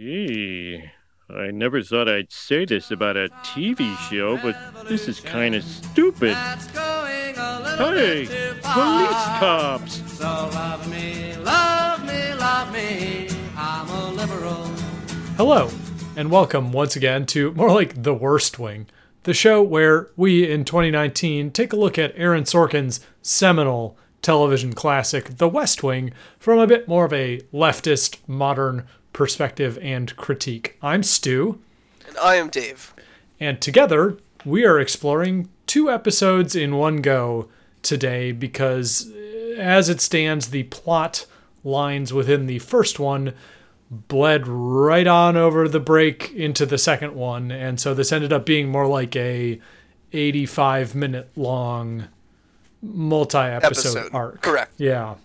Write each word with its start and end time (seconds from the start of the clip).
Gee, 0.00 0.82
I 1.28 1.50
never 1.50 1.82
thought 1.82 2.08
I'd 2.08 2.32
say 2.32 2.64
this 2.64 2.90
about 2.90 3.18
a 3.18 3.28
TV 3.44 3.94
show, 4.08 4.38
but 4.38 4.88
this 4.88 5.06
is 5.08 5.20
kind 5.20 5.54
of 5.54 5.62
stupid. 5.62 6.34
Hey, 6.34 8.24
police 8.62 9.24
cops! 9.36 10.02
So 10.10 10.24
love 10.24 10.90
me, 10.90 11.36
love 11.36 12.02
me, 12.06 12.32
love 12.32 12.72
me. 12.72 13.28
I'm 13.54 13.90
a 13.90 14.10
liberal. 14.12 14.68
Hello, 15.36 15.68
and 16.16 16.30
welcome 16.30 16.72
once 16.72 16.96
again 16.96 17.26
to 17.26 17.52
more 17.52 17.70
like 17.70 18.02
The 18.02 18.14
Worst 18.14 18.58
Wing, 18.58 18.86
the 19.24 19.34
show 19.34 19.60
where 19.60 20.08
we 20.16 20.50
in 20.50 20.64
2019 20.64 21.50
take 21.50 21.74
a 21.74 21.76
look 21.76 21.98
at 21.98 22.14
Aaron 22.16 22.44
Sorkin's 22.44 23.00
seminal 23.20 23.98
television 24.22 24.72
classic, 24.72 25.36
The 25.36 25.48
West 25.48 25.82
Wing, 25.82 26.12
from 26.38 26.58
a 26.58 26.66
bit 26.66 26.88
more 26.88 27.04
of 27.04 27.12
a 27.12 27.40
leftist, 27.52 28.16
modern 28.26 28.86
perspective 29.12 29.78
and 29.82 30.14
critique. 30.16 30.76
I'm 30.82 31.02
Stu, 31.02 31.60
And 32.06 32.16
I 32.18 32.36
am 32.36 32.48
Dave. 32.48 32.94
and 33.38 33.60
together 33.60 34.16
we 34.44 34.64
are 34.64 34.78
exploring 34.80 35.48
two 35.66 35.90
episodes 35.90 36.56
in 36.56 36.76
one 36.76 36.96
go 36.96 37.48
today 37.82 38.32
because, 38.32 39.10
uh, 39.12 39.54
as 39.58 39.88
it 39.88 40.00
stands, 40.00 40.48
the 40.48 40.62
plot 40.64 41.26
lines 41.64 42.12
within 42.12 42.46
the 42.46 42.58
first 42.60 42.98
one 42.98 43.34
bled 43.90 44.46
right 44.46 45.06
on 45.06 45.36
over 45.36 45.68
the 45.68 45.80
break 45.80 46.32
into 46.32 46.64
the 46.64 46.78
second 46.78 47.14
one, 47.14 47.50
and 47.50 47.78
so 47.80 47.92
this 47.92 48.12
ended 48.12 48.32
up 48.32 48.46
being 48.46 48.68
more 48.68 48.86
like 48.86 49.14
a 49.16 49.60
85 50.12 50.94
minute 50.94 51.28
long 51.36 52.04
multi-episode 52.82 53.96
Episode. 53.98 54.14
arc. 54.14 54.40
Correct. 54.42 54.72
Yeah. 54.78 55.16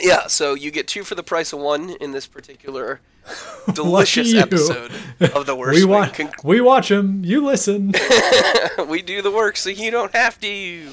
Yeah, 0.00 0.26
so 0.26 0.54
you 0.54 0.70
get 0.70 0.86
two 0.86 1.04
for 1.04 1.14
the 1.14 1.22
price 1.22 1.52
of 1.52 1.58
one 1.60 1.90
in 1.90 2.12
this 2.12 2.26
particular 2.26 3.00
delicious 3.72 4.34
episode 4.34 4.92
of 5.34 5.46
the 5.46 5.56
worst. 5.56 5.78
We 5.78 5.84
watch 5.84 6.14
Con- 6.14 6.32
we 6.44 6.60
watch 6.60 6.88
them, 6.88 7.24
you 7.24 7.44
listen. 7.44 7.92
we 8.88 9.02
do 9.02 9.22
the 9.22 9.30
work 9.30 9.56
so 9.56 9.70
you 9.70 9.90
don't 9.90 10.14
have 10.14 10.38
to. 10.40 10.90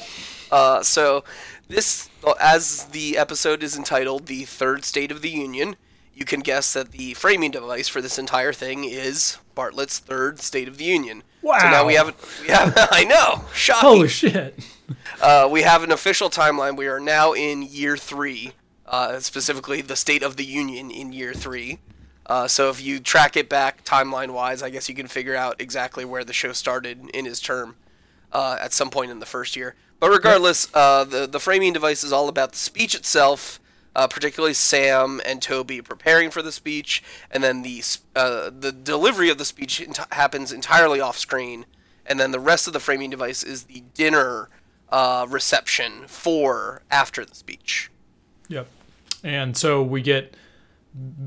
Uh, 0.52 0.84
so 0.84 1.24
this, 1.68 2.10
as 2.40 2.86
the 2.86 3.18
episode 3.18 3.64
is 3.64 3.76
entitled, 3.78 4.28
"The 4.28 4.46
Third 4.46 4.86
State 4.86 5.12
of 5.12 5.22
the 5.22 5.30
Union," 5.30 5.76
you 6.16 6.26
can 6.26 6.40
guess 6.42 6.74
that 6.74 6.92
the 6.92 7.14
framing 7.16 7.52
device 7.52 7.88
for 7.88 8.02
this 8.02 8.18
entire 8.18 8.54
thing 8.54 8.84
is 8.84 9.38
Bartlet's 9.56 10.00
Third 10.00 10.40
State 10.40 10.68
of 10.68 10.78
the 10.78 10.86
Union. 10.86 11.24
Wow! 11.42 11.60
So 11.60 11.70
now 11.70 11.86
we 11.86 11.96
have, 11.96 12.16
we 12.42 12.48
have, 12.50 12.74
I 12.92 13.04
know, 13.04 13.46
shocking. 13.54 13.90
Holy 13.90 14.08
shit. 14.08 14.58
Uh, 15.22 15.48
we 15.52 15.64
have 15.64 15.84
an 15.84 15.92
official 15.92 16.30
timeline. 16.30 16.78
We 16.78 16.88
are 16.88 17.00
now 17.00 17.34
in 17.34 17.64
year 17.64 17.98
three, 17.98 18.54
uh, 18.94 19.20
specifically 19.20 19.82
the 19.82 19.96
State 19.96 20.22
of 20.22 20.38
the 20.38 20.46
Union 20.46 20.92
in 20.92 21.12
year 21.12 21.34
three. 21.34 21.80
Uh, 22.28 22.48
so 22.48 22.70
if 22.70 22.80
you 22.80 23.00
track 23.00 23.36
it 23.36 23.50
back 23.50 23.84
timeline 23.84 24.32
wise, 24.32 24.62
I 24.62 24.70
guess 24.70 24.88
you 24.88 24.94
can 24.94 25.08
figure 25.08 25.36
out 25.36 25.60
exactly 25.60 26.06
where 26.06 26.24
the 26.24 26.32
show 26.32 26.54
started 26.54 27.10
in 27.10 27.26
his 27.26 27.40
term 27.40 27.76
uh, 28.32 28.58
at 28.62 28.72
some 28.72 28.92
point 28.92 29.10
in 29.10 29.20
the 29.20 29.26
first 29.26 29.56
year. 29.56 29.74
But 30.00 30.12
regardless, 30.12 30.68
uh, 30.76 31.06
the 31.06 31.26
the 31.26 31.40
framing 31.40 31.74
device 31.74 32.04
is 32.04 32.14
all 32.14 32.30
about 32.30 32.52
the 32.52 32.60
speech 32.60 32.94
itself, 32.94 33.60
uh, 33.96 34.08
particularly 34.08 34.54
Sam 34.54 35.20
and 35.26 35.42
Toby 35.42 35.82
preparing 35.82 36.30
for 36.30 36.44
the 36.44 36.52
speech, 36.52 37.02
and 37.32 37.44
then 37.44 37.64
the 37.64 37.82
uh, 38.16 38.52
the 38.56 38.72
delivery 38.72 39.32
of 39.32 39.40
the 39.40 39.46
speech 39.46 39.82
ent- 39.82 40.14
happens 40.14 40.52
entirely 40.52 41.02
off 41.02 41.18
screen, 41.18 41.66
and 42.06 42.20
then 42.20 42.30
the 42.30 42.40
rest 42.40 42.68
of 42.68 42.74
the 42.74 42.80
framing 42.80 43.10
device 43.10 43.42
is 43.42 43.64
the 43.64 43.82
dinner 43.96 44.50
uh, 44.90 45.26
reception 45.28 46.06
for 46.06 46.84
after 46.92 47.26
the 47.26 47.34
speech. 47.34 47.90
Yep. 48.50 48.68
And 49.24 49.56
so 49.56 49.82
we 49.82 50.02
get 50.02 50.36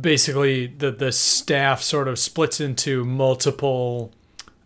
basically 0.01 0.67
the 0.67 0.91
the 0.93 1.13
staff 1.13 1.83
sort 1.83 2.09
of 2.09 2.19
splits 2.19 2.61
into 2.61 3.05
multiple 3.05 4.13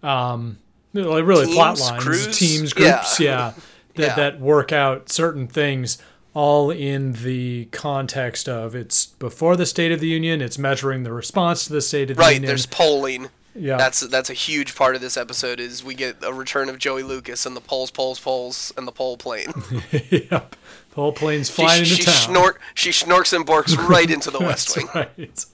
um 0.03 0.59
like 0.93 1.25
really 1.25 1.53
plot 1.53 1.77
Teams, 1.77 1.91
lines, 1.91 2.05
crews? 2.05 2.39
teams, 2.39 2.73
groups, 2.73 3.21
yeah. 3.21 3.53
that 3.95 4.03
Yeah. 4.03 4.15
that 4.17 4.41
work 4.41 4.73
out 4.73 5.11
certain 5.11 5.47
things 5.47 5.99
all 6.35 6.71
in 6.71 7.13
the 7.15 7.67
context 7.73 8.49
of 8.49 8.75
it's 8.75 9.07
before 9.07 9.57
the 9.57 9.67
State 9.67 9.91
of 9.91 9.99
the 10.01 10.07
Union, 10.07 10.41
it's 10.41 10.59
measuring 10.59 11.03
the 11.03 11.13
response 11.13 11.65
to 11.67 11.73
the 11.73 11.81
State 11.81 12.11
of 12.11 12.17
the 12.17 12.21
Right, 12.21 12.35
Union. 12.35 12.43
Right, 12.43 12.47
there's 12.49 12.67
polling. 12.67 13.29
yeah. 13.55 13.77
That's 13.77 14.01
that's 14.01 14.31
a 14.31 14.35
huge 14.35 14.75
part 14.77 14.95
of 14.95 15.01
this 15.01 15.17
episode. 15.17 15.59
Is 15.61 15.83
we 15.83 15.95
get 15.95 16.23
a 16.23 16.33
return 16.33 16.69
of 16.69 16.79
Joey 16.79 17.03
Lucas 17.03 17.47
and 17.47 17.57
the 17.57 17.61
polls, 17.61 17.91
polls, 17.91 18.21
polls, 18.21 18.73
and 18.77 18.87
the 18.87 18.93
pole 18.93 19.17
plane. 19.17 19.53
yep. 20.11 20.55
The 20.91 20.97
whole 20.97 21.13
plane's 21.13 21.49
she 21.49 21.55
flying 21.63 21.81
into 21.83 21.95
she, 21.95 22.03
town. 22.05 22.15
snort, 22.15 22.61
she 22.75 22.91
snorks 22.91 23.33
and 23.33 23.47
barks 23.47 23.77
right 23.89 24.11
into 24.11 24.31
the 24.31 24.41
West 24.41 24.77
Wing. 24.77 24.89
right. 24.95 25.45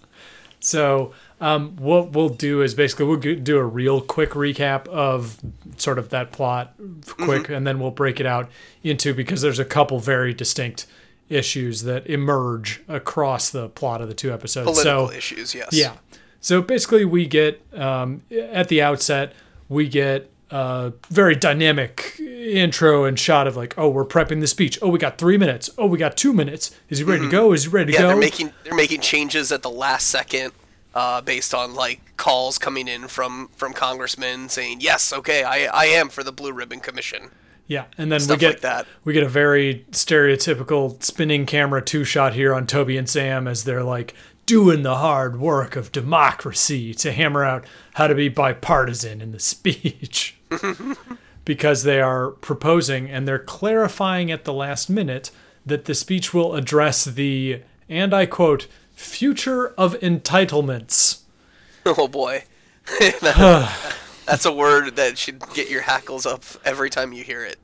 So, 0.61 1.13
um, 1.41 1.77
what 1.77 2.13
we'll 2.13 2.31
do 2.31 2.63
is 2.63 2.75
basically 2.75 3.05
we'll 3.05 3.19
do 3.21 3.59
a 3.59 3.65
real 3.65 4.01
quick 4.01 4.31
recap 4.31 4.89
of 4.89 5.39
sort 5.77 5.99
of 5.99 6.09
that 6.09 6.33
plot, 6.33 6.75
quick, 7.07 7.43
Mm-hmm. 7.45 7.53
and 7.53 7.67
then 7.67 7.79
we'll 7.79 7.91
break 7.91 8.19
it 8.21 8.27
out 8.27 8.51
into 8.83 9.13
because 9.13 9.43
there's 9.43 9.59
a 9.59 9.65
couple 9.65 9.99
very 10.01 10.33
distinct 10.33 10.87
issues 11.29 11.83
that 11.83 12.07
emerge 12.07 12.83
across 12.89 13.51
the 13.51 13.69
plot 13.69 14.01
of 14.01 14.09
the 14.09 14.15
two 14.15 14.33
episodes. 14.33 14.65
Political 14.71 15.09
so, 15.09 15.13
issues, 15.15 15.55
yes. 15.55 15.69
yeah. 15.73 15.97
So 16.41 16.63
basically, 16.63 17.05
we 17.05 17.27
get 17.27 17.61
um, 17.75 18.23
at 18.31 18.69
the 18.69 18.81
outset, 18.81 19.35
we 19.69 19.89
get 19.89 20.31
a 20.51 20.93
very 21.11 21.35
dynamic 21.35 22.19
intro 22.21 23.05
and 23.05 23.19
shot 23.19 23.47
of 23.47 23.57
like, 23.57 23.75
oh, 23.77 23.89
we're 23.89 24.05
prepping 24.05 24.41
the 24.41 24.47
speech. 24.47 24.79
Oh, 24.81 24.89
we 24.89 24.99
got 24.99 25.19
three 25.19 25.37
minutes. 25.37 25.69
Oh, 25.77 25.87
we 25.87 25.99
got 25.99 26.17
two 26.17 26.33
minutes. 26.33 26.71
Is 26.89 26.99
he 26.99 27.05
ready 27.05 27.23
to 27.25 27.31
go? 27.31 27.53
Is 27.53 27.65
he 27.65 27.69
ready 27.71 27.93
to 27.93 27.99
Mm-hmm. 27.99 28.03
Yeah, 28.03 28.03
go? 28.03 28.09
they're 28.09 28.17
making 28.31 28.53
they're 28.65 28.75
making 28.75 29.01
changes 29.01 29.51
at 29.51 29.63
the 29.63 29.71
last 29.71 30.07
second, 30.09 30.53
uh, 30.95 31.21
based 31.21 31.53
on 31.55 31.75
like 31.75 32.01
calls 32.17 32.59
coming 32.59 32.87
in 32.89 33.09
from 33.09 33.49
from 33.57 33.73
congressmen 33.73 34.49
saying 34.49 34.81
yes, 34.81 35.13
okay, 35.13 35.43
I 35.43 35.65
I 35.67 35.87
am 35.87 36.09
for 36.09 36.23
the 36.23 36.33
Blue 36.33 36.53
Ribbon 36.53 36.81
Commission. 36.81 37.31
Yeah, 37.69 37.87
and 37.99 38.13
then 38.13 38.21
we 38.29 38.37
get 38.37 38.49
like 38.49 38.61
that. 38.61 38.87
we 39.05 39.13
get 39.13 39.25
a 39.25 39.29
very 39.29 39.85
stereotypical 39.91 41.03
spinning 41.03 41.47
camera 41.47 41.83
two 41.83 42.05
shot 42.05 42.35
here 42.35 42.55
on 42.55 42.67
Toby 42.67 42.97
and 42.97 43.09
Sam 43.09 43.49
as 43.49 43.65
they're 43.65 43.83
like 43.83 44.15
doing 44.47 44.83
the 44.85 44.97
hard 44.99 45.41
work 45.41 45.75
of 45.75 45.91
democracy 45.91 46.95
to 46.95 47.11
hammer 47.11 47.43
out 47.45 47.65
how 47.95 48.07
to 48.07 48.15
be 48.15 48.29
bipartisan 48.29 49.21
in 49.21 49.33
the 49.33 49.41
speech. 49.55 50.36
because 51.45 51.83
they 51.83 52.01
are 52.01 52.31
proposing 52.31 53.09
and 53.11 53.27
they're 53.27 53.39
clarifying 53.39 54.31
at 54.31 54.45
the 54.45 54.53
last 54.53 54.89
minute 54.91 55.31
that 55.65 55.85
the 55.87 55.95
speech 55.95 56.33
will 56.35 56.55
address 56.55 57.05
the 57.05 57.63
and 57.89 58.13
I 58.15 58.27
quote 58.27 58.67
future 58.95 59.69
of 59.79 59.95
entitlements. 60.01 61.21
Oh 61.85 62.09
boy, 62.09 62.45
That- 63.01 63.73
that's 64.27 64.45
a 64.45 64.53
word 64.53 64.97
that 64.97 65.19
should 65.19 65.41
get 65.55 65.71
your 65.71 65.83
hackles 65.83 66.27
up 66.27 66.43
every 66.65 66.91
time 66.91 67.13
you 67.13 67.23
hear 67.23 67.45
it. 67.45 67.59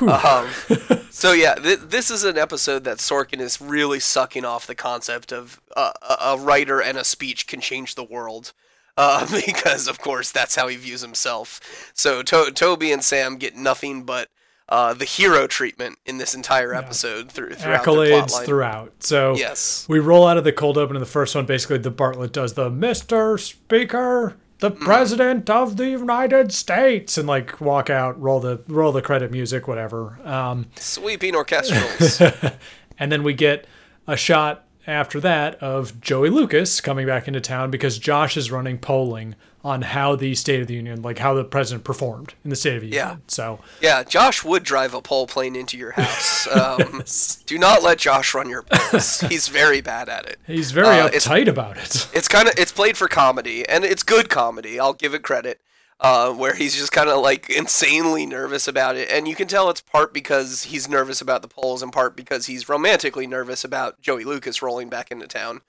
Um, 0.00 0.48
so 1.10 1.32
yeah, 1.32 1.54
th- 1.56 1.80
this 1.80 2.10
is 2.10 2.24
an 2.24 2.38
episode 2.38 2.84
that 2.84 2.98
Sorkin 2.98 3.38
is 3.40 3.60
really 3.60 4.00
sucking 4.00 4.44
off 4.44 4.66
the 4.66 4.74
concept 4.74 5.30
of 5.32 5.60
uh, 5.76 5.92
a 6.02 6.16
a 6.34 6.38
writer 6.38 6.80
and 6.80 6.96
a 6.96 7.04
speech 7.04 7.46
can 7.46 7.60
change 7.60 7.94
the 7.94 8.02
world. 8.04 8.52
Uh, 8.96 9.26
because 9.46 9.88
of 9.88 10.00
course 10.00 10.30
that's 10.30 10.54
how 10.54 10.68
he 10.68 10.76
views 10.76 11.00
himself. 11.02 11.92
So 11.94 12.22
to- 12.22 12.52
Toby 12.54 12.92
and 12.92 13.02
Sam 13.02 13.36
get 13.36 13.56
nothing 13.56 14.04
but 14.04 14.28
uh, 14.68 14.94
the 14.94 15.04
hero 15.04 15.46
treatment 15.46 15.98
in 16.06 16.16
this 16.18 16.34
entire 16.34 16.72
episode 16.74 17.30
through 17.30 17.54
throughout 17.54 17.84
accolades 17.84 18.44
throughout. 18.44 18.92
So 19.02 19.34
Yes. 19.36 19.84
we 19.88 19.98
roll 19.98 20.26
out 20.26 20.38
of 20.38 20.44
the 20.44 20.52
cold 20.52 20.78
open 20.78 20.96
in 20.96 21.00
the 21.00 21.06
first 21.06 21.34
one. 21.34 21.44
Basically, 21.44 21.76
the 21.78 21.90
Bartlet 21.92 22.32
does 22.32 22.54
the 22.54 22.70
Mr. 22.70 23.38
Speaker, 23.38 24.36
the 24.60 24.70
Mm-hmm. 24.70 24.84
President 24.84 25.50
of 25.50 25.76
the 25.76 25.90
United 25.90 26.50
States, 26.52 27.18
and 27.18 27.28
like 27.28 27.60
walk 27.60 27.90
out, 27.90 28.18
roll 28.20 28.40
the 28.40 28.62
roll 28.66 28.92
the 28.92 29.02
credit 29.02 29.30
music, 29.30 29.68
whatever. 29.68 30.18
Um, 30.24 30.66
Sweeping 30.76 31.34
orchestrals. 31.34 32.54
and 32.98 33.12
then 33.12 33.22
we 33.22 33.34
get 33.34 33.66
a 34.06 34.16
shot 34.16 34.64
after 34.86 35.20
that 35.20 35.54
of 35.62 36.00
Joey 36.00 36.30
Lucas 36.30 36.80
coming 36.80 37.06
back 37.06 37.26
into 37.28 37.40
town 37.40 37.70
because 37.70 37.98
Josh 37.98 38.36
is 38.36 38.50
running 38.50 38.78
polling 38.78 39.34
on 39.62 39.80
how 39.80 40.14
the 40.14 40.34
State 40.34 40.60
of 40.60 40.66
the 40.66 40.74
Union, 40.74 41.00
like 41.00 41.18
how 41.18 41.32
the 41.32 41.42
president 41.42 41.84
performed 41.84 42.34
in 42.44 42.50
the 42.50 42.56
State 42.56 42.74
of 42.76 42.82
the 42.82 42.88
Union. 42.88 43.06
Yeah. 43.06 43.16
So 43.28 43.60
Yeah, 43.80 44.02
Josh 44.02 44.44
would 44.44 44.62
drive 44.62 44.92
a 44.92 45.00
pole 45.00 45.26
plane 45.26 45.56
into 45.56 45.76
your 45.78 45.92
house. 45.92 46.46
Um, 46.54 47.02
do 47.46 47.58
not 47.58 47.82
let 47.82 47.98
Josh 47.98 48.34
run 48.34 48.48
your 48.50 48.62
polls. 48.62 49.20
He's 49.28 49.48
very 49.48 49.80
bad 49.80 50.08
at 50.10 50.26
it. 50.26 50.38
he's 50.46 50.70
very 50.72 50.98
Uh, 51.00 51.08
uptight 51.08 51.48
about 51.48 51.78
it. 51.78 52.06
It's 52.12 52.28
kind 52.28 52.48
of 52.48 52.54
it's 52.58 52.70
played 52.72 52.96
for 52.98 53.08
comedy, 53.08 53.66
and 53.68 53.82
it's 53.84 54.02
good 54.02 54.28
comedy. 54.28 54.78
I'll 54.78 54.92
give 54.92 55.14
it 55.14 55.22
credit. 55.22 55.60
Uh, 56.00 56.32
where 56.32 56.54
he's 56.54 56.76
just 56.76 56.92
kind 56.92 57.08
of 57.08 57.22
like 57.22 57.48
insanely 57.48 58.26
nervous 58.26 58.68
about 58.68 58.96
it, 58.96 59.08
and 59.10 59.26
you 59.28 59.34
can 59.34 59.46
tell 59.48 59.70
it's 59.70 59.80
part 59.80 60.12
because 60.12 60.64
he's 60.64 60.88
nervous 60.88 61.20
about 61.20 61.40
the 61.40 61.48
polls, 61.48 61.82
and 61.82 61.92
part 61.92 62.16
because 62.16 62.46
he's 62.46 62.68
romantically 62.68 63.26
nervous 63.26 63.64
about 63.64 64.00
Joey 64.02 64.24
Lucas 64.24 64.60
rolling 64.60 64.88
back 64.90 65.10
into 65.10 65.26
town. 65.26 65.62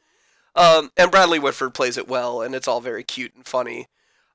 Um, 0.55 0.91
and 0.97 1.11
Bradley 1.11 1.37
Whitford 1.39 1.73
plays 1.73 1.97
it 1.97 2.07
well, 2.07 2.41
and 2.41 2.55
it's 2.55 2.67
all 2.67 2.81
very 2.81 3.03
cute 3.03 3.35
and 3.35 3.45
funny. 3.45 3.87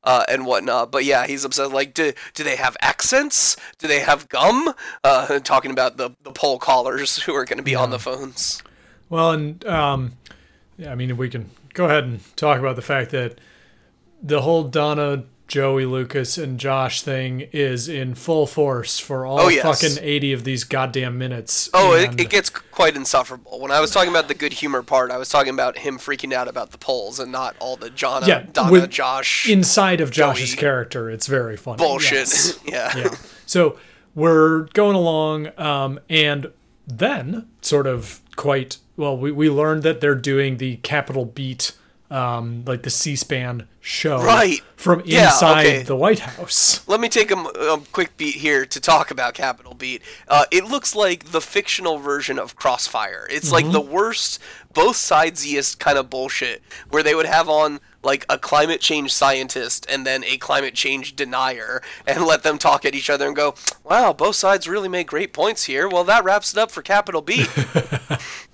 uh, 0.02 0.24
and 0.28 0.46
whatnot. 0.46 0.90
But 0.90 1.04
yeah, 1.04 1.26
he's 1.26 1.44
upset. 1.44 1.70
Like, 1.72 1.92
do 1.92 2.12
do 2.34 2.44
they 2.44 2.56
have 2.56 2.76
accents? 2.80 3.56
Do 3.78 3.86
they 3.86 4.00
have 4.00 4.28
gum? 4.28 4.72
Uh, 5.04 5.38
talking 5.44 5.70
about 5.70 5.96
the 5.98 6.10
the 6.22 6.32
poll 6.32 6.58
callers 6.58 7.22
who 7.24 7.34
are 7.34 7.44
going 7.44 7.58
to 7.58 7.62
be 7.64 7.74
on 7.74 7.90
the 7.90 7.98
phones. 7.98 8.62
Well, 9.10 9.32
and 9.32 9.64
um, 9.66 10.12
yeah, 10.78 10.92
I 10.92 10.94
mean, 10.94 11.16
we 11.16 11.28
can 11.28 11.50
go 11.74 11.84
ahead 11.86 12.04
and 12.04 12.36
talk 12.36 12.58
about 12.58 12.76
the 12.76 12.82
fact 12.82 13.10
that 13.10 13.38
the 14.22 14.40
whole 14.42 14.64
Donna, 14.64 15.24
Joey, 15.50 15.84
Lucas, 15.84 16.38
and 16.38 16.60
Josh 16.60 17.02
thing 17.02 17.40
is 17.52 17.88
in 17.88 18.14
full 18.14 18.46
force 18.46 19.00
for 19.00 19.26
all 19.26 19.40
Oh, 19.40 19.48
yes. 19.48 19.64
fucking 19.64 19.98
80 20.00 20.32
of 20.32 20.44
these 20.44 20.62
goddamn 20.62 21.18
minutes. 21.18 21.68
Oh, 21.74 21.92
it, 21.92 22.20
it 22.20 22.30
gets 22.30 22.48
quite 22.50 22.94
insufferable. 22.94 23.58
When 23.58 23.72
I 23.72 23.80
was 23.80 23.90
talking 23.90 24.10
about 24.10 24.28
the 24.28 24.34
good 24.34 24.52
humor 24.52 24.84
part, 24.84 25.10
I 25.10 25.16
was 25.16 25.28
talking 25.28 25.52
about 25.52 25.78
him 25.78 25.98
freaking 25.98 26.32
out 26.32 26.46
about 26.46 26.70
the 26.70 26.78
polls 26.78 27.18
and 27.18 27.32
not 27.32 27.56
all 27.58 27.74
the 27.74 27.90
Jonna, 27.90 28.28
Yeah, 28.28 28.46
Donna, 28.52 28.70
with- 28.70 28.90
Josh 28.90 29.48
inside 29.50 30.00
of 30.00 30.12
Josh's 30.12 30.50
Joey. 30.50 30.60
character, 30.60 31.10
it's 31.10 31.26
very 31.26 31.56
funny. 31.56 31.78
bullshit. 31.78 32.12
Yes. 32.12 32.60
yeah. 32.64 32.96
yeah. 32.96 33.14
So 33.44 33.76
we're 34.14 34.60
going 34.72 34.94
along, 34.94 35.48
um, 35.58 35.98
and 36.08 36.52
then 36.86 37.48
sort 37.60 37.88
of 37.88 38.20
quite 38.36 38.78
well, 38.96 39.16
we, 39.16 39.32
we 39.32 39.50
learned 39.50 39.82
that 39.82 40.00
they're 40.00 40.14
doing 40.14 40.58
the 40.58 40.76
Capital 40.76 41.24
Beat, 41.24 41.72
um, 42.10 42.64
like 42.66 42.82
the 42.82 42.90
C-SPAN 42.90 43.68
show, 43.80 44.22
Right. 44.22 44.60
from 44.76 45.02
Yeah, 45.04 45.26
inside 45.26 45.66
okay. 45.66 45.82
the 45.82 45.96
White 45.96 46.18
House. 46.20 46.86
Let 46.88 47.00
me 47.00 47.08
take 47.08 47.30
a 47.30 47.80
quick 47.92 48.16
beat 48.16 48.34
here 48.36 48.66
to 48.66 48.80
talk 48.80 49.10
about 49.10 49.34
Capital 49.34 49.74
Beat. 49.74 50.02
Uh, 50.28 50.44
it 50.50 50.64
looks 50.64 50.94
like 50.94 51.26
the 51.32 51.40
fictional 51.40 51.98
version 51.98 52.38
of 52.38 52.56
Crossfire. 52.56 53.26
It's 53.30 53.52
like 53.52 53.70
the 53.70 53.80
worst, 53.80 54.38
both 54.74 54.96
sidesiest 54.96 55.78
kind 55.78 55.96
of 55.96 56.10
bullshit, 56.10 56.62
where 56.90 57.02
they 57.02 57.14
would 57.14 57.26
have 57.26 57.48
on 57.48 57.80
like 58.02 58.24
a 58.30 58.38
climate 58.38 58.80
change 58.80 59.12
scientist 59.12 59.86
and 59.90 60.06
then 60.06 60.24
a 60.24 60.36
climate 60.38 60.74
change 60.74 61.14
denier 61.16 61.82
and 62.06 62.24
let 62.24 62.42
them 62.42 62.56
talk 62.58 62.84
at 62.86 62.94
each 62.94 63.10
other 63.10 63.26
and 63.26 63.36
go, 63.36 63.54
wow, 63.84 64.12
both 64.12 64.36
sides 64.36 64.66
really 64.66 64.88
make 64.88 65.06
great 65.06 65.32
points 65.34 65.64
here. 65.64 65.86
Well, 65.88 66.04
that 66.04 66.24
wraps 66.24 66.52
it 66.54 66.58
up 66.58 66.70
for 66.70 66.80
Capital 66.82 67.20
Beat. 67.22 67.48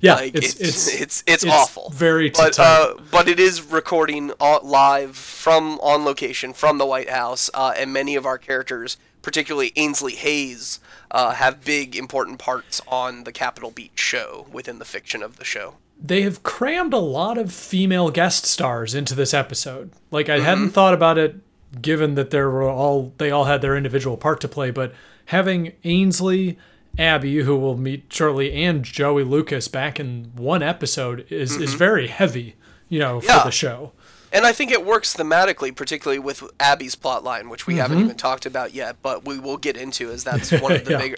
Yeah, 0.00 0.14
Like, 0.14 0.34
it's, 0.34 0.54
it's, 0.56 0.60
it's 1.00 1.22
it's, 1.26 1.44
it's, 1.44 1.46
awful. 1.46 1.90
Very 1.90 2.30
but 2.30 2.58
uh, 2.58 2.94
but 3.10 3.28
it 3.28 3.40
is 3.40 3.62
recording 3.62 4.32
live 4.40 5.16
from 5.16 5.78
on 5.80 6.04
location 6.04 6.52
from 6.52 6.78
the 6.78 6.86
White 6.86 7.10
House, 7.10 7.50
uh, 7.54 7.72
and 7.76 7.92
many 7.92 8.14
of 8.16 8.24
our 8.26 8.38
characters, 8.38 8.96
particularly 9.22 9.72
Ainsley 9.76 10.14
Hayes, 10.14 10.80
uh, 11.10 11.32
have 11.32 11.64
big 11.64 11.96
important 11.96 12.38
parts 12.38 12.80
on 12.88 13.24
the 13.24 13.32
Capital 13.32 13.70
Beat 13.70 13.92
show 13.96 14.46
within 14.52 14.78
the 14.78 14.84
fiction 14.84 15.22
of 15.22 15.36
the 15.36 15.44
show. 15.44 15.74
they 16.00 16.22
have 16.22 16.42
crammed 16.44 16.92
a 16.94 16.98
lot 16.98 17.36
of 17.38 17.52
female 17.52 18.10
guest 18.10 18.44
stars 18.46 18.94
into 18.94 19.14
this 19.16 19.34
episode. 19.34 19.90
Like 20.12 20.28
I 20.28 20.36
Mm-hmm. 20.36 20.44
hadn't 20.44 20.70
thought 20.70 20.94
about 20.94 21.18
it 21.18 21.36
given 21.82 22.14
that 22.14 22.30
there 22.30 22.48
were 22.48 22.62
all 22.70 23.12
they 23.18 23.30
all 23.30 23.44
had 23.46 23.60
their 23.62 23.76
individual 23.76 24.16
part 24.16 24.40
to 24.42 24.48
play, 24.48 24.70
but 24.70 24.94
having 25.26 25.72
Ainsley, 25.84 26.56
Abby, 26.98 27.36
who 27.42 27.56
we'll 27.56 27.76
meet 27.76 28.12
shortly, 28.12 28.52
and 28.64 28.82
Joey 28.84 29.24
Lucas 29.24 29.68
back 29.68 30.00
in 30.00 30.32
one 30.34 30.62
episode 30.62 31.26
is 31.30 31.56
is 31.56 31.74
very 31.74 32.08
heavy, 32.08 32.56
you 32.88 32.98
know, 32.98 33.18
Mm-hmm. 33.18 33.26
Yeah. 33.28 33.38
for 33.42 33.48
the 33.48 33.52
show. 33.52 33.92
And 34.32 34.44
I 34.44 34.52
think 34.52 34.70
it 34.70 34.84
works 34.84 35.16
thematically, 35.16 35.74
particularly 35.74 36.18
with 36.18 36.42
Abby's 36.60 36.94
plotline, 36.96 37.48
which 37.48 37.66
we 37.66 37.74
Mm-hmm. 37.74 37.80
haven't 37.80 37.98
even 38.00 38.16
talked 38.16 38.44
about 38.46 38.74
yet, 38.74 38.96
but 39.00 39.24
we 39.24 39.38
will 39.38 39.56
get 39.56 39.76
into 39.76 40.10
as 40.10 40.24
that's 40.24 40.50
one 40.52 40.72
of 40.72 40.84
the 40.86 40.92
Yeah. 40.92 40.98
bigger 40.98 41.16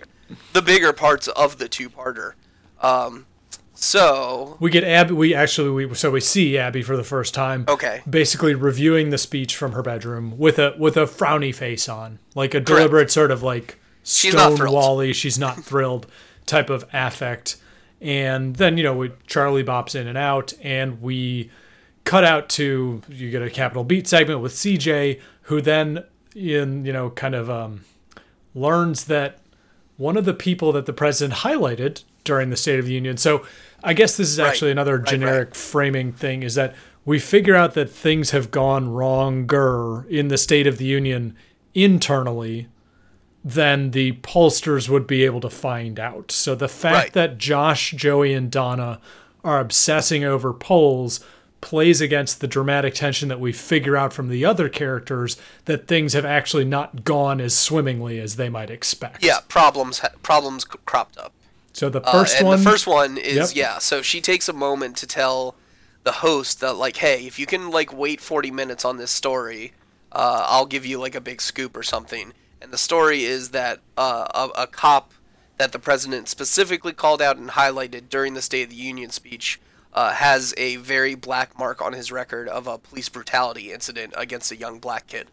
the 0.52 0.62
bigger 0.62 0.92
parts 0.92 1.26
of 1.28 1.58
the 1.58 1.68
two-parter. 1.68 2.34
Um, 2.80 3.26
so 3.74 4.56
We 4.60 4.70
get 4.70 4.84
Abby. 4.84 5.14
We 5.14 5.34
actually 5.34 5.70
we 5.86 5.94
so 5.94 6.10
we 6.10 6.20
see 6.20 6.56
Abby 6.58 6.82
for 6.82 6.96
the 6.96 7.02
first 7.02 7.34
time. 7.34 7.64
Okay. 7.66 8.02
Basically 8.08 8.54
reviewing 8.54 9.10
the 9.10 9.18
speech 9.18 9.56
from 9.56 9.72
her 9.72 9.82
bedroom 9.82 10.36
with 10.38 10.58
a 10.58 10.74
with 10.78 10.96
a 10.96 11.06
frowny 11.06 11.52
face 11.54 11.88
on, 11.88 12.18
like 12.34 12.54
a 12.54 12.60
deliberate 12.60 13.10
sort 13.10 13.30
of 13.32 13.42
like 13.42 13.79
She's 14.02 14.34
not 14.34 14.56
thrilled. 14.56 14.74
stonewally. 14.74 15.14
She's 15.14 15.38
not 15.38 15.56
thrilled 15.64 16.06
type 16.46 16.70
of 16.70 16.84
affect. 16.92 17.56
And 18.00 18.56
then 18.56 18.76
you 18.76 18.82
know 18.82 18.94
we 18.96 19.12
Charlie 19.26 19.64
bops 19.64 19.94
in 19.94 20.06
and 20.06 20.16
out, 20.16 20.52
and 20.62 21.02
we 21.02 21.50
cut 22.04 22.24
out 22.24 22.48
to 22.50 23.02
you 23.08 23.30
get 23.30 23.42
a 23.42 23.50
capital 23.50 23.84
beat 23.84 24.06
segment 24.06 24.40
with 24.40 24.52
CJ, 24.52 25.20
who 25.42 25.60
then 25.60 26.04
in 26.34 26.84
you 26.84 26.92
know 26.92 27.10
kind 27.10 27.34
of 27.34 27.50
um, 27.50 27.84
learns 28.54 29.04
that 29.04 29.38
one 29.96 30.16
of 30.16 30.24
the 30.24 30.32
people 30.32 30.72
that 30.72 30.86
the 30.86 30.92
president 30.94 31.40
highlighted 31.40 32.02
during 32.24 32.50
the 32.50 32.56
State 32.56 32.78
of 32.78 32.86
the 32.86 32.92
Union. 32.92 33.16
So 33.16 33.44
I 33.84 33.92
guess 33.92 34.16
this 34.16 34.28
is 34.28 34.38
actually 34.38 34.70
another 34.70 34.96
right, 34.98 35.06
generic 35.06 35.54
framing 35.54 36.12
thing 36.12 36.42
is 36.42 36.54
that 36.54 36.74
we 37.04 37.18
figure 37.18 37.54
out 37.54 37.74
that 37.74 37.90
things 37.90 38.30
have 38.30 38.50
gone 38.50 38.88
wronger 38.90 40.06
in 40.08 40.28
the 40.28 40.38
State 40.38 40.66
of 40.66 40.78
the 40.78 40.84
Union 40.84 41.36
internally 41.74 42.68
than 43.44 43.92
the 43.92 44.12
pollsters 44.22 44.88
would 44.88 45.06
be 45.06 45.24
able 45.24 45.40
to 45.40 45.50
find 45.50 45.98
out. 45.98 46.30
So 46.30 46.54
the 46.54 46.68
fact 46.68 46.94
Right. 46.94 47.12
that 47.14 47.38
Josh, 47.38 47.92
Joey, 47.92 48.34
and 48.34 48.50
Donna 48.50 49.00
are 49.42 49.60
obsessing 49.60 50.24
over 50.24 50.52
polls 50.52 51.20
plays 51.62 52.00
against 52.00 52.40
the 52.40 52.46
dramatic 52.46 52.94
tension 52.94 53.28
that 53.28 53.40
we 53.40 53.52
figure 53.52 53.96
out 53.96 54.12
from 54.12 54.28
the 54.28 54.44
other 54.44 54.68
characters 54.68 55.36
that 55.66 55.86
things 55.86 56.12
have 56.14 56.24
actually 56.24 56.64
not 56.64 57.04
gone 57.04 57.40
as 57.40 57.56
swimmingly 57.56 58.18
as 58.18 58.36
they 58.36 58.48
might 58.48 58.70
expect. 58.70 59.22
yeah, 59.24 59.38
problems 59.48 59.98
ha- 60.00 60.08
problems 60.22 60.64
c- 60.64 60.78
cropped 60.86 61.18
up. 61.18 61.32
So 61.72 61.88
the 61.90 62.00
Uh, 62.02 62.12
first 62.12 62.36
and 62.38 62.46
one, 62.46 62.62
the 62.62 62.70
first 62.70 62.86
one 62.86 63.16
is 63.18 63.36
Yep. 63.36 63.50
yeah. 63.56 63.78
So 63.78 64.00
she 64.02 64.20
takes 64.20 64.48
a 64.48 64.52
moment 64.54 64.96
to 64.98 65.06
tell 65.06 65.54
the 66.04 66.12
host 66.12 66.60
that 66.60 66.76
like, 66.76 66.96
hey, 66.98 67.26
if 67.26 67.38
you 67.38 67.44
can 67.46 67.70
like 67.70 67.92
wait 67.92 68.20
40 68.22 68.50
minutes 68.50 68.84
on 68.84 68.96
this 68.96 69.10
story, 69.10 69.72
uh, 70.12 70.44
I'll 70.48 70.66
give 70.66 70.84
you 70.86 70.98
like 70.98 71.14
a 71.14 71.20
big 71.20 71.40
scoop 71.42 71.76
or 71.76 71.82
something. 71.82 72.32
And 72.62 72.72
the 72.72 72.78
story 72.78 73.24
is 73.24 73.50
that 73.50 73.80
uh, 73.96 74.26
a, 74.34 74.62
a 74.62 74.66
cop 74.66 75.12
that 75.58 75.72
the 75.72 75.78
president 75.78 76.28
specifically 76.28 76.92
called 76.92 77.20
out 77.20 77.36
and 77.36 77.50
highlighted 77.50 78.08
during 78.08 78.34
the 78.34 78.42
State 78.42 78.64
of 78.64 78.70
the 78.70 78.76
Union 78.76 79.10
speech 79.10 79.60
uh, 79.92 80.12
has 80.12 80.54
a 80.56 80.76
very 80.76 81.14
black 81.14 81.58
mark 81.58 81.82
on 81.82 81.92
his 81.92 82.12
record 82.12 82.48
of 82.48 82.66
a 82.66 82.78
police 82.78 83.08
brutality 83.08 83.72
incident 83.72 84.14
against 84.16 84.52
a 84.52 84.56
young 84.56 84.78
black 84.78 85.06
kid. 85.06 85.28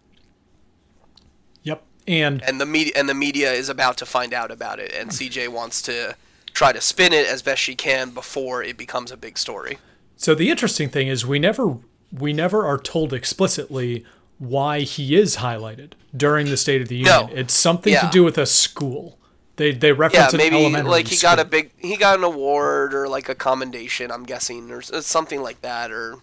yep, 1.64 1.84
and 2.08 2.44
and 2.44 2.60
the 2.60 2.66
media 2.66 2.94
and 2.96 3.08
the 3.08 3.14
media 3.14 3.52
is 3.52 3.70
about 3.70 3.98
to 3.98 4.06
find 4.06 4.34
out 4.34 4.52
about 4.52 4.80
it 4.80 4.92
and 4.94 5.12
CJ 5.12 5.50
wants 5.50 5.82
to 5.84 6.16
try 6.54 6.72
to 6.72 6.82
spin 6.82 7.14
it 7.14 7.28
as 7.28 7.42
best 7.42 7.62
she 7.62 7.76
can 7.76 8.10
before 8.10 8.64
it 8.64 8.78
becomes 8.78 9.12
a 9.12 9.18
big 9.18 9.38
story. 9.38 9.78
So 10.16 10.34
the 10.34 10.50
interesting 10.50 10.90
thing 10.90 11.08
is 11.08 11.26
we 11.26 11.38
never 11.38 11.78
we 12.12 12.34
never 12.34 12.66
are 12.66 12.80
told 12.80 13.14
explicitly 13.14 14.04
why 14.40 14.82
he 14.82 15.16
is 15.16 15.38
highlighted 15.38 15.94
during 16.16 16.50
the 16.50 16.58
State 16.58 16.82
of 16.82 16.88
the 16.88 16.96
Union. 16.98 17.28
No. 17.28 17.30
It's 17.34 17.54
something 17.54 17.94
Yeah. 17.94 18.02
to 18.02 18.10
do 18.10 18.24
with 18.24 18.38
a 18.38 18.46
school. 18.46 19.18
They 19.56 19.72
they 19.72 19.88
Yeah, 19.90 19.94
reference 19.94 20.34
an 20.34 20.38
maybe 20.38 20.70
like 20.84 21.08
he 21.08 21.18
got 21.18 21.40
a 21.40 21.46
big 21.46 21.72
he 21.78 21.98
got 21.98 22.18
an 22.20 22.24
award 22.24 22.94
or 22.94 23.08
like 23.08 23.28
a 23.30 23.36
commendation, 23.36 24.12
I'm 24.12 24.24
guessing 24.24 24.72
or 24.72 24.82
something 24.82 25.42
like 25.42 25.62
that 25.62 25.92
or 25.92 26.18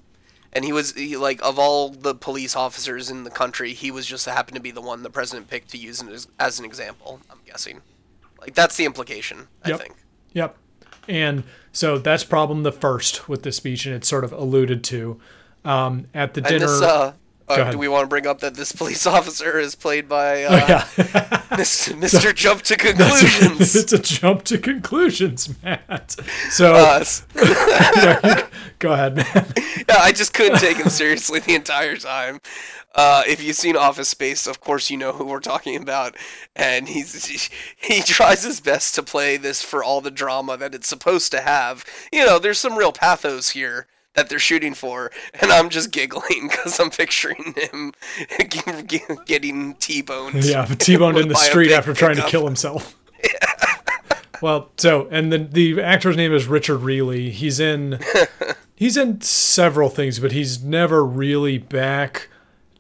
and 0.52 0.64
he 0.64 0.72
was 0.72 0.92
he, 0.94 1.16
like 1.16 1.42
of 1.42 1.58
all 1.58 1.88
the 1.88 2.14
police 2.14 2.54
officers 2.54 3.10
in 3.10 3.24
the 3.24 3.30
country, 3.30 3.72
he 3.72 3.90
was 3.90 4.06
just 4.06 4.26
happened 4.26 4.54
to 4.54 4.62
be 4.62 4.70
the 4.70 4.80
one 4.80 5.02
the 5.02 5.10
president 5.10 5.48
picked 5.50 5.70
to 5.70 5.78
use 5.78 6.00
as, 6.02 6.28
as 6.38 6.60
an 6.60 6.64
example, 6.64 7.20
I'm 7.28 7.38
guessing. 7.44 7.80
Like 8.40 8.54
that's 8.54 8.76
the 8.76 8.84
implication, 8.84 9.48
I 9.64 9.70
Yep. 9.70 9.80
think. 9.80 9.94
Yep. 10.32 10.56
And 11.08 11.42
so 11.72 11.98
that's 11.98 12.22
problem 12.22 12.62
the 12.62 12.70
first 12.72 13.28
with 13.28 13.42
the 13.42 13.50
speech, 13.50 13.84
and 13.84 13.94
it's 13.96 14.06
sort 14.06 14.22
of 14.22 14.32
alluded 14.32 14.84
to 14.84 15.20
um, 15.64 16.06
at 16.14 16.34
the 16.34 16.40
And 16.40 16.48
dinner. 16.48 16.66
this 16.66 16.82
uh 16.82 17.12
uh, 17.48 17.70
do 17.70 17.78
we 17.78 17.88
want 17.88 18.02
to 18.04 18.08
bring 18.08 18.26
up 18.26 18.40
that 18.40 18.54
this 18.54 18.72
police 18.80 19.06
officer 19.06 19.58
is 19.58 19.74
played 19.74 20.08
by 20.08 20.44
uh, 20.44 20.48
Oh, 20.50 20.56
yeah. 20.68 20.84
Mr. 21.54 22.34
Jump 22.34 22.62
to 22.62 22.76
Conclusions? 22.76 23.76
it's 23.76 23.92
a 23.92 23.98
jump 23.98 24.42
to 24.44 24.58
conclusions, 24.58 25.54
Matt. 25.62 26.16
So 26.50 26.74
Uh, 26.74 26.98
s- 27.00 27.24
go 28.78 28.92
ahead, 28.92 29.16
man. 29.16 29.52
yeah, 29.88 29.98
I 30.00 30.12
just 30.12 30.34
couldn't 30.34 30.58
take 30.58 30.76
him 30.78 30.88
seriously 30.88 31.40
the 31.40 31.54
entire 31.54 31.96
time. 31.96 32.40
Uh, 32.94 33.24
if 33.26 33.42
you've 33.42 33.56
seen 33.56 33.76
Office 33.76 34.08
Space, 34.08 34.46
of 34.46 34.60
course 34.60 34.88
you 34.88 34.96
know 34.96 35.12
who 35.12 35.24
we're 35.24 35.40
talking 35.40 35.80
about, 35.82 36.16
and 36.54 36.88
he's 36.88 37.50
he 37.76 38.00
tries 38.02 38.44
his 38.44 38.60
best 38.60 38.94
to 38.94 39.02
play 39.02 39.36
this 39.36 39.62
for 39.62 39.82
all 39.82 40.00
the 40.00 40.12
drama 40.12 40.56
that 40.56 40.74
it's 40.76 40.88
supposed 40.88 41.32
to 41.32 41.40
have. 41.40 41.84
You 42.12 42.24
know, 42.24 42.38
there's 42.38 42.58
some 42.58 42.76
real 42.78 42.92
pathos 42.92 43.50
here 43.50 43.88
that 44.14 44.28
they're 44.28 44.38
shooting 44.38 44.74
for, 44.74 45.10
and 45.40 45.50
I'm 45.52 45.68
just 45.70 45.90
giggling 45.90 46.48
because 46.50 46.78
I'm 46.80 46.90
picturing 46.90 47.54
him 47.56 47.92
getting 49.26 49.74
T-boned. 49.74 50.44
Yeah, 50.44 50.64
T-boned 50.66 51.18
in 51.18 51.28
the 51.28 51.34
street 51.36 51.72
after 51.72 51.92
trying 51.94 52.16
to 52.16 52.22
kill 52.22 52.44
himself. 52.44 52.94
well, 54.42 54.70
so 54.76 55.08
and 55.10 55.32
then 55.32 55.50
the 55.50 55.80
actor's 55.80 56.16
name 56.16 56.32
is 56.34 56.46
Richard 56.46 56.80
Riehle. 56.80 57.30
He's 57.30 57.60
in 57.60 57.98
he's 58.74 58.96
in 58.96 59.20
several 59.20 59.88
things, 59.88 60.18
but 60.18 60.32
he's 60.32 60.62
never 60.62 61.04
really 61.04 61.58
back 61.58 62.28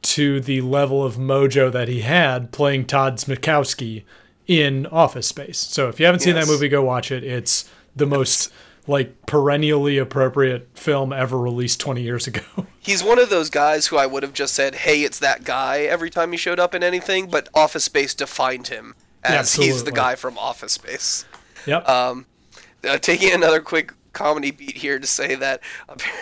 to 0.02 0.38
the 0.40 0.60
level 0.60 1.02
of 1.04 1.16
mojo 1.16 1.72
that 1.72 1.88
he 1.88 2.02
had 2.02 2.52
playing 2.52 2.84
Todd 2.84 3.16
Smykowski 3.16 4.04
in 4.46 4.84
Office 4.86 5.26
Space. 5.26 5.56
So 5.58 5.88
if 5.88 5.98
you 5.98 6.04
haven't 6.04 6.20
seen 6.20 6.36
Yes. 6.36 6.46
that 6.46 6.52
movie, 6.52 6.68
go 6.68 6.82
watch 6.84 7.10
it. 7.10 7.24
It's 7.24 7.64
the 7.96 8.04
most 8.06 8.52
like 8.86 9.26
perennially 9.26 9.98
appropriate 9.98 10.68
film 10.74 11.12
ever 11.12 11.38
released 11.38 11.80
20 11.80 12.02
years 12.02 12.26
ago. 12.26 12.42
He's 12.78 13.02
one 13.02 13.18
of 13.18 13.30
those 13.30 13.50
guys 13.50 13.86
who 13.86 13.96
I 13.96 14.06
would 14.06 14.22
have 14.22 14.34
just 14.34 14.54
said, 14.54 14.74
"Hey, 14.74 15.02
it's 15.02 15.18
that 15.20 15.44
guy" 15.44 15.80
every 15.80 16.10
time 16.10 16.32
he 16.32 16.36
showed 16.38 16.60
up 16.60 16.74
in 16.74 16.82
anything, 16.82 17.28
but 17.28 17.48
Office 17.54 17.84
Space 17.84 18.14
defined 18.14 18.68
him 18.68 18.94
as 19.22 19.54
he's 19.54 19.84
the 19.84 19.92
guy 19.92 20.14
from 20.16 20.36
Office 20.36 20.74
Space. 20.74 21.24
yep. 21.64 21.88
Uh, 21.88 22.98
taking 22.98 23.32
another 23.32 23.60
quick 23.60 23.94
comedy 24.14 24.50
beat 24.50 24.78
here 24.78 24.98
to 24.98 25.06
say 25.06 25.34
that, 25.34 25.60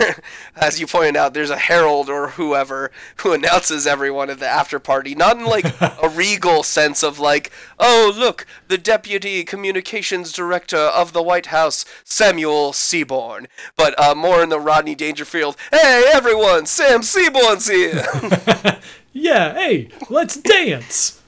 as 0.56 0.80
you 0.80 0.86
pointed 0.86 1.16
out, 1.16 1.34
there's 1.34 1.50
a 1.50 1.56
herald 1.58 2.08
or 2.08 2.30
whoever 2.30 2.90
who 3.16 3.32
announces 3.32 3.86
everyone 3.86 4.30
at 4.30 4.40
the 4.40 4.48
after 4.48 4.80
party, 4.80 5.14
not 5.14 5.36
in 5.36 5.44
like 5.44 5.66
a 5.80 6.08
regal 6.08 6.62
sense 6.62 7.02
of 7.02 7.18
like, 7.20 7.52
oh 7.78 8.12
look, 8.16 8.46
the 8.68 8.78
deputy 8.78 9.44
communications 9.44 10.32
director 10.32 10.76
of 10.76 11.12
the 11.12 11.22
White 11.22 11.46
House, 11.46 11.84
Samuel 12.02 12.72
Seaborn, 12.72 13.46
but 13.76 13.98
uh, 14.00 14.14
more 14.14 14.42
in 14.42 14.48
the 14.48 14.58
Rodney 14.60 14.94
Dangerfield, 14.94 15.56
hey 15.70 16.04
everyone, 16.12 16.66
Sam 16.66 17.02
Seaborn's 17.02 17.68
here. 17.68 18.04
Yeah, 19.12 19.52
hey, 19.54 19.88
let's 20.08 20.36
dance. 20.36 21.20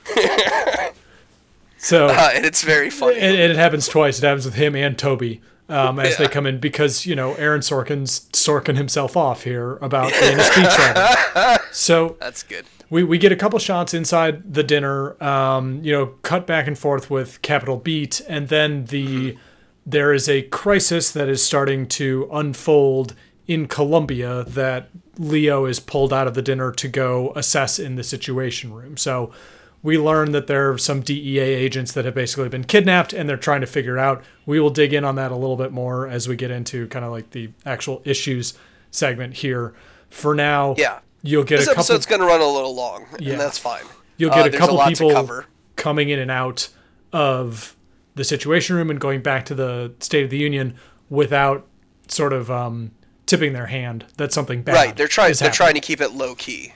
so 1.76 2.06
uh, 2.06 2.30
and 2.34 2.46
it's 2.46 2.62
very 2.62 2.88
funny. 2.88 3.16
and, 3.16 3.36
and 3.36 3.52
it 3.52 3.56
happens 3.56 3.86
twice. 3.86 4.18
It 4.18 4.26
happens 4.26 4.46
with 4.46 4.54
him 4.54 4.74
and 4.74 4.98
Toby 4.98 5.42
um, 5.68 5.98
as 5.98 6.16
they 6.16 6.28
come 6.28 6.46
in 6.46 6.58
because 6.58 7.06
you 7.06 7.16
know 7.16 7.34
Aaron 7.34 7.60
Sorkin's 7.60 8.28
Sorkin 8.32 8.76
himself 8.76 9.16
off 9.16 9.44
here 9.44 9.76
about 9.76 10.12
being 10.12 10.38
a 10.38 10.42
speechwriter. 10.42 11.58
So 11.74 12.16
That's 12.20 12.44
good. 12.44 12.66
we, 12.88 13.02
we 13.02 13.18
get 13.18 13.32
a 13.32 13.36
couple 13.36 13.58
shots 13.58 13.94
inside 13.94 14.54
the 14.54 14.62
dinner, 14.62 15.20
um, 15.20 15.82
you 15.82 15.90
know, 15.90 16.06
cut 16.22 16.46
back 16.46 16.68
and 16.68 16.78
forth 16.78 17.10
with 17.10 17.42
Capital 17.42 17.76
Beat, 17.76 18.20
and 18.28 18.46
then 18.46 18.84
the 18.84 19.36
there 19.84 20.12
is 20.12 20.28
a 20.28 20.42
crisis 20.42 21.10
that 21.10 21.28
is 21.28 21.44
starting 21.44 21.86
to 21.88 22.28
unfold 22.32 23.14
in 23.46 23.66
Colombia 23.66 24.44
that 24.44 24.88
Leo 25.18 25.66
is 25.66 25.80
pulled 25.80 26.12
out 26.12 26.26
of 26.26 26.34
the 26.34 26.42
dinner 26.42 26.72
to 26.72 26.88
go 26.88 27.32
assess 27.36 27.78
in 27.78 27.96
the 27.96 28.04
situation 28.04 28.72
room. 28.72 28.96
So 28.96 29.32
we 29.84 29.98
learn 29.98 30.32
that 30.32 30.46
there 30.48 30.72
are 30.72 30.78
some 30.78 31.00
DEA 31.02 31.38
agents 31.40 31.92
that 31.92 32.04
have 32.06 32.14
basically 32.14 32.48
been 32.48 32.64
kidnapped 32.64 33.12
and 33.12 33.28
they're 33.28 33.36
trying 33.36 33.60
to 33.60 33.66
figure 33.66 33.98
out. 33.98 34.24
We 34.46 34.58
will 34.58 34.70
dig 34.70 34.92
in 34.94 35.04
on 35.04 35.14
that 35.16 35.30
a 35.30 35.36
little 35.36 35.56
bit 35.56 35.70
more 35.72 36.08
as 36.08 36.26
we 36.26 36.34
get 36.36 36.50
into 36.50 36.88
kind 36.88 37.04
of 37.04 37.10
like 37.12 37.30
the 37.30 37.50
actual 37.66 38.00
issues 38.04 38.54
segment 38.90 39.34
here. 39.34 39.74
For 40.08 40.34
now, 40.34 40.74
Yeah. 40.78 41.00
you'll 41.22 41.44
get 41.44 41.58
This 41.58 41.66
a 41.66 41.70
couple 41.70 41.80
episode's 41.82 42.06
going 42.06 42.20
to 42.22 42.26
run 42.26 42.40
a 42.40 42.46
little 42.48 42.74
long, 42.74 43.06
Yeah. 43.20 43.32
and 43.32 43.40
that's 43.40 43.58
fine. 43.58 43.84
You'll 44.16 44.32
Uh, 44.32 44.42
get 44.44 44.54
a 44.54 44.58
couple 44.58 44.76
lot 44.76 44.88
people 44.88 45.42
coming 45.76 46.08
in 46.08 46.18
and 46.18 46.30
out 46.30 46.68
of 47.12 47.76
the 48.14 48.24
Situation 48.24 48.76
Room 48.76 48.90
and 48.90 48.98
going 48.98 49.20
back 49.22 49.44
to 49.46 49.54
the 49.54 49.92
State 50.00 50.24
of 50.24 50.30
the 50.30 50.38
Union 50.38 50.74
without 51.10 51.66
sort 52.08 52.32
of 52.32 52.50
um, 52.50 52.92
tipping 53.26 53.52
their 53.52 53.66
hand 53.66 54.06
that 54.16 54.32
something 54.32 54.62
bad. 54.62 54.74
Right, 54.74 54.96
they're 54.96 55.08
trying. 55.08 55.32
They're 55.34 55.48
happening. 55.48 55.52
trying 55.56 55.74
to 55.74 55.80
keep 55.80 56.00
it 56.00 56.12
low 56.12 56.34
key. 56.34 56.72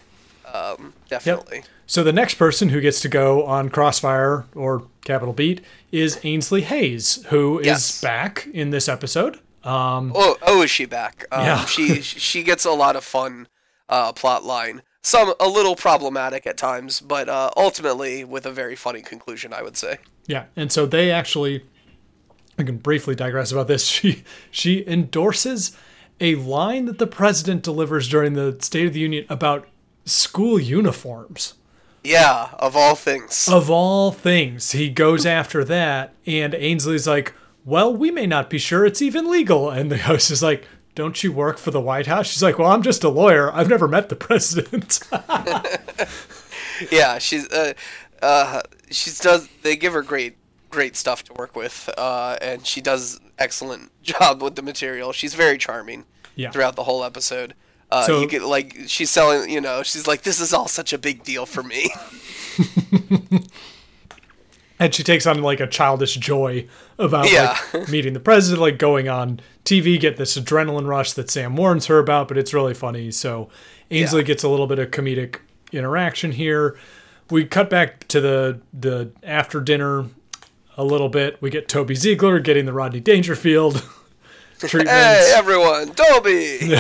Um, 0.52 0.92
definitely. 1.08 1.62
So 1.90 2.04
the 2.04 2.12
next 2.12 2.35
person 2.35 2.68
who 2.68 2.83
gets 2.83 3.00
to 3.00 3.09
go 3.09 3.47
on 3.47 3.71
Crossfire 3.71 4.45
or 4.54 4.83
Capital 5.04 5.33
Beat 5.33 5.62
is 5.90 6.21
Ainsley 6.23 6.61
Hayes, 6.61 7.25
who 7.28 7.59
is 7.61 7.66
Yes. 7.66 8.00
back 8.02 8.47
in 8.52 8.68
this 8.68 8.90
episode. 8.90 9.38
Um, 9.64 10.12
Oh, 10.14 10.37
oh, 10.42 10.61
is 10.62 10.71
she 10.71 10.85
back? 10.85 11.25
Um, 11.33 11.47
Yeah. 11.47 11.64
she 11.64 12.02
she 12.02 12.42
gets 12.42 12.66
a 12.66 12.73
lot 12.73 12.95
of 12.95 13.04
fun 13.04 13.49
uh, 13.88 14.12
plot 14.12 14.45
line. 14.45 14.83
Some 15.02 15.33
a 15.40 15.49
little 15.49 15.75
problematic 15.76 16.47
at 16.47 16.59
times, 16.59 17.00
but 17.00 17.26
uh, 17.30 17.50
ultimately 17.57 18.23
with 18.23 18.45
a 18.45 18.50
very 18.52 18.76
funny 18.76 19.00
conclusion, 19.00 19.54
I 19.54 19.62
would 19.62 19.78
say. 19.78 19.97
Yeah, 20.26 20.45
and 20.57 20.71
so 20.71 20.85
they 20.85 21.11
actually, 21.11 21.64
I 22.59 22.64
can 22.64 22.76
briefly 22.76 23.14
digress 23.14 23.50
about 23.50 23.66
this. 23.66 23.87
She 23.88 24.25
she 24.50 24.85
endorses 24.87 25.75
a 26.21 26.35
line 26.35 26.85
that 26.85 26.99
the 26.99 27.07
president 27.07 27.62
delivers 27.62 28.09
during 28.09 28.35
the 28.35 28.59
State 28.61 28.87
of 28.88 28.92
the 28.92 29.00
Union 29.00 29.25
about 29.30 29.66
school 30.04 30.61
uniforms. 30.61 31.54
Yeah, 32.05 32.49
of 32.59 32.76
all 32.76 32.95
things. 32.95 33.49
Of 33.49 33.71
all 33.71 34.12
things, 34.12 34.73
he 34.73 34.88
goes 34.90 35.26
after 35.26 35.64
that, 35.64 36.14
and 36.26 36.55
Ainsley's 36.55 37.07
like, 37.07 37.35
"Well, 37.64 37.95
we 37.95 38.11
may 38.11 38.26
not 38.26 38.49
be 38.50 38.59
sure 38.59 38.87
it's 38.87 39.02
even 39.02 39.31
legal." 39.31 39.71
And 39.71 39.90
the 39.90 39.99
host 39.99 40.31
is 40.31 40.43
like, 40.43 40.64
"Don't 40.95 41.23
you 41.23 41.33
work 41.33 41.59
for 41.59 41.71
the 41.71 41.81
White 41.81 42.07
House?" 42.07 42.28
She's 42.28 42.43
like, 42.43 42.59
"Well, 42.59 42.71
I'm 42.71 42.83
just 42.83 43.05
a 43.05 43.09
lawyer. 43.09 43.52
I've 43.52 43.69
never 43.69 43.88
met 43.88 44.09
the 44.09 44.17
president." 44.17 45.00
yeah, 46.90 47.19
she's 47.19 47.49
uh, 47.50 47.75
uh, 48.23 48.62
she's 48.90 49.19
does. 49.19 49.49
They 49.62 49.76
give 49.76 49.93
her 49.93 50.02
great 50.02 50.37
great 50.71 50.97
stuff 50.97 51.25
to 51.25 51.33
work 51.35 51.57
with, 51.57 51.88
uh, 51.99 52.37
and 52.40 52.67
she 52.67 52.81
does 52.81 53.19
excellent 53.38 53.90
job 54.02 54.43
with 54.43 54.55
the 54.57 54.62
material. 54.62 55.12
She's 55.12 55.35
very 55.35 55.59
charming 55.59 56.05
Yeah. 56.37 56.50
throughout 56.50 56.76
the 56.76 56.85
whole 56.85 57.02
episode. 57.05 57.55
Uh, 57.90 58.04
So- 58.07 58.21
you 58.21 58.28
get 58.28 58.42
like 58.42 58.76
she's 58.87 59.11
selling, 59.11 59.49
you 59.50 59.61
know, 59.61 59.83
she's 59.83 60.07
like, 60.07 60.23
this 60.23 60.40
is 60.40 60.52
all 60.52 60.68
such 60.68 60.92
a 60.92 60.99
big 60.99 61.23
deal 61.25 61.47
for 61.47 61.62
me. 61.62 61.90
and 64.78 64.95
she 64.95 65.02
takes 65.02 65.26
on 65.26 65.42
like 65.42 65.61
a 65.61 65.66
childish 65.66 66.14
joy 66.16 66.66
about 66.99 67.30
Yeah. 67.33 67.57
like 67.73 67.88
meeting 67.90 68.12
the 68.12 68.21
president, 68.21 68.61
like 68.61 68.78
going 68.78 69.09
on 69.09 69.40
TV, 69.64 69.99
get 69.99 70.16
this 70.16 70.38
adrenaline 70.38 70.87
rush 70.87 71.12
that 71.14 71.30
Sam 71.30 71.57
warns 71.57 71.87
her 71.87 71.99
about, 71.99 72.28
but 72.28 72.38
it's 72.38 72.54
really 72.54 72.75
funny. 72.75 73.11
So 73.11 73.49
Ainsley 73.90 74.21
Yeah. 74.21 74.26
gets 74.26 74.42
a 74.45 74.49
little 74.49 74.66
bit 74.66 74.78
of 74.78 74.90
comedic 74.90 75.37
interaction 75.73 76.33
here. 76.33 76.78
We 77.30 77.45
cut 77.45 77.68
back 77.71 78.07
to 78.09 78.21
the 78.21 78.61
the 78.73 79.11
after 79.23 79.61
dinner 79.61 80.07
a 80.76 80.85
little 80.85 81.09
bit. 81.09 81.37
We 81.42 81.50
get 81.50 81.68
Toby 81.68 81.95
Ziegler 81.95 82.38
getting 82.38 82.64
the 82.64 82.73
Rodney 82.73 83.00
Dangerfield 83.00 83.83
treatment. 84.61 84.88
hey, 84.90 85.33
everyone, 85.37 85.92
Toby. 85.95 86.76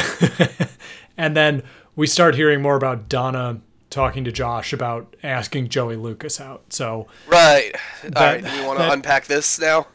And 1.18 1.36
then 1.36 1.62
we 1.96 2.06
start 2.06 2.36
hearing 2.36 2.62
more 2.62 2.76
about 2.76 3.08
Donna 3.08 3.60
talking 3.90 4.22
to 4.24 4.32
Josh 4.32 4.72
about 4.72 5.14
asking 5.22 5.68
Joey 5.68 5.96
Lucas 5.96 6.40
out. 6.40 6.72
So 6.72 7.08
right. 7.26 7.72
All 8.04 8.10
right. 8.22 8.42
That- 8.42 8.54
Do 8.54 8.60
we 8.60 8.66
want 8.66 8.78
to 8.78 8.84
that- 8.84 8.92
unpack 8.94 9.26
this 9.26 9.58
now? 9.60 9.86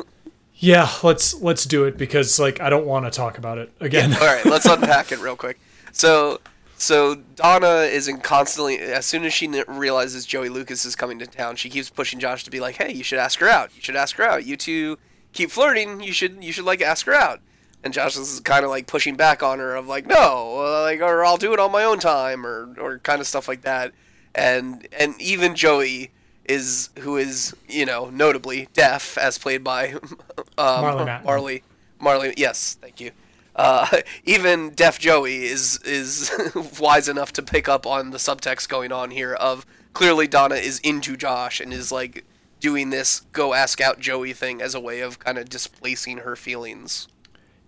yeah, 0.56 0.90
let's 1.02 1.34
let's 1.42 1.66
do 1.66 1.86
it 1.86 1.98
because 1.98 2.40
like 2.40 2.60
I 2.62 2.70
don't 2.70 2.86
want 2.86 3.06
to 3.06 3.12
talk 3.12 3.38
about 3.38 3.58
it 3.58 3.72
again. 3.80 4.14
All 4.14 4.20
right, 4.20 4.46
let's 4.46 4.66
unpack 4.76 5.12
it 5.12 5.20
real 5.20 5.36
quick. 5.36 5.60
So, 5.92 6.40
so 6.78 7.16
Donna 7.36 7.82
is 7.84 8.08
in 8.08 8.20
constantly. 8.20 8.80
As 8.80 9.06
soon 9.06 9.26
as 9.26 9.34
she 9.34 9.48
realizes 9.68 10.26
Joey 10.26 10.50
Lucas 10.50 10.86
is 10.86 10.96
coming 10.96 11.20
to 11.20 11.28
town, 11.28 11.56
she 11.56 11.70
keeps 11.70 11.90
pushing 11.90 12.20
Josh 12.20 12.44
to 12.46 12.52
be 12.52 12.60
like, 12.60 12.76
"Hey, 12.76 12.94
you 12.94 13.04
should 13.04 13.20
ask 13.20 13.40
her 13.40 13.48
out. 13.50 13.72
You 13.76 13.82
should 13.82 13.96
ask 13.96 14.16
her 14.18 14.24
out. 14.24 14.46
You 14.46 14.56
two 14.58 14.98
keep 15.34 15.52
flirting. 15.52 16.02
You 16.02 16.12
should, 16.14 16.44
you 16.44 16.52
should 16.52 16.66
like 16.66 16.82
ask 16.82 17.06
her 17.06 17.14
out." 17.14 17.42
And 17.84 17.94
Josh 17.94 18.16
is 18.16 18.40
kind 18.40 18.64
of 18.64 18.70
like 18.70 18.88
pushing 18.88 19.16
back 19.16 19.44
on 19.44 19.60
her 19.60 19.76
of 19.76 19.88
like, 19.88 20.06
"No, 20.06 20.58
uh, 20.58 20.82
like, 20.84 21.02
or 21.02 21.26
I'll 21.26 21.38
do 21.38 21.54
it 21.54 21.60
on 21.60 21.72
my 21.72 21.84
own 21.84 22.00
time," 22.00 22.46
or 22.46 22.74
or 22.80 23.00
kind 23.00 23.20
of 23.20 23.28
stuff 23.28 23.48
like 23.48 23.62
that. 23.62 23.92
And 24.34 24.88
and 24.98 25.22
even 25.22 25.56
Joey 25.56 26.12
is 26.46 26.90
who 27.00 27.18
is 27.18 27.54
you 27.68 27.86
know 27.86 28.10
notably 28.10 28.70
deaf, 28.74 29.18
as 29.18 29.38
played 29.38 29.64
by 29.64 29.94
um, 30.58 30.84
Marlee 30.84 31.24
Marlee. 31.24 31.62
Marlee, 32.02 32.34
yes, 32.38 32.78
thank 32.82 33.00
you. 33.00 33.12
Uh, 33.56 34.02
even 34.26 34.72
Deaf 34.72 35.00
Joey 35.00 35.46
is 35.46 35.80
is 35.84 36.32
wise 36.80 37.08
enough 37.08 37.34
to 37.34 37.42
pick 37.42 37.68
up 37.68 37.86
on 37.86 38.12
the 38.12 38.18
subtext 38.18 38.70
going 38.70 38.92
on 38.92 39.12
here 39.12 39.34
of 39.34 39.66
clearly 39.94 40.28
Donna 40.28 40.56
is 40.56 40.80
into 40.80 41.16
Josh 41.16 41.60
and 41.60 41.74
is 41.74 41.92
like 41.92 42.26
doing 42.60 42.90
this 42.90 43.22
go 43.32 43.54
ask 43.54 43.82
out 43.82 44.00
Joey 44.00 44.34
thing 44.34 44.62
as 44.62 44.74
a 44.74 44.80
way 44.80 45.02
of 45.02 45.20
kind 45.20 45.38
of 45.38 45.50
displacing 45.50 46.20
her 46.20 46.36
feelings. 46.36 47.08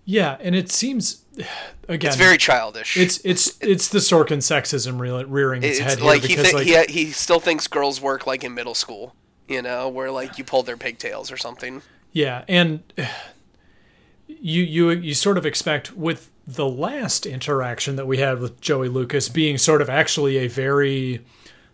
Yeah, 0.06 0.38
and 0.40 0.56
it 0.56 0.72
seems 0.72 1.24
again 1.88 2.08
It's 2.10 2.16
very 2.18 2.38
childish. 2.38 2.96
it's 2.98 3.20
it's 3.26 3.58
it's 3.62 3.88
the 3.90 4.00
Sorkin 4.00 4.38
sexism 4.40 5.00
re- 5.00 5.24
rearing 5.24 5.64
its, 5.64 5.80
it's 5.80 5.94
head 5.96 6.02
like 6.02 6.22
here 6.22 6.30
he 6.30 6.36
because 6.36 6.52
thi- 6.52 6.76
like 6.76 6.90
he 6.90 7.06
he 7.06 7.12
still 7.12 7.40
thinks 7.40 7.68
girls 7.68 8.00
work 8.02 8.26
like 8.28 8.44
in 8.44 8.54
middle 8.54 8.76
school, 8.76 9.16
you 9.48 9.62
know, 9.62 9.90
where 9.90 10.12
like 10.12 10.38
you 10.38 10.44
pulled 10.44 10.66
their 10.68 10.78
pigtails 10.78 11.32
or 11.32 11.38
something. 11.38 11.82
yeah, 12.12 12.44
and 12.48 12.84
you 14.28 14.64
you 14.64 14.90
you 14.92 15.14
sort 15.14 15.38
of 15.38 15.46
expect 15.46 15.96
with 15.96 16.30
the 16.48 16.68
last 16.68 17.26
interaction 17.26 17.96
that 17.96 18.06
we 18.06 18.18
had 18.20 18.40
with 18.40 18.62
Joey 18.62 18.88
Lucas 18.88 19.30
being 19.30 19.58
sort 19.58 19.82
of 19.82 19.90
actually 19.90 20.38
a 20.38 20.48
very 20.48 21.26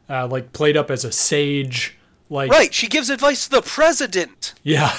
uh, 0.09 0.27
like 0.27 0.53
played 0.53 0.77
up 0.77 0.89
as 0.89 1.03
a 1.03 1.11
sage 1.11 1.97
like 2.29 2.49
Right, 2.49 2.73
she 2.73 2.87
gives 2.87 3.09
advice 3.09 3.43
to 3.45 3.49
the 3.51 3.61
president. 3.61 4.53
yeah 4.63 4.95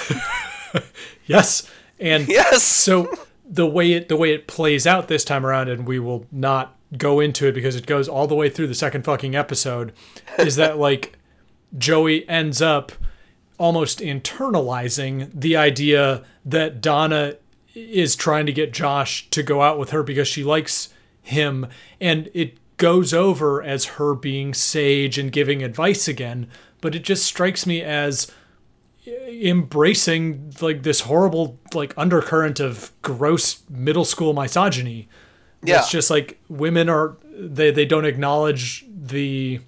yes 1.25 1.67
and 2.03 2.27
Yes. 2.27 2.61
so 2.63 3.11
the 3.45 3.65
way 3.65 3.93
it 3.93 4.09
the 4.09 4.15
way 4.15 4.33
it 4.33 4.45
plays 4.47 4.85
out 4.85 5.07
this 5.07 5.23
time 5.25 5.45
around 5.45 5.69
and 5.69 5.87
we 5.87 5.97
will 5.99 6.25
not 6.31 6.75
go 6.97 7.19
into 7.19 7.47
it 7.47 7.53
because 7.53 7.75
it 7.75 7.85
goes 7.87 8.07
all 8.07 8.27
the 8.27 8.35
way 8.35 8.49
through 8.49 8.67
the 8.67 8.75
second 8.75 9.03
fucking 9.03 9.35
episode 9.35 9.91
is 10.37 10.55
that 10.57 10.77
like 10.87 11.17
Joey 11.77 12.27
ends 12.29 12.61
up 12.61 12.91
almost 13.57 13.99
internalizing 13.99 15.29
the 15.33 15.55
idea 15.55 16.23
that 16.45 16.81
Donna 16.81 17.35
is 17.73 18.15
trying 18.15 18.45
to 18.45 18.51
get 18.53 18.73
Josh 18.73 19.29
to 19.31 19.41
go 19.41 19.61
out 19.61 19.79
with 19.79 19.89
her 19.91 20.03
because 20.03 20.27
she 20.27 20.43
likes 20.43 20.89
him 21.21 21.67
and 21.99 22.29
it 22.33 22.57
goes 22.77 23.13
over 23.13 23.61
as 23.63 23.85
her 23.85 24.13
being 24.13 24.53
sage 24.53 25.17
and 25.17 25.31
giving 25.31 25.63
advice 25.63 26.07
again 26.07 26.47
but 26.81 26.93
it 26.95 27.03
just 27.03 27.23
strikes 27.23 27.65
me 27.65 27.81
as 27.81 28.29
embracing 29.07 30.53
like 30.61 30.83
this 30.83 31.01
horrible 31.01 31.59
like 31.73 31.93
undercurrent 31.97 32.59
of 32.59 32.91
gross 33.01 33.63
middle 33.69 34.05
school 34.05 34.33
misogyny. 34.33 35.07
Yeah. 35.63 35.79
It's 35.79 35.89
just 35.91 36.09
like 36.09 36.39
women 36.49 36.89
are 36.89 37.15
they 37.31 37.71
they 37.71 37.85
don't 37.85 38.05
acknowledge 38.05 38.85
the 38.89 39.61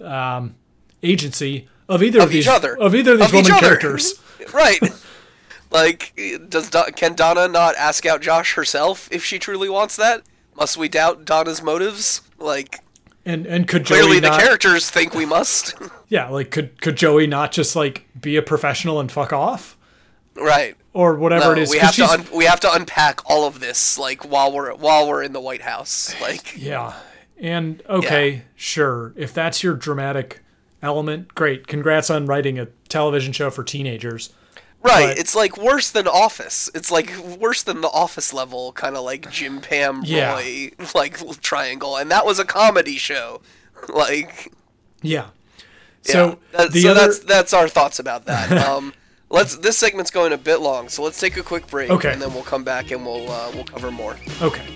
um, 0.00 0.54
agency 1.02 1.68
of 1.88 2.02
either 2.02 2.20
of, 2.20 2.26
Of 2.26 2.30
these 2.32 2.48
other. 2.48 2.76
of 2.78 2.94
either 2.94 3.12
of 3.14 3.18
these 3.18 3.28
Of 3.28 3.34
woman 3.34 3.58
characters. 3.60 4.14
right. 4.52 4.80
Like, 5.70 6.18
does 6.48 6.68
Do- 6.70 6.90
can 6.96 7.14
Donna 7.14 7.46
not 7.48 7.76
ask 7.76 8.04
out 8.04 8.20
Josh 8.22 8.54
herself 8.54 9.08
if 9.12 9.24
she 9.24 9.38
truly 9.38 9.68
wants 9.68 9.96
that? 9.96 10.22
Must 10.56 10.76
we 10.76 10.88
doubt 10.88 11.24
Donna's 11.24 11.62
motives? 11.62 12.22
Like, 12.38 12.80
And 13.30 13.46
and 13.46 13.68
could 13.68 13.86
clearly 13.86 14.12
Joey 14.16 14.20
the 14.20 14.28
not, 14.30 14.40
characters 14.40 14.90
think 14.90 15.14
we 15.14 15.24
must. 15.26 15.74
Yeah, 16.08 16.28
like 16.28 16.50
could 16.50 16.80
could 16.82 16.96
Joey 16.96 17.28
not 17.28 17.52
just 17.52 17.76
like 17.76 18.08
be 18.20 18.34
a 18.36 18.42
professional 18.42 18.98
and 18.98 19.10
fuck 19.12 19.32
off? 19.32 19.76
right. 20.34 20.76
Or 20.92 21.14
whatever 21.14 21.44
No, 21.44 21.52
it 21.52 21.58
is. 21.58 21.70
we 21.70 21.78
have 21.78 21.94
to 21.94 22.04
un- 22.04 22.26
we 22.34 22.46
have 22.46 22.58
to 22.60 22.72
unpack 22.72 23.20
all 23.30 23.46
of 23.46 23.60
this 23.60 23.96
like 23.96 24.28
while 24.28 24.50
we're 24.52 24.74
while 24.74 25.06
we're 25.08 25.22
in 25.22 25.32
the 25.32 25.40
White 25.40 25.62
House. 25.62 26.12
Like, 26.20 26.56
Yeah. 26.60 26.94
And 27.38 27.80
okay, 27.88 28.42
sure. 28.56 29.12
If 29.16 29.32
that's 29.32 29.62
your 29.62 29.74
dramatic 29.74 30.40
element, 30.82 31.32
great. 31.36 31.68
Congrats 31.68 32.10
on 32.10 32.26
writing 32.26 32.58
a 32.58 32.66
television 32.88 33.32
show 33.32 33.50
for 33.50 33.62
teenagers. 33.62 34.30
Right? 34.82 35.08
But- 35.08 35.18
it's 35.18 35.34
like 35.34 35.56
worse 35.56 35.90
than 35.90 36.06
Office. 36.08 36.70
It's 36.74 36.90
like 36.90 37.16
worse 37.18 37.62
than 37.62 37.80
the 37.80 37.88
Office 37.88 38.32
level 38.32 38.72
kind 38.72 38.96
of 38.96 39.04
like 39.04 39.30
Jim 39.30 39.60
Pam 39.60 40.02
Yeah. 40.04 40.34
Roy 40.34 40.70
like 40.94 41.18
triangle, 41.40 41.96
and 41.96 42.10
that 42.10 42.24
was 42.26 42.38
a 42.38 42.44
comedy 42.44 42.96
show. 42.96 43.40
Like, 43.88 44.52
Yeah. 45.00 45.28
yeah. 46.04 46.12
So 46.12 46.38
That- 46.52 46.72
the 46.72 46.82
so 46.82 46.90
other 46.90 47.00
that's 47.00 47.18
that's 47.20 47.52
our 47.54 47.68
thoughts 47.68 47.98
about 47.98 48.26
that. 48.26 48.50
Um, 48.68 48.92
let's 49.30 49.56
this 49.56 49.78
segment's 49.78 50.10
going 50.10 50.32
a 50.32 50.38
bit 50.38 50.60
long, 50.60 50.88
so 50.90 51.02
let's 51.02 51.18
take 51.18 51.36
a 51.38 51.42
quick 51.42 51.66
break, 51.68 51.90
Okay. 51.90 52.12
and 52.12 52.20
then 52.20 52.34
we'll 52.34 52.42
come 52.42 52.62
back 52.64 52.90
and 52.90 53.06
we'll 53.06 53.30
uh, 53.30 53.50
we'll 53.54 53.64
cover 53.64 53.90
more. 53.90 54.16
Okay. 54.42 54.66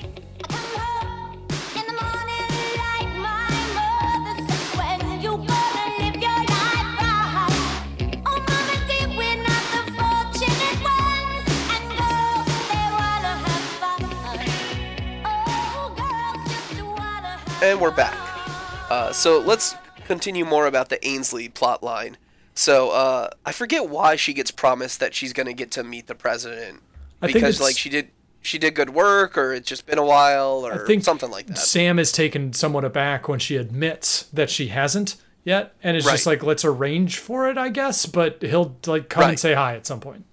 And 17.64 17.80
we're 17.80 17.90
back. 17.90 18.14
Uh, 18.90 19.10
so 19.10 19.40
let's 19.40 19.74
continue 20.04 20.44
more 20.44 20.66
about 20.66 20.90
the 20.90 21.02
Ainsley 21.08 21.48
plot 21.48 21.82
line. 21.82 22.18
So 22.52 22.90
uh, 22.90 23.30
I 23.46 23.52
forget 23.52 23.88
why 23.88 24.16
she 24.16 24.34
gets 24.34 24.50
promised 24.50 25.00
that 25.00 25.14
she's 25.14 25.32
gonna 25.32 25.54
get 25.54 25.70
to 25.70 25.82
meet 25.82 26.06
the 26.06 26.14
president 26.14 26.82
I 27.22 27.28
think 27.28 27.36
because 27.36 27.62
like 27.62 27.78
she 27.78 27.88
did 27.88 28.10
she 28.42 28.58
did 28.58 28.74
good 28.74 28.90
work 28.90 29.38
or 29.38 29.54
it's 29.54 29.66
just 29.66 29.86
been 29.86 29.96
a 29.96 30.04
while 30.04 30.66
or 30.66 30.84
I 30.84 30.86
think 30.86 31.04
something 31.04 31.30
like 31.30 31.46
that. 31.46 31.56
Sam 31.56 31.98
is 31.98 32.12
taken 32.12 32.52
somewhat 32.52 32.84
aback 32.84 33.28
when 33.28 33.38
she 33.38 33.56
admits 33.56 34.24
that 34.24 34.50
she 34.50 34.68
hasn't 34.68 35.16
yet, 35.42 35.74
and 35.82 35.96
it's 35.96 36.04
just 36.04 36.26
like 36.26 36.42
let's 36.42 36.66
arrange 36.66 37.16
for 37.16 37.48
it, 37.48 37.56
I 37.56 37.70
guess. 37.70 38.04
But 38.04 38.42
he'll 38.42 38.76
like 38.86 39.08
come 39.08 39.30
and 39.30 39.40
say 39.40 39.54
hi 39.54 39.74
at 39.74 39.86
some 39.86 40.00
point. 40.00 40.26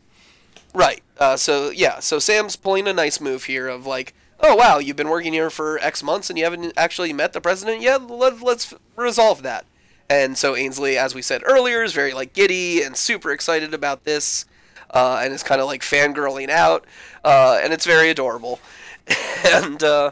Right. 0.74 1.02
Uh, 1.18 1.38
so 1.38 1.70
yeah. 1.70 2.00
So 2.00 2.20
Sam's 2.20 2.58
pulling 2.58 2.90
a 2.90 2.94
nice 2.94 3.22
move 3.22 3.46
here 3.46 3.70
of 3.70 3.86
like, 3.86 4.14
oh 4.44 4.56
wow, 4.56 4.80
you've 4.80 4.96
been 4.96 5.10
working 5.10 5.34
here 5.34 5.50
for 5.50 5.80
X 5.80 6.04
months 6.04 6.30
and 6.30 6.38
you 6.38 6.44
haven't 6.44 6.74
actually 6.78 7.14
met 7.14 7.34
the 7.34 7.42
president 7.42 7.82
yet. 7.82 8.10
Let, 8.10 8.42
let's 8.42 8.74
resolve 8.96 9.44
that. 9.44 9.66
And 10.10 10.38
so 10.38 10.56
Ainsley, 10.56 10.98
as 10.98 11.16
we 11.16 11.22
said 11.22 11.42
earlier, 11.46 11.84
is 11.84 11.94
very 11.94 12.14
like 12.14 12.34
giddy 12.34 12.84
and 12.84 12.98
super 12.98 13.32
excited 13.32 13.74
about 13.74 14.04
this, 14.04 14.46
uh, 14.90 15.22
and 15.24 15.34
is 15.34 15.42
kind 15.42 15.62
of 15.62 15.68
like 15.68 15.82
fangirling 15.82 16.50
out, 16.50 16.86
uh, 17.24 17.60
and 17.64 17.72
it's 17.72 17.86
very 17.86 18.10
adorable. 18.10 18.60
and 19.48 19.82
uh, 19.82 20.12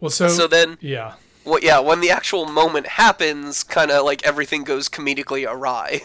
Well, 0.00 0.10
so 0.10 0.28
so 0.28 0.46
then, 0.46 0.78
yeah, 0.80 1.14
well, 1.44 1.60
yeah, 1.62 1.78
when 1.80 2.00
the 2.00 2.10
actual 2.10 2.46
moment 2.46 2.86
happens, 2.86 3.62
kind 3.62 3.90
of 3.90 4.04
like 4.04 4.26
everything 4.26 4.64
goes 4.64 4.88
comedically 4.88 5.46
awry. 5.46 6.00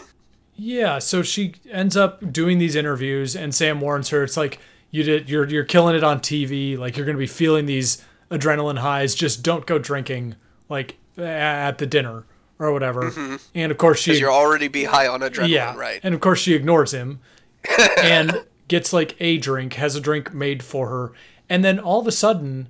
Yeah, 0.54 0.98
so 0.98 1.22
she 1.22 1.54
ends 1.70 1.96
up 1.96 2.32
doing 2.32 2.58
these 2.58 2.76
interviews, 2.76 3.34
and 3.34 3.54
Sam 3.54 3.80
warns 3.80 4.10
her. 4.10 4.22
It's 4.22 4.36
like 4.36 4.58
you 4.92 5.02
did, 5.02 5.28
you're 5.28 5.48
you're 5.48 5.64
killing 5.64 5.96
it 5.96 6.04
on 6.04 6.20
TV. 6.20 6.78
Like 6.78 6.96
you're 6.96 7.06
gonna 7.06 7.18
be 7.18 7.26
feeling 7.26 7.66
these 7.66 8.04
adrenaline 8.30 8.78
highs. 8.78 9.14
Just 9.16 9.42
don't 9.42 9.66
go 9.66 9.78
drinking, 9.78 10.36
like 10.68 10.98
at 11.18 11.78
the 11.78 11.86
dinner 11.86 12.24
or 12.58 12.72
whatever. 12.72 13.10
Mm-hmm. 13.10 13.36
And 13.54 13.72
of 13.72 13.78
course 13.78 13.98
she, 14.00 14.12
Because 14.12 14.20
you're 14.20 14.30
already 14.30 14.68
be 14.68 14.84
high 14.84 15.08
on 15.08 15.20
adrenaline, 15.20 15.48
yeah, 15.48 15.74
right? 15.74 15.98
And 16.02 16.14
of 16.14 16.20
course 16.20 16.38
she 16.38 16.54
ignores 16.54 16.92
him, 16.92 17.20
and 17.98 18.44
gets 18.68 18.92
like 18.92 19.16
a 19.18 19.38
drink, 19.38 19.74
has 19.74 19.96
a 19.96 20.00
drink 20.00 20.32
made 20.32 20.62
for 20.62 20.88
her, 20.88 21.12
and 21.48 21.64
then 21.64 21.80
all 21.80 21.98
of 21.98 22.06
a 22.06 22.12
sudden, 22.12 22.68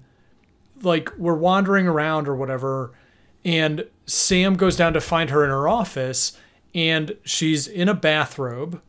like 0.81 1.11
we're 1.19 1.35
wandering 1.35 1.89
around 1.89 2.29
or 2.29 2.37
whatever, 2.37 2.93
and 3.45 3.87
Sam 4.07 4.55
goes 4.55 4.77
down 4.77 4.93
to 4.93 5.01
find 5.01 5.31
her 5.31 5.43
in 5.43 5.51
her 5.51 5.67
office, 5.67 6.39
and 6.73 7.17
she's 7.25 7.67
in 7.67 7.89
a 7.89 7.95
bathrobe 7.95 8.81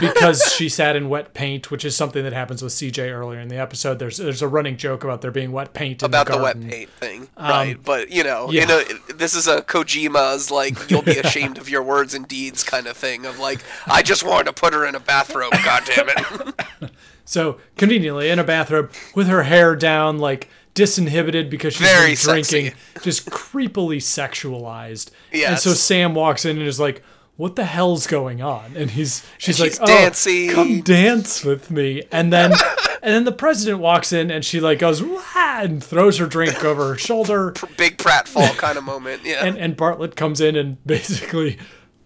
because 0.00 0.52
she 0.54 0.68
sat 0.68 0.96
in 0.96 1.08
wet 1.08 1.34
paint, 1.34 1.70
which 1.70 1.84
is 1.84 1.94
something 1.96 2.22
that 2.24 2.32
happens 2.32 2.62
with 2.62 2.72
CJ 2.72 3.12
earlier 3.12 3.40
in 3.40 3.48
the 3.48 3.56
episode. 3.56 3.98
There's 3.98 4.16
there's 4.18 4.42
a 4.42 4.48
running 4.48 4.76
joke 4.76 5.04
about 5.04 5.20
there 5.22 5.30
being 5.30 5.52
wet 5.52 5.72
paint 5.74 6.02
in 6.02 6.10
the 6.10 6.20
about 6.20 6.26
the, 6.26 6.36
the, 6.36 6.42
wet 6.42 6.60
paint 6.60 6.90
thing, 6.90 7.28
right? 7.38 7.76
But 7.82 8.10
you 8.10 8.24
know, 8.24 8.48
Um, 8.48 8.54
yeah. 8.54 8.60
you 8.62 8.66
know, 8.66 8.82
this 9.14 9.34
is 9.34 9.46
a 9.48 9.62
Kojima's 9.62 10.50
like 10.50 10.76
you'll 10.90 11.02
be 11.02 11.18
ashamed 11.18 11.58
of 11.58 11.68
your 11.68 11.82
words 11.82 12.14
and 12.14 12.26
deeds 12.28 12.62
kind 12.64 12.86
of 12.86 12.96
thing. 12.96 13.26
Of 13.26 13.38
like, 13.38 13.60
I 13.86 14.02
just 14.02 14.24
wanted 14.24 14.44
to 14.44 14.52
put 14.52 14.74
her 14.74 14.86
in 14.86 14.94
a 14.94 15.00
bathrobe. 15.00 15.52
God 15.64 15.82
damn 15.86 16.08
it! 16.08 16.90
So 17.24 17.58
conveniently 17.76 18.30
in 18.30 18.38
a 18.38 18.44
bathrobe 18.44 18.90
with 19.14 19.26
her 19.26 19.42
hair 19.42 19.76
down, 19.76 20.16
like 20.16 20.48
disinhibited 20.74 21.50
because 21.50 21.74
she's 21.74 21.86
Very 21.86 22.14
been 22.14 22.16
drinking, 22.24 22.64
sexy. 22.70 23.02
just 23.02 23.28
creepily 23.28 23.98
sexualized. 23.98 25.10
And 25.34 25.58
so 25.58 25.74
Sam 25.74 26.14
walks 26.14 26.46
in 26.46 26.56
and 26.58 26.66
is 26.66 26.80
like, 26.80 27.02
"What 27.38 27.56
the 27.56 27.64
hell's 27.64 28.06
going 28.06 28.42
on?" 28.42 28.76
And 28.76 28.90
he's 28.90 29.26
she's, 29.38 29.56
she's 29.56 29.80
like, 29.80 29.90
"Oh, 29.90 30.54
come 30.54 30.82
dance 30.82 31.42
with 31.42 31.70
me." 31.70 32.02
And 32.12 32.30
then 32.30 32.52
and 33.02 33.14
then 33.14 33.24
the 33.24 33.32
president 33.32 33.78
walks 33.78 34.12
in 34.12 34.30
and 34.30 34.44
she 34.44 34.60
like 34.60 34.80
goes 34.80 35.02
Wah! 35.02 35.60
and 35.62 35.82
throws 35.82 36.18
her 36.18 36.26
drink 36.26 36.62
over 36.62 36.88
her 36.88 36.96
shoulder. 36.98 37.52
Big 37.78 37.96
pratfall 37.96 38.54
kind 38.58 38.76
of 38.76 38.84
moment. 38.84 39.22
Yeah. 39.24 39.42
And 39.42 39.56
and 39.56 39.74
Bartlet 39.76 40.16
comes 40.16 40.42
in 40.42 40.56
and 40.56 40.84
basically 40.84 41.58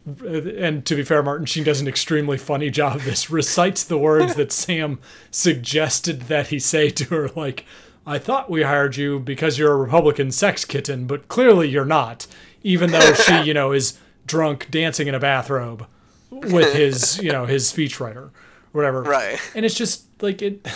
and 0.04 0.84
to 0.86 0.96
be 0.96 1.04
fair, 1.04 1.22
Martin 1.22 1.46
Sheen 1.46 1.64
does 1.64 1.80
an 1.80 1.88
extremely 1.88 2.36
funny 2.36 2.70
job 2.70 2.96
of 2.96 3.04
this. 3.06 3.30
Recites 3.30 3.84
the 3.84 3.98
words 3.98 4.34
that 4.34 4.52
Sam 4.52 5.00
suggested 5.30 6.22
that 6.22 6.48
he 6.48 6.58
say 6.58 6.90
to 6.90 7.04
her, 7.06 7.28
like, 7.30 7.64
I 8.06 8.18
thought 8.18 8.50
we 8.50 8.62
hired 8.62 8.96
you 8.96 9.20
because 9.20 9.58
you're 9.58 9.72
a 9.72 9.76
Republican 9.76 10.32
sex 10.32 10.64
kitten, 10.64 11.06
but 11.06 11.28
clearly 11.28 11.68
you're 11.68 11.84
not. 11.84 12.26
Even 12.64 12.90
though 12.90 13.12
she, 13.14 13.42
you 13.42 13.54
know, 13.54 13.72
is 13.72 13.98
drunk 14.26 14.70
dancing 14.70 15.08
in 15.08 15.14
a 15.14 15.20
bathrobe 15.20 15.86
with 16.30 16.74
his, 16.76 17.18
you 17.18 17.32
know, 17.32 17.46
his 17.46 17.70
speechwriter, 17.72 18.30
whatever. 18.72 19.02
Right. 19.02 19.38
And 19.54 19.64
it's 19.64 19.74
just 19.74 20.04
like 20.22 20.42
it 20.42 20.66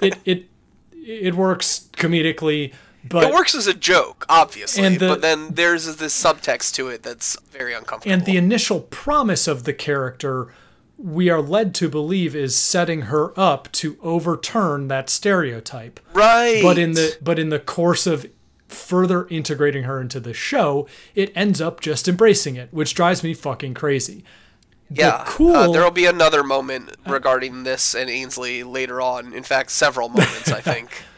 it 0.00 0.16
it 0.24 0.44
it 0.94 1.34
works 1.34 1.88
comedically, 1.92 2.72
but 3.08 3.24
it 3.24 3.32
works 3.32 3.54
as 3.54 3.66
a 3.66 3.74
joke, 3.74 4.24
obviously, 4.28 4.84
And 4.84 4.98
the- 4.98 5.08
but 5.08 5.20
then 5.22 5.54
there's 5.54 5.96
this 5.96 6.20
subtext 6.22 6.74
to 6.74 6.88
it 6.88 7.02
that's 7.02 7.36
very 7.50 7.74
uncomfortable. 7.74 8.12
And 8.12 8.24
the 8.24 8.36
initial 8.36 8.80
promise 8.80 9.48
of 9.48 9.64
the 9.64 9.72
character, 9.72 10.48
we 10.98 11.30
are 11.30 11.40
led 11.40 11.74
to 11.76 11.88
believe, 11.88 12.36
is 12.36 12.54
setting 12.56 13.02
her 13.02 13.38
up 13.38 13.72
to 13.72 13.96
overturn 14.02 14.88
that 14.88 15.08
stereotype. 15.10 15.98
right, 16.12 16.60
But 16.62 16.78
in 16.78 16.92
the 16.92 17.16
but 17.22 17.38
in 17.38 17.48
the 17.48 17.58
course 17.58 18.06
of 18.06 18.26
further 18.70 19.26
integrating 19.28 19.84
her 19.84 20.00
into 20.00 20.20
the 20.20 20.32
show, 20.34 20.86
it 21.14 21.32
ends 21.36 21.60
up 21.60 21.80
just 21.80 22.08
embracing 22.08 22.56
it, 22.56 22.68
which 22.72 22.94
drives 22.94 23.22
me 23.22 23.34
fucking 23.34 23.74
crazy. 23.74 24.24
yeah, 24.90 25.24
cool- 25.26 25.54
Uh, 25.54 25.70
there 25.70 25.82
will 25.82 25.90
be 25.90 26.06
another 26.06 26.42
moment 26.42 26.96
regarding 27.06 27.62
this 27.64 27.94
and 27.94 28.10
Ainsley 28.10 28.62
later 28.64 29.00
on. 29.00 29.32
In 29.32 29.42
fact, 29.44 29.70
several 29.70 30.08
moments, 30.08 30.50
I 30.50 30.60
think. 30.60 30.90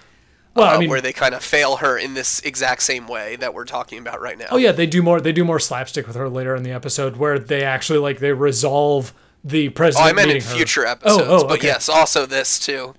Well, 0.55 0.67
uh, 0.69 0.75
I 0.75 0.79
mean, 0.79 0.91
where 0.91 1.01
they 1.01 1.15
kind 1.15 1.35
of 1.35 1.43
fail 1.43 1.77
her 1.77 1.97
in 1.97 2.12
this 2.12 2.41
exact 2.41 2.83
same 2.83 3.09
way 3.09 3.37
that 3.37 3.55
we're 3.55 3.65
talking 3.65 3.99
about 3.99 4.21
right 4.21 4.37
now. 4.37 4.49
oh 4.51 4.59
yeah, 4.59 4.71
they 4.73 4.87
do 4.87 5.03
more. 5.03 5.19
They 5.19 5.33
do 5.33 5.47
more 5.47 5.59
slapstick 5.59 6.07
with 6.07 6.15
her 6.15 6.29
later 6.29 6.55
in 6.55 6.62
the 6.62 6.73
episode, 6.73 7.17
where 7.17 7.38
they 7.38 7.65
actually 7.65 8.01
like 8.01 8.19
they 8.19 8.35
resolve 8.35 9.15
the 9.43 9.69
Oh, 9.69 9.71
president. 9.71 10.11
I 10.11 10.12
meant 10.12 10.31
in 10.31 10.43
her. 10.43 10.55
future 10.55 10.85
episodes, 10.85 11.23
Oh, 11.27 11.38
oh, 11.45 11.49
but 11.49 11.57
okay. 11.61 11.69
yes, 11.69 11.88
also 11.88 12.27
this 12.27 12.59
too. 12.59 12.93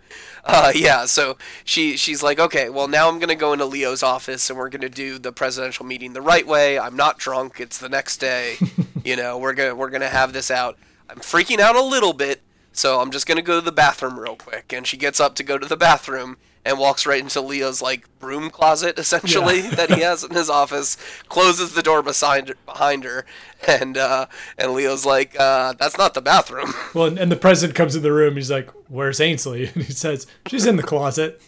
Uh, 0.46 0.74
yeah, 0.76 1.06
so 1.06 1.38
she 1.64 1.96
she's 1.96 2.22
like, 2.22 2.38
okay, 2.38 2.70
well 2.70 2.88
now 2.88 3.08
I'm 3.08 3.20
gonna 3.20 3.36
go 3.36 3.54
into 3.54 3.66
Leo's 3.66 4.04
office 4.04 4.50
and 4.50 4.60
we're 4.60 4.70
gonna 4.70 4.90
do 4.90 5.18
the 5.18 5.32
presidential 5.32 5.86
meeting 5.86 6.14
the 6.14 6.22
right 6.22 6.46
way. 6.46 6.78
I'm 6.78 6.96
not 6.98 7.18
drunk. 7.18 7.60
It's 7.60 7.78
the 7.78 7.90
next 7.90 8.18
day. 8.18 8.58
you 9.06 9.16
know, 9.16 9.38
we're 9.38 9.54
gonna 9.54 9.74
we're 9.74 9.90
gonna 9.90 10.10
have 10.10 10.34
this 10.34 10.52
out. 10.52 10.78
I'm 11.10 11.20
freaking 11.20 11.60
out 11.60 11.76
a 11.78 11.82
little 11.82 12.12
bit, 12.14 12.42
so 12.74 13.00
I'm 13.00 13.10
just 13.10 13.26
gonna 13.26 13.42
go 13.42 13.60
to 13.60 13.66
the 13.66 13.72
bathroom 13.72 14.20
real 14.20 14.36
quick. 14.36 14.74
And 14.74 14.86
she 14.86 14.98
gets 14.98 15.22
up 15.22 15.36
to 15.36 15.44
go 15.44 15.58
to 15.58 15.66
the 15.66 15.78
bathroom 15.78 16.38
and 16.65 16.80
walks 16.80 17.06
right 17.06 17.21
into 17.21 17.41
Leo's 17.41 17.82
like 17.82 18.08
broom 18.19 18.49
closet 18.49 18.97
essentially 18.99 19.62
Yeah. 19.62 19.69
that 19.76 19.89
he 19.91 20.02
has 20.02 20.23
in 20.23 20.32
his 20.32 20.49
office. 20.49 20.97
Closes 21.30 21.73
the 21.73 21.84
door 21.84 22.02
beside 22.02 22.54
behind 22.65 23.04
her, 23.04 23.26
and 23.67 23.97
uh, 23.97 24.28
and 24.58 24.73
Leo's 24.73 25.06
like, 25.06 25.36
uh, 25.39 25.73
that's 25.73 25.97
not 25.97 26.13
the 26.13 26.21
bathroom. 26.21 26.73
Well, 26.93 27.17
and, 27.17 27.32
the 27.32 27.36
president 27.36 27.76
comes 27.76 27.95
in 27.95 28.04
the 28.04 28.12
room. 28.13 28.36
He's 28.36 28.52
like, 28.52 28.69
"Where's 28.88 29.19
Ainsley?" 29.19 29.65
And 29.76 29.84
he 29.84 29.91
says, 29.93 30.28
"She's 30.47 30.65
in 30.65 30.76
the 30.76 30.84
closet." 30.84 31.41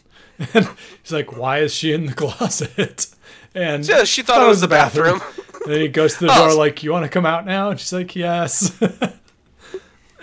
And 0.53 0.67
he's 1.01 1.11
like, 1.13 1.37
"Why 1.37 1.59
is 1.59 1.73
she 1.73 1.93
in 1.93 2.07
the 2.07 2.13
closet?" 2.13 3.07
And 3.53 3.87
Yeah, 3.87 4.03
she 4.03 4.21
thought 4.21 4.41
it 4.41 4.47
was 4.47 4.59
the 4.61 4.67
bathroom. 4.67 5.21
and 5.63 5.73
then 5.73 5.79
he 5.81 5.87
goes 5.87 6.15
to 6.15 6.25
the 6.25 6.31
Oh. 6.33 6.49
door, 6.49 6.57
like, 6.57 6.83
"You 6.83 6.91
want 6.91 7.03
to 7.03 7.09
come 7.09 7.25
out 7.25 7.45
now?" 7.45 7.69
And 7.69 7.79
she's 7.79 7.93
like, 7.93 8.15
"Yes." 8.15 8.71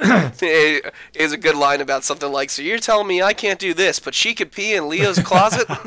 has 1.17 1.33
a 1.33 1.37
good 1.37 1.57
line 1.57 1.81
about 1.81 2.05
something 2.05 2.31
like, 2.31 2.51
"So 2.51 2.63
you're 2.63 2.79
telling 2.79 3.07
me 3.07 3.23
I 3.23 3.33
can't 3.33 3.59
do 3.59 3.75
this, 3.75 3.99
but 3.99 4.15
she 4.15 4.35
could 4.35 4.53
pee 4.53 4.75
in 4.75 4.89
Leo's 4.89 5.19
closet?" 5.19 5.69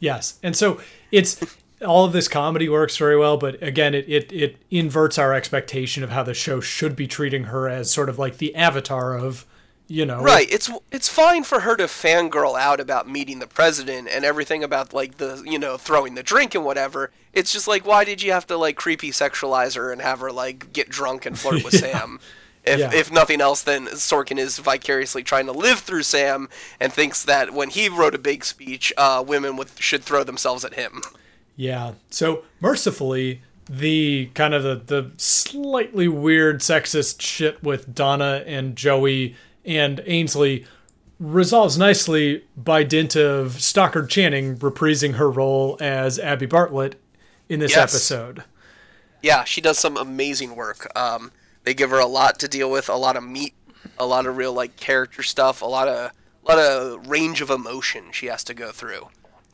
Yes, 0.00 0.38
and 0.42 0.54
so 0.54 0.80
it's 1.10 1.40
all 1.80 2.04
of 2.04 2.12
this 2.12 2.28
comedy 2.28 2.68
works 2.68 2.96
very 2.96 3.16
well, 3.16 3.36
but 3.36 3.62
again, 3.62 3.94
it, 3.94 4.06
it 4.08 4.30
it 4.32 4.56
inverts 4.70 5.18
our 5.18 5.32
expectation 5.32 6.02
of 6.02 6.10
how 6.10 6.22
the 6.22 6.34
show 6.34 6.60
should 6.60 6.94
be 6.94 7.06
treating 7.06 7.44
her 7.44 7.68
as 7.68 7.90
sort 7.90 8.08
of 8.08 8.18
like 8.18 8.36
the 8.38 8.54
avatar 8.54 9.16
of, 9.16 9.46
you 9.86 10.04
know, 10.04 10.20
Right. 10.20 10.50
It's 10.50 10.70
it's 10.90 11.08
fine 11.08 11.44
for 11.44 11.60
her 11.60 11.76
to 11.76 11.84
fangirl 11.84 12.58
out 12.58 12.80
about 12.80 13.08
meeting 13.08 13.38
the 13.38 13.46
president 13.46 14.08
and 14.08 14.24
everything 14.24 14.62
about 14.62 14.92
like 14.92 15.16
the 15.18 15.42
you 15.46 15.58
know 15.58 15.76
throwing 15.76 16.14
the 16.14 16.22
drink 16.22 16.54
and 16.54 16.64
whatever. 16.64 17.10
It's 17.32 17.52
just 17.52 17.68
like 17.68 17.86
why 17.86 18.04
did 18.04 18.22
you 18.22 18.32
have 18.32 18.46
to 18.48 18.56
like 18.56 18.76
creepy 18.76 19.10
sexualize 19.10 19.76
her 19.76 19.90
and 19.90 20.02
have 20.02 20.20
her 20.20 20.32
like 20.32 20.72
get 20.72 20.88
drunk 20.88 21.24
and 21.24 21.38
flirt 21.38 21.64
with 21.64 21.74
Sam? 21.78 22.20
If, 22.64 22.78
Yeah. 22.80 22.90
if 22.94 23.12
nothing 23.12 23.40
else, 23.40 23.62
then 23.62 23.86
Sorkin 23.88 24.38
is 24.38 24.58
vicariously 24.58 25.22
trying 25.22 25.46
to 25.46 25.52
live 25.52 25.80
through 25.80 26.02
Sam 26.04 26.48
and 26.80 26.92
thinks 26.92 27.22
that 27.24 27.52
when 27.52 27.70
he 27.70 27.88
wrote 27.88 28.14
a 28.14 28.18
big 28.18 28.44
speech, 28.44 28.92
uh, 28.96 29.22
women 29.26 29.56
would, 29.56 29.68
should 29.78 30.02
throw 30.02 30.24
themselves 30.24 30.64
at 30.64 30.74
him. 30.74 31.02
Yeah. 31.56 31.92
So 32.10 32.42
mercifully, 32.60 33.42
the 33.68 34.30
kind 34.34 34.54
of 34.54 34.62
the, 34.62 34.74
the 34.76 35.10
slightly 35.18 36.08
weird 36.08 36.60
sexist 36.60 37.20
shit 37.20 37.62
with 37.62 37.94
Donna 37.94 38.42
and 38.46 38.76
Joey 38.76 39.36
and 39.64 40.02
Ainsley 40.06 40.66
resolves 41.20 41.78
nicely 41.78 42.44
by 42.56 42.82
dint 42.82 43.14
of 43.16 43.60
Stockard 43.62 44.08
Channing 44.10 44.56
reprising 44.58 45.14
her 45.14 45.30
role 45.30 45.76
as 45.80 46.18
Abby 46.18 46.46
Bartlet 46.46 46.94
in 47.48 47.60
this 47.60 47.70
Yes. 47.72 47.94
episode. 47.94 48.44
yeah, 49.22 49.44
she 49.44 49.60
does 49.60 49.78
some 49.78 49.96
amazing 49.96 50.56
work. 50.56 50.90
Um, 50.96 51.30
they 51.64 51.74
give 51.74 51.90
her 51.90 51.98
a 51.98 52.06
lot 52.06 52.38
to 52.40 52.48
deal 52.48 52.70
with, 52.70 52.88
a 52.88 52.94
lot 52.94 53.16
of 53.16 53.24
meat, 53.24 53.54
a 53.98 54.06
lot 54.06 54.26
of 54.26 54.36
real 54.36 54.52
like 54.52 54.76
character 54.76 55.22
stuff, 55.22 55.62
a 55.62 55.66
lot 55.66 55.88
of 55.88 56.10
a 56.46 56.48
lot 56.48 56.58
of 56.58 57.08
range 57.08 57.40
of 57.40 57.50
emotion 57.50 58.04
she 58.12 58.26
has 58.26 58.44
to 58.44 58.54
go 58.54 58.70
through. 58.70 59.08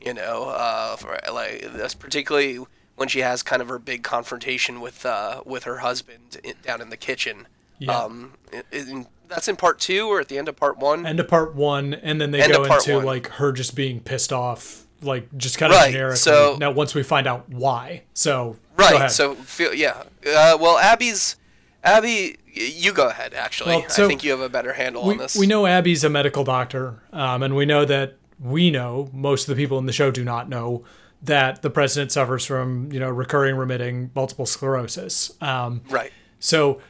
You 0.04 0.14
know, 0.14 0.44
uh, 0.44 0.96
for, 0.96 1.18
like 1.32 1.72
that's 1.74 1.94
particularly 1.94 2.58
when 2.96 3.08
she 3.08 3.20
has 3.20 3.42
kind 3.42 3.60
of 3.62 3.68
her 3.68 3.78
big 3.78 4.02
confrontation 4.02 4.80
with 4.80 5.04
uh, 5.06 5.42
with 5.44 5.64
her 5.64 5.78
husband 5.78 6.38
in, 6.44 6.54
down 6.62 6.80
in 6.80 6.90
the 6.90 6.96
kitchen. 6.96 7.46
Yeah. 7.78 7.96
Um, 7.98 8.32
in, 8.72 9.06
that's 9.28 9.46
in 9.48 9.56
part 9.56 9.78
two 9.78 10.08
or 10.08 10.20
at 10.20 10.28
the 10.28 10.36
end 10.38 10.48
of 10.48 10.56
part 10.56 10.78
one. 10.78 11.06
End 11.06 11.20
of 11.20 11.28
part 11.28 11.54
one, 11.54 11.94
and 11.94 12.20
then 12.20 12.30
they 12.30 12.42
End 12.42 12.52
go 12.52 12.64
into 12.64 12.96
one. 12.96 13.04
like 13.04 13.28
her 13.28 13.52
just 13.52 13.74
being 13.76 14.00
pissed 14.00 14.32
off, 14.32 14.86
like 15.02 15.28
just 15.36 15.56
kind 15.56 15.72
of 15.72 15.78
Right, 15.78 15.92
generically. 15.92 16.16
so- 16.16 16.56
now, 16.58 16.70
once 16.72 16.94
we 16.94 17.02
find 17.02 17.26
out 17.26 17.48
why, 17.48 18.02
so 18.12 18.56
go 18.76 18.84
right. 18.84 18.94
ahead. 18.96 19.10
So 19.12 19.34
feel 19.36 19.72
yeah. 19.72 20.02
Uh, 20.26 20.58
well, 20.60 20.78
Abby's 20.78 21.36
Abby, 21.82 22.36
you 22.46 22.92
go 22.92 23.08
ahead. 23.08 23.34
Actually, 23.34 23.76
Well, 23.76 23.88
so 23.88 24.04
I 24.04 24.08
think 24.08 24.24
you 24.24 24.30
have 24.32 24.40
a 24.40 24.48
better 24.48 24.72
handle 24.72 25.06
we, 25.06 25.12
on 25.12 25.18
this. 25.18 25.36
we 25.36 25.46
know 25.46 25.66
Abby's 25.66 26.04
a 26.04 26.10
medical 26.10 26.44
doctor, 26.44 27.02
um, 27.12 27.42
and 27.42 27.56
we 27.56 27.64
know 27.64 27.84
that 27.84 28.16
we 28.38 28.70
know 28.70 29.10
most 29.12 29.48
of 29.48 29.56
the 29.56 29.62
people 29.62 29.78
in 29.78 29.86
the 29.86 29.92
show 29.92 30.10
do 30.10 30.24
not 30.24 30.48
know 30.48 30.84
that 31.22 31.62
the 31.62 31.70
president 31.70 32.12
suffers 32.12 32.46
from 32.46 32.90
you 32.92 33.00
know 33.00 33.10
recurring 33.10 33.56
remitting 33.56 34.10
multiple 34.14 34.46
sclerosis. 34.46 35.32
Um, 35.40 35.82
right. 35.88 36.12
so 36.38 36.80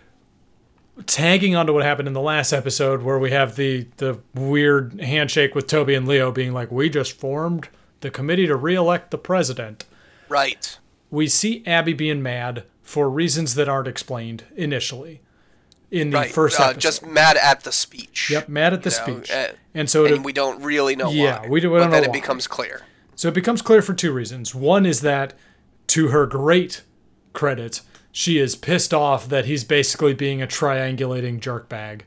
tagging 1.07 1.57
onto 1.57 1.73
what 1.73 1.83
happened 1.83 2.09
in 2.09 2.15
the 2.15 2.21
last 2.21 2.53
episode 2.53 3.03
where 3.03 3.19
we 3.19 3.31
have 3.31 3.57
the 3.57 3.87
the 3.97 4.19
weird 4.35 5.01
handshake 5.01 5.55
with 5.55 5.67
Toby 5.67 5.95
and 5.95 6.07
Leo 6.07 6.31
being 6.31 6.53
like 6.53 6.71
we 6.71 6.89
just 6.89 7.19
formed 7.19 7.69
the 8.01 8.11
committee 8.11 8.47
to 8.47 8.57
reelect 8.57 9.11
the 9.11 9.19
president. 9.19 9.85
Right. 10.29 10.79
We 11.11 11.27
see 11.27 11.65
Abby 11.67 11.93
being 11.93 12.23
mad 12.23 12.65
for 12.91 13.09
reasons 13.09 13.55
that 13.55 13.69
aren't 13.69 13.87
explained 13.89 14.45
initially 14.57 15.21
in 15.93 16.11
the 16.11 16.17
right. 16.19 16.31
first 16.31 16.59
uh, 16.61 16.65
episode. 16.65 16.81
just 16.81 17.07
mad 17.07 17.37
at 17.37 17.63
the 17.63 17.73
speech. 17.73 18.31
yep, 18.31 18.49
mad 18.49 18.73
at 18.73 18.83
the 18.83 18.91
you 18.91 19.13
know, 19.15 19.23
speech. 19.23 19.31
uh, 19.31 19.49
and 19.75 19.89
so 19.89 20.05
and 20.07 20.17
to- 20.17 20.23
we 20.23 20.33
don't 20.33 20.61
really 20.63 20.97
know 20.97 21.11
Yeah, 21.11 21.43
why. 21.43 21.49
we 21.49 21.61
do- 21.61 21.71
we 21.71 21.79
but 21.79 21.83
don't 21.85 21.91
then 21.93 22.03
know 22.03 22.09
it 22.11 22.13
becomes 22.13 22.47
clear. 22.47 22.83
So 23.15 23.29
it 23.29 23.35
becomes 23.35 23.63
clear 23.63 23.81
for 23.83 23.93
two 23.95 24.13
reasons. 24.13 24.55
One 24.55 24.87
is 24.87 25.01
that, 25.03 25.35
to 25.89 26.09
her 26.09 26.27
great 26.27 26.83
credit, 27.33 27.83
she 28.13 28.39
is 28.39 28.57
pissed 28.57 28.93
off 28.95 29.29
that 29.29 29.45
he's 29.45 29.63
basically 29.63 30.15
being 30.15 30.41
a 30.43 30.47
triangulating 30.47 31.39
jerkbag 31.39 32.01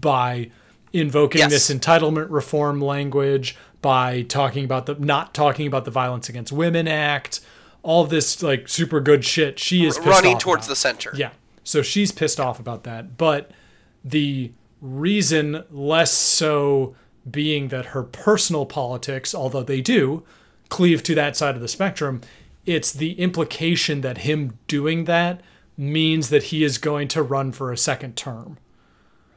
by 0.00 0.50
invoking 0.92 1.40
Yes. 1.40 1.50
this 1.50 1.70
entitlement 1.70 2.28
reform 2.30 2.80
language, 2.80 3.56
by 3.82 4.22
talking 4.22 4.64
about 4.64 4.86
the 4.86 4.94
not 4.94 5.34
talking 5.34 5.66
about 5.66 5.84
the 5.84 5.90
Violence 5.90 6.28
Against 6.28 6.52
Women 6.52 6.88
Act, 6.88 7.40
all 7.86 8.04
this 8.04 8.42
like 8.42 8.68
super 8.68 9.00
good 9.00 9.24
shit. 9.24 9.60
She 9.60 9.86
is 9.86 9.96
pissed 9.96 10.08
Running 10.08 10.38
towards 10.38 10.66
about. 10.66 10.70
the 10.72 10.76
center. 10.76 11.12
Yeah. 11.14 11.30
So 11.62 11.82
she's 11.82 12.10
pissed 12.10 12.40
off 12.40 12.58
about 12.58 12.82
that. 12.82 13.16
But 13.16 13.52
the 14.04 14.50
reason 14.80 15.62
less 15.70 16.10
so 16.12 16.96
being 17.30 17.68
that 17.68 17.86
her 17.86 18.02
personal 18.02 18.66
politics, 18.66 19.34
although 19.34 19.62
they 19.62 19.80
do 19.80 20.24
cleave 20.68 21.02
to 21.04 21.14
that 21.14 21.36
side 21.36 21.54
of 21.54 21.60
the 21.60 21.68
spectrum, 21.68 22.22
it's 22.66 22.92
the 22.92 23.12
implication 23.20 24.00
that 24.00 24.18
him 24.18 24.58
doing 24.66 25.04
that 25.04 25.40
means 25.76 26.30
that 26.30 26.44
he 26.44 26.64
is 26.64 26.78
going 26.78 27.06
to 27.06 27.22
run 27.22 27.52
for 27.52 27.70
a 27.70 27.76
second 27.78 28.16
term. 28.16 28.58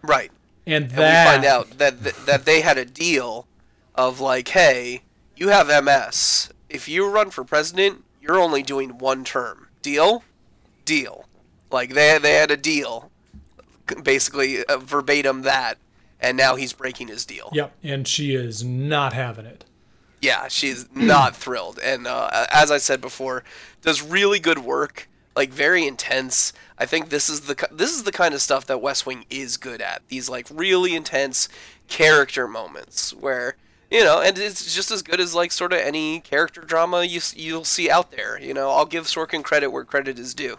Right. 0.02 0.32
And 0.66 0.86
And 0.86 0.92
that 0.94 1.26
we 1.28 1.32
find 1.34 1.46
out 1.46 1.78
that 1.78 2.04
th- 2.04 2.16
that 2.26 2.46
they 2.46 2.62
had 2.62 2.80
a 2.80 2.86
deal 2.86 3.48
of 3.94 4.20
like, 4.20 4.48
hey, 4.50 5.02
you 5.36 5.50
have 5.50 5.68
MS. 5.68 6.50
If 6.68 6.88
you 6.88 7.08
run 7.08 7.30
for 7.30 7.44
president, 7.44 8.04
you're 8.30 8.40
only 8.40 8.62
doing 8.62 9.00
one 9.00 9.24
term. 9.24 9.70
Deal? 9.82 10.24
Deal. 10.86 11.26
Like 11.72 11.96
they 11.96 12.18
they 12.20 12.36
had 12.36 12.52
a 12.52 12.58
deal, 12.58 13.10
basically 14.04 14.64
uh, 14.66 14.78
verbatim 14.78 15.42
that, 15.44 15.80
and 16.20 16.38
now 16.38 16.56
he's 16.56 16.74
breaking 16.74 17.08
his 17.08 17.26
deal. 17.26 17.50
Yep, 17.54 17.74
and 17.84 18.08
she 18.08 18.36
is 18.36 18.64
not 18.64 19.14
having 19.14 19.46
it. 19.46 19.66
yeah, 20.22 20.48
she's 20.48 20.88
not 20.94 21.36
thrilled. 21.36 21.80
And 21.84 22.06
uh, 22.06 22.46
as 22.52 22.70
I 22.72 22.78
said 22.78 23.02
before, 23.02 23.44
does 23.82 24.02
really 24.04 24.40
good 24.40 24.60
work, 24.60 25.08
like 25.36 25.50
very 25.50 25.88
intense. 25.88 26.54
I 26.78 26.86
think 26.86 27.10
this 27.10 27.30
is 27.30 27.42
the 27.42 27.68
this 27.72 27.92
is 27.92 28.04
the 28.04 28.12
kind 28.12 28.34
of 28.36 28.42
stuff 28.42 28.66
that 28.68 28.80
West 28.82 29.06
Wing 29.08 29.26
is 29.30 29.58
good 29.58 29.82
at. 29.82 30.02
These 30.08 30.30
like 30.30 30.46
really 30.52 30.96
intense 30.96 31.50
character 31.88 32.48
moments 32.48 33.12
where 33.14 33.56
you 33.92 34.04
know, 34.04 34.22
and 34.22 34.38
it's 34.38 34.74
just 34.76 34.92
as 34.92 35.02
good 35.02 35.20
as 35.20 35.34
like 35.36 35.52
sort 35.52 35.74
of 35.74 35.80
any 35.80 36.20
character 36.20 36.62
drama 36.62 37.04
you 37.04 37.22
you'll 37.36 37.66
see 37.66 37.90
out 37.90 38.12
there. 38.12 38.40
You 38.40 38.54
know, 38.54 38.70
I'll 38.70 38.86
give 38.86 39.06
Sorkin 39.06 39.44
credit 39.44 39.70
where 39.72 39.84
credit 39.84 40.20
is 40.20 40.34
due. 40.34 40.58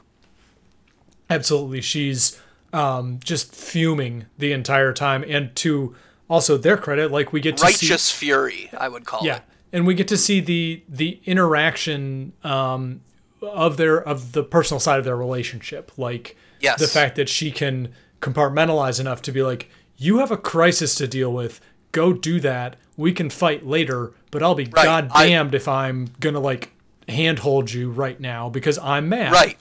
Absolutely, 1.29 1.81
she's 1.81 2.41
um, 2.73 3.21
just 3.23 3.55
fuming 3.55 4.27
the 4.39 4.53
entire 4.53 4.93
time, 4.93 5.25
and 5.29 5.55
to 5.57 5.95
also 6.29 6.57
their 6.57 6.77
credit, 6.77 7.11
like 7.13 7.33
we 7.33 7.41
get 7.41 7.57
to 7.59 7.67
see 7.69 7.87
Righteous 7.87 8.11
fury, 8.11 8.71
I 8.77 8.89
would 8.89 9.05
call 9.05 9.21
Yeah, 9.25 9.37
it. 9.37 9.43
and 9.73 9.87
we 9.87 9.95
get 9.95 10.09
to 10.09 10.17
see 10.17 10.41
the 10.41 10.83
the 10.89 11.21
interaction 11.25 12.33
um, 12.43 13.01
of 13.43 13.77
their 13.77 14.01
of 14.03 14.33
the 14.33 14.43
personal 14.43 14.81
side 14.81 14.99
of 14.99 15.05
their 15.05 15.17
relationship, 15.17 15.93
like 15.97 16.37
Yes. 16.61 16.79
the 16.81 16.89
fact 16.89 17.17
that 17.17 17.29
she 17.29 17.51
can 17.51 17.93
compartmentalize 18.21 18.99
enough 19.01 19.23
to 19.23 19.33
be 19.33 19.43
like, 19.43 19.71
"You 19.97 20.19
have 20.19 20.31
a 20.33 20.37
crisis 20.37 20.95
to 20.97 21.07
deal 21.09 21.33
with. 21.33 21.61
Go 21.93 22.13
do 22.13 22.41
that. 22.41 22.77
We 22.97 23.13
can 23.13 23.31
fight 23.31 23.67
later, 23.67 24.13
but 24.31 24.43
I'll 24.43 24.55
be 24.55 24.65
Right, 24.67 24.87
I- 24.87 25.01
goddamned 25.03 25.55
if 25.55 25.67
I'm 25.69 26.09
gonna 26.21 26.41
like 26.41 26.71
handhold 27.09 27.73
you 27.73 27.91
right 27.91 28.19
now 28.21 28.49
because 28.49 28.79
I'm 28.79 29.09
mad." 29.09 29.33
Right. 29.33 29.59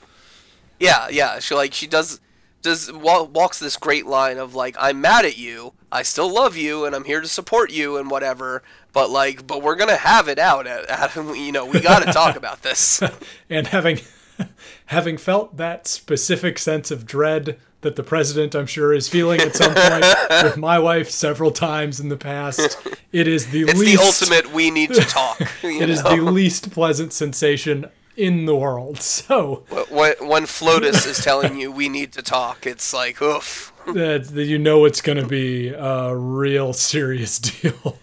Yeah, 0.80 1.08
yeah. 1.10 1.40
She 1.40 1.56
like 1.56 1.74
she 1.74 1.88
does 1.88 2.20
does 2.62 2.92
wa- 2.92 3.24
walks 3.24 3.60
this 3.60 3.78
great 3.78 4.06
line 4.06 4.38
of 4.38 4.56
like 4.56 4.76
I'm 4.80 5.02
mad 5.02 5.26
at 5.26 5.38
you, 5.38 5.74
I 5.92 6.04
still 6.04 6.32
love 6.34 6.56
you, 6.58 6.86
and 6.86 6.96
I'm 6.96 7.06
here 7.06 7.22
to 7.22 7.28
support 7.28 7.72
you 7.72 7.98
and 7.98 8.10
whatever. 8.12 8.64
But 8.92 9.10
like, 9.10 9.46
but 9.48 9.62
we're 9.62 9.76
gonna 9.76 9.96
have 9.96 10.28
it 10.28 10.40
out. 10.40 10.68
Uh, 10.68 10.84
at, 10.90 11.16
at 11.18 11.26
you 11.38 11.52
know, 11.52 11.66
we 11.66 11.80
got 11.80 12.04
to 12.06 12.12
talk 12.12 12.36
about 12.36 12.62
this. 12.64 13.02
and 13.50 13.68
having 13.68 14.00
having 14.88 15.18
felt 15.18 15.58
that 15.58 15.88
specific 15.88 16.58
sense 16.58 16.92
of 16.92 17.06
dread 17.06 17.58
that 17.82 17.96
the 17.96 18.04
president 18.04 18.56
I'm 18.56 18.66
sure 18.66 18.94
is 18.94 19.08
feeling 19.08 19.42
at 19.42 19.56
some 19.56 19.74
point 19.74 20.06
with 20.44 20.58
my 20.58 20.80
wife 20.80 21.10
several 21.10 21.52
times 21.52 22.00
in 22.00 22.10
the 22.10 22.18
past 22.18 22.78
it 23.12 23.28
is 23.28 23.48
the 23.48 23.62
It's 23.62 23.80
least 23.80 24.22
the 24.22 24.34
ultimate. 24.34 24.54
We 24.54 24.72
need 24.72 24.94
to 24.94 25.02
talk. 25.02 25.42
it 25.64 25.90
is 25.90 26.04
know? 26.04 26.16
the 26.16 26.22
least 26.22 26.72
pleasant 26.72 27.14
sensation 27.14 27.90
in 28.18 28.46
the 28.46 28.56
world 28.56 29.02
so 29.02 29.64
when, 29.90 30.14
when 30.20 30.44
Flotus 30.44 31.08
is 31.08 31.24
telling 31.24 31.58
you 31.58 31.72
we 31.72 31.88
need 31.88 32.12
to 32.14 32.22
talk, 32.22 32.66
it's 32.66 32.94
like 32.94 33.22
oof. 33.22 33.72
that, 33.88 34.26
that 34.26 34.46
you 34.46 34.58
know 34.58 34.84
it's 34.84 35.02
going 35.02 35.18
to 35.18 35.28
be 35.28 35.70
a 35.70 36.16
real 36.16 36.74
serious 36.74 37.40
deal 37.62 37.98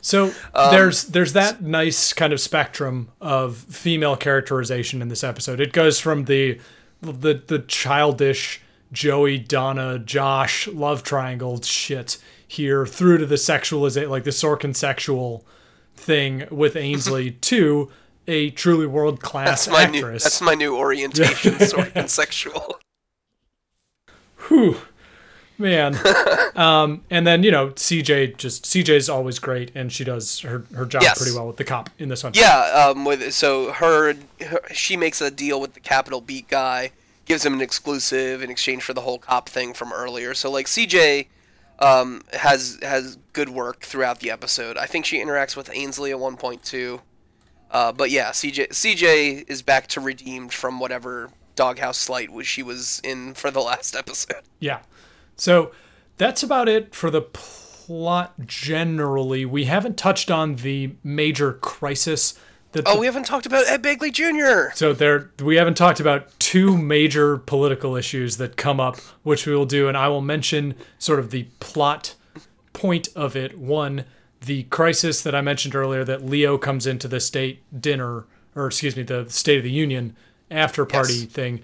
so 0.00 0.32
Um, 0.54 0.70
there's 0.70 1.04
there's 1.04 1.32
that 1.34 1.62
nice 1.62 2.12
kind 2.12 2.32
of 2.32 2.40
spectrum 2.40 3.10
of 3.20 3.56
female 3.56 4.16
characterization 4.16 5.02
in 5.02 5.08
this 5.08 5.22
episode. 5.22 5.60
It 5.60 5.72
goes 5.72 6.00
from 6.00 6.24
the 6.24 6.58
the 7.00 7.42
the 7.46 7.58
childish 7.60 8.60
Joey, 8.92 9.38
Donna, 9.38 9.98
Josh 9.98 10.68
love 10.68 11.02
triangle 11.02 11.60
shit 11.62 12.18
here 12.46 12.86
through 12.86 13.18
to 13.18 13.26
the 13.26 13.34
sexualization, 13.34 14.08
like 14.08 14.24
the 14.24 14.30
Sorkin 14.30 14.74
sexual 14.74 15.44
thing 15.96 16.46
with 16.50 16.76
Ainsley 16.76 17.30
to 17.42 17.90
a 18.28 18.50
truly 18.50 18.86
world 18.86 19.20
class 19.20 19.66
That's 19.66 19.68
my 19.68 19.86
new. 19.90 19.98
actress. 19.98 20.22
That's 20.24 20.40
my 20.40 20.54
new 20.54 20.76
orientation. 20.76 21.58
sort 21.60 21.94
of 21.96 22.10
sexual. 22.10 22.78
Whew. 24.48 24.76
Man. 25.58 25.96
um, 26.56 27.02
and 27.10 27.26
then 27.26 27.42
you 27.42 27.50
know 27.50 27.68
CJ 27.70 28.36
just 28.36 28.64
CJ's 28.64 29.08
always 29.08 29.38
great, 29.38 29.70
and 29.74 29.92
she 29.92 30.04
does 30.04 30.40
her 30.40 30.64
her 30.74 30.84
job 30.84 31.02
Yes. 31.02 31.18
pretty 31.18 31.36
well 31.36 31.46
with 31.46 31.56
the 31.56 31.64
cop 31.64 31.90
in 31.98 32.08
this 32.08 32.22
one. 32.24 32.32
Yeah, 32.34 32.90
um, 32.90 33.04
with 33.04 33.32
so 33.32 33.72
her, 33.72 34.14
her 34.40 34.60
she 34.72 34.96
makes 34.96 35.20
a 35.20 35.30
deal 35.30 35.60
with 35.60 35.74
the 35.74 35.80
Capital 35.80 36.20
Beat 36.20 36.48
guy, 36.48 36.92
gives 37.24 37.44
him 37.44 37.54
an 37.54 37.60
exclusive 37.60 38.42
in 38.42 38.50
exchange 38.50 38.82
for 38.82 38.92
the 38.94 39.02
whole 39.02 39.18
cop 39.18 39.48
thing 39.48 39.74
from 39.74 39.92
earlier. 39.92 40.34
So 40.34 40.50
like 40.50 40.66
CJ 40.66 41.26
um, 41.78 42.22
has 42.32 42.78
has 42.82 43.18
good 43.32 43.48
work 43.50 43.82
throughout 43.82 44.20
the 44.20 44.30
episode. 44.30 44.76
I 44.76 44.86
think 44.86 45.04
she 45.04 45.18
interacts 45.22 45.56
with 45.56 45.70
Ainsley 45.72 46.10
at 46.10 46.18
one 46.18 46.36
point 46.36 46.62
too. 46.62 47.00
Uh, 47.70 47.92
but 47.92 48.10
yeah, 48.10 48.30
CJ 48.30 48.68
CJ 48.68 49.50
is 49.50 49.62
back 49.62 49.86
to 49.88 50.00
redeemed 50.00 50.52
from 50.52 50.78
whatever 50.80 51.30
doghouse 51.56 51.98
slight 51.98 52.30
was 52.30 52.46
she 52.46 52.62
was 52.62 53.00
in 53.02 53.34
for 53.34 53.50
the 53.50 53.60
last 53.60 53.96
episode. 53.96 54.42
Yeah. 54.60 54.80
So 55.36 55.70
that's 56.16 56.42
about 56.42 56.68
it 56.68 56.94
for 56.94 57.10
the 57.10 57.20
plot 57.22 58.34
generally. 58.46 59.44
We 59.44 59.64
haven't 59.66 59.96
touched 59.96 60.30
on 60.30 60.56
the 60.56 60.94
major 61.04 61.52
crisis 61.54 62.34
that 62.72 62.84
Oh, 62.86 62.94
the- 62.94 63.00
we 63.00 63.06
haven't 63.06 63.24
talked 63.26 63.46
about 63.46 63.66
Ed 63.68 63.82
Begley 63.82 64.12
Jr. 64.12 64.74
so 64.74 64.92
there 64.92 65.30
we 65.42 65.56
haven't 65.56 65.76
talked 65.76 66.00
about 66.00 66.38
two 66.40 66.76
major 66.76 67.36
political 67.38 67.96
issues 67.96 68.36
that 68.38 68.56
come 68.56 68.80
up, 68.80 68.96
which 69.22 69.46
we 69.46 69.54
will 69.54 69.66
do, 69.66 69.88
and 69.88 69.96
I 69.96 70.08
will 70.08 70.20
mention 70.20 70.74
sort 70.98 71.18
of 71.18 71.30
the 71.30 71.44
plot 71.60 72.14
point 72.72 73.08
of 73.14 73.36
it. 73.36 73.56
One, 73.56 74.04
the 74.44 74.64
crisis 74.64 75.22
that 75.22 75.34
I 75.34 75.40
mentioned 75.40 75.74
earlier 75.74 76.04
that 76.04 76.24
Leo 76.26 76.58
comes 76.58 76.86
into 76.86 77.08
the 77.08 77.20
state 77.20 77.62
dinner, 77.80 78.24
or 78.54 78.66
excuse 78.66 78.96
me, 78.96 79.02
the 79.02 79.26
State 79.28 79.58
of 79.58 79.64
the 79.64 79.70
Union 79.70 80.14
after 80.50 80.84
party 80.84 81.14
Yes. 81.14 81.24
thing. 81.26 81.60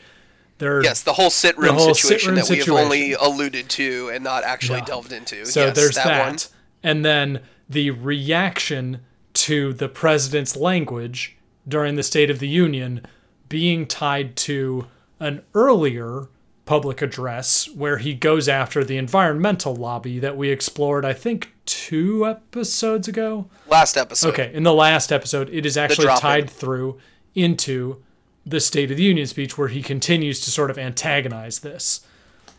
There, 0.63 0.83
Yes, 0.83 1.03
the 1.03 1.15
whole 1.15 1.29
sit 1.31 1.59
room 1.59 1.75
whole 1.75 1.93
situation 1.93 2.21
sit 2.21 2.27
room 2.27 2.37
that 2.37 2.49
we 2.49 2.59
have 2.59 2.69
only 2.69 3.13
alluded 3.15 3.69
to 3.71 4.11
and 4.15 4.23
not 4.23 4.45
actually 4.45 4.79
Yeah. 4.79 4.85
delved 4.85 5.13
into. 5.13 5.45
So 5.45 5.67
yes, 5.67 5.77
there's 5.77 5.95
that, 5.97 6.05
that. 6.07 6.27
one. 6.27 6.39
And 6.85 7.05
then 7.05 7.41
the 7.69 7.91
reaction 7.91 9.01
to 9.35 9.73
the 9.73 9.89
president's 9.89 10.57
language 10.57 11.37
during 11.67 11.97
the 11.97 12.03
State 12.05 12.31
of 12.31 12.39
the 12.39 12.47
Union 12.49 13.05
being 13.49 13.87
tied 13.87 14.37
to 14.37 14.87
an 15.19 15.43
earlier 15.53 16.29
public 16.65 17.03
address 17.03 17.69
where 17.75 17.99
he 17.99 18.15
goes 18.15 18.49
after 18.49 18.85
the 18.85 18.97
environmental 18.97 19.75
lobby 19.75 20.21
that 20.21 20.37
we 20.37 20.51
explored, 20.51 21.05
I 21.05 21.13
think, 21.13 21.53
two 21.67 22.25
episodes 22.25 23.09
ago. 23.09 23.49
Last 23.69 23.97
episode. 23.97 24.29
Okay, 24.29 24.53
in 24.55 24.63
the 24.63 24.73
last 24.73 25.11
episode, 25.11 25.51
it 25.51 25.67
is 25.67 25.77
actually 25.77 26.07
tied 26.19 26.49
through 26.49 27.01
into 27.35 28.01
the 28.45 28.61
State 28.61 28.91
of 28.91 28.97
the 28.97 29.03
Union 29.03 29.27
speech 29.27 29.57
where 29.57 29.69
he 29.69 29.83
continues 29.83 30.41
to 30.41 30.51
sort 30.51 30.71
of 30.71 30.79
antagonize 30.79 31.61
this. 31.61 32.07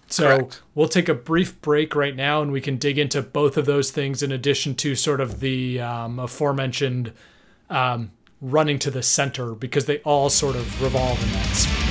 So 0.08 0.38
Correct. 0.38 0.62
we'll 0.76 0.88
take 0.88 1.10
a 1.10 1.13
brief 1.13 1.60
break 1.62 1.96
right 1.96 2.15
now 2.15 2.41
and 2.41 2.52
we 2.52 2.62
can 2.62 2.78
dig 2.78 2.98
into 3.00 3.22
both 3.22 3.58
of 3.58 3.65
those 3.65 3.91
things 3.91 4.22
in 4.22 4.32
addition 4.32 4.76
to 4.76 4.96
sort 4.96 5.19
of 5.19 5.39
the 5.39 5.82
um, 5.82 6.19
aforementioned 6.19 7.12
um, 7.69 8.12
running 8.41 8.78
to 8.80 8.91
the 8.91 9.02
center 9.02 9.56
because 9.56 9.86
they 9.86 10.00
all 10.00 10.30
sort 10.30 10.56
of 10.56 10.82
revolve 10.82 11.22
in 11.24 11.32
that 11.32 11.56
sphere. 11.56 11.84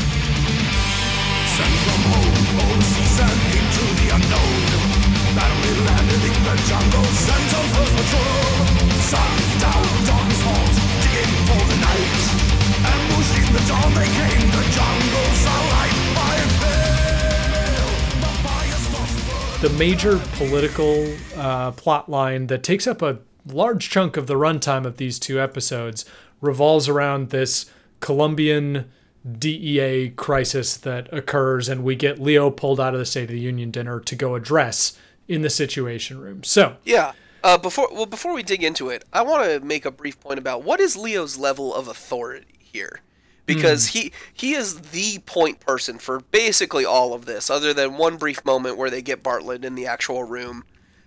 The 19.63 19.71
major 19.79 20.19
political 20.33 21.07
uh, 21.37 21.71
plot 21.71 22.09
line 22.09 22.49
that 22.49 22.65
takes 22.65 22.85
up 22.89 23.01
a 23.01 23.19
large 23.47 23.89
chunk 23.91 24.17
of 24.17 24.27
the 24.27 24.35
runtime 24.35 24.85
of 24.85 24.97
these 24.97 25.21
two 25.21 25.41
episodes 25.41 26.05
revolves 26.41 26.89
around 26.89 27.31
this 27.31 27.71
Colombian 28.01 28.91
DEA 29.39 30.11
crisis 30.17 30.77
that 30.79 31.13
occurs, 31.13 31.69
and 31.69 31.85
we 31.85 31.95
get 31.95 32.21
Leo 32.21 32.51
pulled 32.51 32.81
out 32.81 32.93
of 32.93 32.99
the 32.99 33.07
State 33.07 33.25
of 33.25 33.29
the 33.31 33.39
Union 33.39 33.71
dinner 33.71 34.01
to 34.01 34.17
go 34.17 34.35
address 34.35 34.99
in 35.29 35.43
the 35.43 35.51
Situation 35.51 36.19
Room. 36.19 36.43
So, 36.43 36.77
Yeah. 36.85 37.13
Uh, 37.45 37.59
before 37.59 37.89
well, 37.93 38.07
before 38.07 38.35
we 38.35 38.43
dig 38.45 38.63
into 38.63 38.89
it, 38.89 39.05
I 39.13 39.23
want 39.23 39.45
to 39.45 39.59
make 39.61 39.85
a 39.85 39.91
brief 39.91 40.21
point 40.21 40.39
about 40.39 40.63
what 40.63 40.79
is 40.79 40.97
Leo's 40.97 41.39
level 41.39 41.75
of 41.75 41.89
authority 41.89 42.55
here, 42.61 43.01
because 43.47 43.89
he 43.89 44.13
he 44.33 44.53
is 44.53 44.81
the 44.93 45.19
point 45.21 45.61
person 45.61 45.99
for 45.99 46.21
basically 46.21 46.85
all 46.85 47.15
of 47.15 47.25
this, 47.25 47.51
other 47.51 47.75
than 47.75 47.97
one 47.97 48.17
brief 48.17 48.45
moment 48.45 48.77
where 48.77 48.91
they 48.91 49.03
get 49.03 49.23
Bartlet 49.23 49.65
in 49.65 49.75
the 49.75 49.87
actual 49.87 50.25
room 50.25 50.65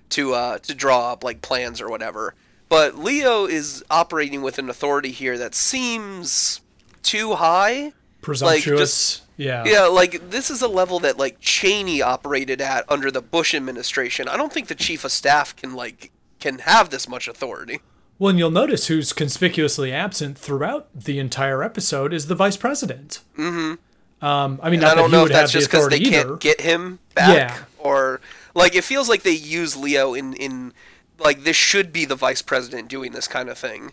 to 0.09 0.33
uh, 0.33 0.57
to 0.59 0.75
draw 0.75 1.11
up 1.11 1.23
like 1.23 1.41
plans 1.41 1.81
or 1.81 1.89
whatever. 1.89 2.35
But 2.67 2.97
Leo 2.97 3.45
is 3.45 3.83
operating 3.89 4.41
with 4.41 4.57
an 4.57 4.69
authority 4.69 5.11
here 5.11 5.37
that 5.37 5.53
seems 5.53 6.61
too 7.03 7.35
high. 7.35 7.93
presumptuous. 8.21 9.21
yeah. 9.37 9.63
Yeah, 9.65 9.85
like 9.85 10.29
this 10.31 10.49
is 10.49 10.61
a 10.61 10.67
level 10.67 10.99
that 10.99 11.17
like 11.17 11.39
Cheney 11.39 12.01
operated 12.01 12.61
at 12.61 12.89
under 12.91 13.11
the 13.11 13.21
Bush 13.21 13.53
administration. 13.53 14.27
I 14.27 14.37
don't 14.37 14.51
think 14.51 14.67
the 14.67 14.75
chief 14.75 15.05
of 15.05 15.11
staff 15.11 15.55
can 15.55 15.73
like 15.73 16.11
can 16.39 16.59
have 16.59 16.89
this 16.89 17.07
much 17.07 17.27
authority. 17.27 17.81
Well, 18.17 18.29
and 18.29 18.39
you'll 18.39 18.51
notice 18.51 18.87
who's 18.87 19.11
conspicuously 19.13 19.91
absent 19.91 20.37
throughout 20.37 20.87
the 20.95 21.19
entire 21.19 21.63
episode 21.63 22.13
is 22.13 22.27
the 22.27 22.35
vice 22.35 22.55
president. 22.57 23.19
Mm-hmm. 23.37 24.25
Um, 24.25 24.59
I 24.63 24.69
mean, 24.69 24.79
not 24.79 24.93
I 24.93 24.95
don't 25.01 25.11
know 25.11 25.25
if 25.25 25.31
that's 25.31 25.51
just 25.51 25.69
the 25.69 25.77
because 25.77 25.89
they 25.89 25.97
either. 25.97 26.23
can't 26.29 26.39
get 26.39 26.61
him 26.61 26.99
back, 27.13 27.35
Yeah. 27.35 27.57
or 27.77 28.21
like 28.53 28.73
it 28.75 28.83
feels 28.85 29.09
like 29.09 29.23
they 29.23 29.31
use 29.31 29.75
Leo 29.75 30.13
in 30.13 30.33
in 30.33 30.73
like 31.19 31.43
this 31.43 31.57
should 31.57 31.91
be 31.91 32.05
the 32.05 32.15
vice 32.15 32.41
president 32.41 32.87
doing 32.87 33.11
this 33.11 33.27
kind 33.27 33.49
of 33.49 33.57
thing. 33.57 33.91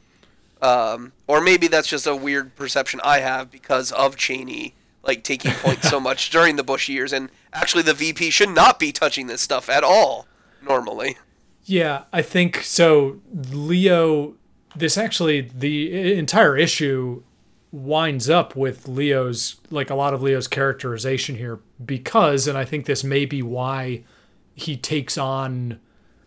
Um, 0.62 1.12
or 1.26 1.40
maybe 1.40 1.66
that's 1.66 1.88
just 1.88 2.06
a 2.06 2.14
weird 2.14 2.54
perception 2.54 3.00
I 3.02 3.18
have 3.18 3.50
because 3.50 3.90
of 3.90 4.16
Cheney 4.16 4.74
like 5.02 5.24
taking 5.24 5.50
points 5.54 5.90
so 5.90 5.98
much 6.08 6.30
during 6.30 6.54
the 6.54 6.62
Bush 6.62 6.88
years, 6.88 7.12
and 7.12 7.28
actually 7.52 7.82
the 7.82 7.92
VP 7.94 8.30
should 8.30 8.50
not 8.50 8.78
be 8.78 8.92
touching 8.92 9.26
this 9.26 9.40
stuff 9.42 9.68
at 9.68 9.82
all 9.82 10.28
normally. 10.64 11.16
Yeah, 11.64 12.04
I 12.12 12.22
think 12.22 12.62
so. 12.62 13.20
Leo, 13.50 14.34
this 14.74 14.98
actually, 14.98 15.42
the 15.42 16.14
entire 16.14 16.56
issue 16.56 17.22
winds 17.70 18.28
up 18.28 18.54
with 18.56 18.88
Leo's, 18.88 19.56
like 19.70 19.88
a 19.90 19.94
lot 19.94 20.12
of 20.12 20.22
Leo's 20.22 20.48
characterization 20.48 21.36
here, 21.36 21.60
because, 21.84 22.46
and 22.46 22.58
I 22.58 22.64
think 22.64 22.86
this 22.86 23.02
may 23.04 23.24
be 23.24 23.42
why 23.42 24.02
he 24.54 24.76
takes 24.76 25.16
on 25.16 25.78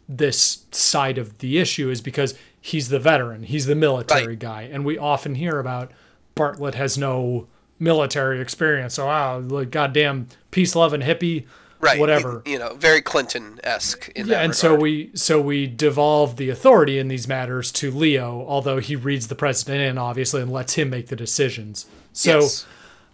this 0.08 0.65
side 0.71 1.17
of 1.17 1.38
the 1.39 1.58
issue, 1.60 1.89
is 1.89 2.02
because 2.02 2.34
he's 2.60 2.89
the 2.89 3.00
veteran, 3.00 3.43
he's 3.43 3.65
the 3.67 3.76
military 3.76 4.28
Right. 4.30 4.39
guy. 4.39 4.62
And 4.71 4.86
we 4.86 4.98
often 4.98 5.36
hear 5.36 5.60
about 5.60 5.91
Bartlet 6.36 6.74
has 6.76 6.98
no 6.98 7.48
military 7.80 8.39
experience. 8.41 8.95
So, 8.95 9.06
wow, 9.06 9.39
like, 9.39 9.69
goddamn 9.69 10.28
peace, 10.52 10.76
love, 10.76 10.93
and 10.93 11.04
hippie. 11.04 11.45
Right 11.79 11.99
whatever 11.99 12.41
you 12.45 12.57
know 12.57 12.73
very 12.75 13.01
clinton-esque 13.01 14.09
in 14.15 14.27
yeah, 14.27 14.35
that 14.35 14.45
and 14.45 14.55
so 14.55 14.73
we 14.75 15.11
so 15.13 15.39
we 15.41 15.67
devolve 15.67 16.38
the 16.38 16.49
authority 16.49 16.97
in 16.97 17.07
these 17.07 17.27
matters 17.27 17.71
to 17.71 17.91
Leo, 17.91 18.45
although 18.47 18.79
he 18.79 18.95
reads 18.95 19.27
the 19.27 19.35
president 19.35 19.81
in 19.81 19.97
obviously 19.97 20.41
and 20.41 20.51
lets 20.51 20.73
him 20.73 20.89
make 20.89 21.07
the 21.07 21.15
decisions. 21.15 21.85
So 22.13 22.39
Yes. 22.39 22.65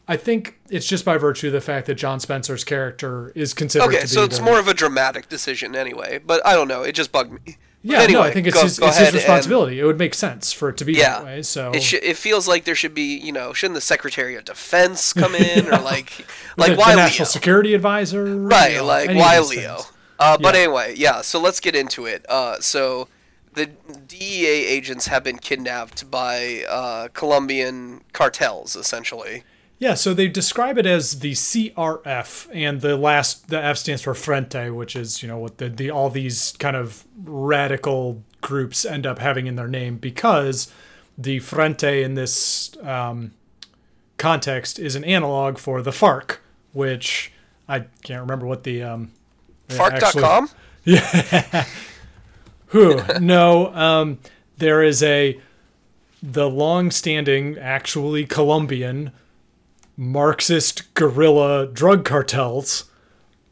I 0.07 0.17
think 0.17 0.59
it's 0.69 0.87
just 0.87 1.05
by 1.05 1.17
virtue 1.17 1.47
of 1.47 1.53
the 1.53 1.61
fact 1.61 1.87
that 1.87 1.95
John 1.95 2.19
Spencer's 2.19 2.63
character 2.63 3.31
is 3.35 3.53
considered 3.53 3.85
okay 3.85 3.97
to 3.97 4.03
be 4.03 4.07
so 4.07 4.23
it's 4.23 4.39
the- 4.39 4.43
more 4.43 4.59
of 4.59 4.67
a 4.67 4.73
dramatic 4.73 5.29
decision 5.29 5.75
anyway 5.75 6.19
but 6.25 6.45
i 6.45 6.53
don't 6.53 6.67
know 6.67 6.81
it 6.81 6.93
just 6.93 7.11
bugged 7.11 7.31
me 7.31 7.57
But 7.83 7.91
yeah 7.93 7.99
anyway, 8.01 8.21
no 8.21 8.27
I 8.27 8.31
think 8.31 8.45
it's 8.47 8.55
go- 8.55 8.63
his, 8.63 8.79
go 8.79 8.87
it's 8.87 8.97
his 8.97 9.07
and- 9.07 9.15
responsibility. 9.15 9.79
It 9.79 9.85
would 9.85 9.97
make 9.97 10.13
sense 10.13 10.53
for 10.53 10.69
it 10.69 10.77
to 10.77 10.85
be 10.85 10.93
yeah 10.93 11.19
that 11.19 11.25
way. 11.25 11.41
So 11.41 11.71
it, 11.71 11.81
sh- 11.81 11.93
it 11.95 12.15
feels 12.17 12.47
like 12.47 12.65
there 12.65 12.75
should 12.75 12.93
be 12.93 13.17
you 13.17 13.31
know 13.31 13.53
shouldn't 13.53 13.75
the 13.75 13.81
secretary 13.81 14.35
of 14.35 14.45
defense 14.45 15.13
come 15.21 15.33
in 15.35 15.67
or 15.67 15.79
like 15.79 16.25
like 16.57 16.71
the, 16.73 16.77
why 16.77 16.91
the 16.91 16.97
national 16.97 17.25
Leo? 17.25 17.31
security 17.31 17.73
advisor, 17.73 18.27
you 18.27 18.35
right 18.47 18.75
know, 18.77 18.85
like 18.85 19.09
why 19.09 19.39
leo 19.39 19.79
uh, 20.19 20.37
but 20.37 20.53
Yeah. 20.53 20.61
anyway 20.61 20.93
yeah 20.95 21.21
so 21.21 21.39
let's 21.39 21.59
get 21.59 21.75
into 21.75 22.05
it 22.05 22.23
uh, 22.29 22.59
so 22.59 23.07
the 23.53 23.65
dea 24.07 24.45
agents 24.45 25.07
have 25.07 25.23
been 25.23 25.39
kidnapped 25.39 26.09
by 26.11 26.63
uh, 26.69 27.07
colombian 27.13 28.01
cartels 28.13 28.75
essentially 28.75 29.43
Yeah, 29.81 29.95
so 29.95 30.13
they 30.13 30.27
describe 30.27 30.77
it 30.77 30.85
as 30.85 31.21
the 31.21 31.31
CRF, 31.31 32.47
and 32.53 32.81
the 32.81 32.95
last 32.95 33.47
the 33.47 33.59
F 33.59 33.77
stands 33.77 34.03
for 34.03 34.13
Frente, 34.13 34.75
which 34.75 34.95
is 34.95 35.23
you 35.23 35.27
know 35.27 35.39
what 35.39 35.57
the, 35.57 35.69
the 35.69 35.89
all 35.89 36.11
these 36.11 36.53
kind 36.59 36.75
of 36.75 37.03
radical 37.23 38.21
groups 38.41 38.85
end 38.85 39.07
up 39.07 39.17
having 39.17 39.47
in 39.47 39.55
their 39.55 39.67
name 39.67 39.97
because 39.97 40.71
the 41.17 41.39
Frente 41.39 41.83
in 41.83 42.13
this 42.13 42.77
um, 42.83 43.31
context 44.19 44.77
is 44.77 44.95
an 44.95 45.03
analog 45.03 45.57
for 45.57 45.81
the 45.81 45.89
FARC, 45.89 46.37
which 46.73 47.31
I 47.67 47.85
can't 48.03 48.21
remember 48.21 48.45
what 48.45 48.63
the 48.63 48.83
um, 48.83 49.11
farc.com 49.67 50.51
Yeah. 50.85 51.65
Who? 52.67 53.01
no, 53.19 53.73
um, 53.73 54.19
there 54.59 54.83
is 54.83 55.01
a 55.01 55.41
the 56.21 56.47
long-standing, 56.47 57.57
actually 57.57 58.27
Colombian 58.27 59.11
Marxist 59.97 60.93
guerrilla 60.93 61.67
drug 61.67 62.05
cartels 62.05 62.85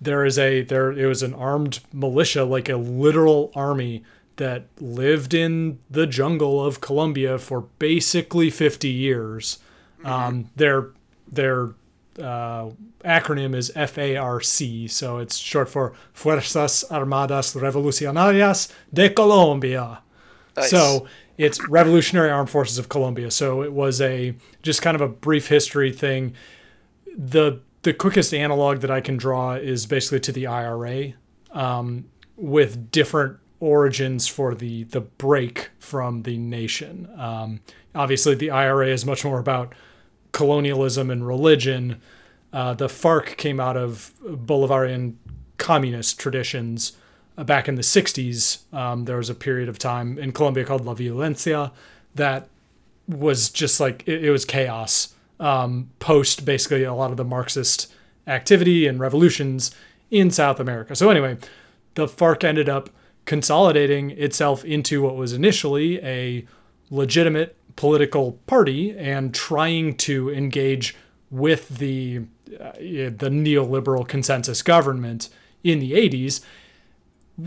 there 0.01 0.25
is 0.25 0.37
a 0.39 0.61
there 0.61 0.91
it 0.91 1.05
was 1.05 1.23
an 1.23 1.33
armed 1.33 1.79
militia, 1.91 2.43
like 2.43 2.69
a 2.69 2.77
literal 2.77 3.51
army 3.55 4.03
that 4.37 4.65
lived 4.79 5.33
in 5.33 5.79
the 5.89 6.07
jungle 6.07 6.63
of 6.65 6.79
Colombia 6.79 7.37
for 7.37 7.61
basically 7.77 8.49
50 8.49 8.87
years. 8.87 9.59
Um, 10.05 10.49
their 10.55 10.91
their 11.27 11.71
uh, 12.17 12.69
acronym 13.03 13.53
is 13.53 13.71
FARC, 13.75 14.89
so 14.89 15.17
it's 15.17 15.35
short 15.35 15.69
for 15.69 15.93
Fuerzas 16.13 16.85
Armadas 16.89 17.53
Revolucionarias 17.55 18.71
de 18.93 19.09
Colombia. 19.09 20.01
Nice. 20.55 20.69
So 20.69 21.07
it's 21.39 21.69
Revolutionary 21.69 22.29
Armed 22.29 22.49
Forces 22.49 22.77
of 22.77 22.89
Colombia. 22.89 23.31
So 23.31 23.63
it 23.63 23.71
was 23.71 24.01
a 24.01 24.35
just 24.61 24.81
kind 24.81 24.93
of 24.93 24.99
a 24.99 25.07
brief 25.07 25.47
history 25.47 25.91
thing. 25.93 26.33
The 27.17 27.61
the 27.83 27.93
quickest 27.93 28.33
analog 28.33 28.81
that 28.81 28.91
I 28.91 28.99
can 28.99 29.15
draw 29.15 29.53
is 29.53 29.85
basically 29.85 30.19
to 30.19 30.33
the 30.33 30.47
IRA, 30.47 31.13
um, 31.51 32.09
with 32.35 32.91
different 32.91 33.37
origins 33.61 34.27
for 34.27 34.53
the 34.53 34.83
the 34.83 34.99
break 34.99 35.69
from 35.79 36.23
the 36.23 36.37
nation. 36.37 37.09
Um, 37.17 37.61
obviously, 37.95 38.35
the 38.35 38.51
IRA 38.51 38.89
is 38.89 39.05
much 39.05 39.23
more 39.23 39.39
about 39.39 39.73
colonialism 40.33 41.09
and 41.09 41.25
religion. 41.25 42.01
Uh, 42.51 42.73
the 42.73 42.87
FARC 42.87 43.37
came 43.37 43.61
out 43.61 43.77
of 43.77 44.13
Bolivarian 44.25 45.15
communist 45.55 46.19
traditions 46.19 46.97
back 47.43 47.67
in 47.67 47.75
the 47.75 47.81
60s. 47.81 48.71
Um, 48.73 49.05
there 49.05 49.17
was 49.17 49.29
a 49.29 49.35
period 49.35 49.69
of 49.69 49.79
time 49.79 50.17
in 50.17 50.31
Colombia 50.31 50.65
called 50.65 50.85
La 50.85 50.93
Violencia 50.93 51.71
that 52.15 52.49
was 53.07 53.49
just 53.49 53.79
like 53.79 54.07
it, 54.07 54.25
it 54.25 54.31
was 54.31 54.45
chaos 54.45 55.13
um, 55.39 55.89
post 55.99 56.45
basically 56.45 56.83
a 56.83 56.93
lot 56.93 57.11
of 57.11 57.17
the 57.17 57.23
Marxist 57.23 57.91
activity 58.27 58.87
and 58.87 58.99
revolutions 58.99 59.71
in 60.11 60.29
South 60.31 60.59
America. 60.59 60.95
So, 60.95 61.09
anyway, 61.09 61.37
the 61.95 62.07
FARC 62.07 62.43
ended 62.43 62.69
up 62.69 62.89
consolidating 63.25 64.11
itself 64.11 64.65
into 64.65 65.01
what 65.01 65.15
was 65.15 65.33
initially 65.33 66.03
a 66.03 66.45
legitimate 66.89 67.55
political 67.75 68.33
party 68.47 68.97
and 68.97 69.33
trying 69.33 69.95
to 69.95 70.29
engage 70.31 70.95
with 71.31 71.69
the 71.77 72.21
uh, 72.59 72.71
the 72.79 73.29
neoliberal 73.29 74.07
consensus 74.07 74.61
government 74.63 75.29
in 75.63 75.79
the 75.79 75.91
80s 75.91 76.41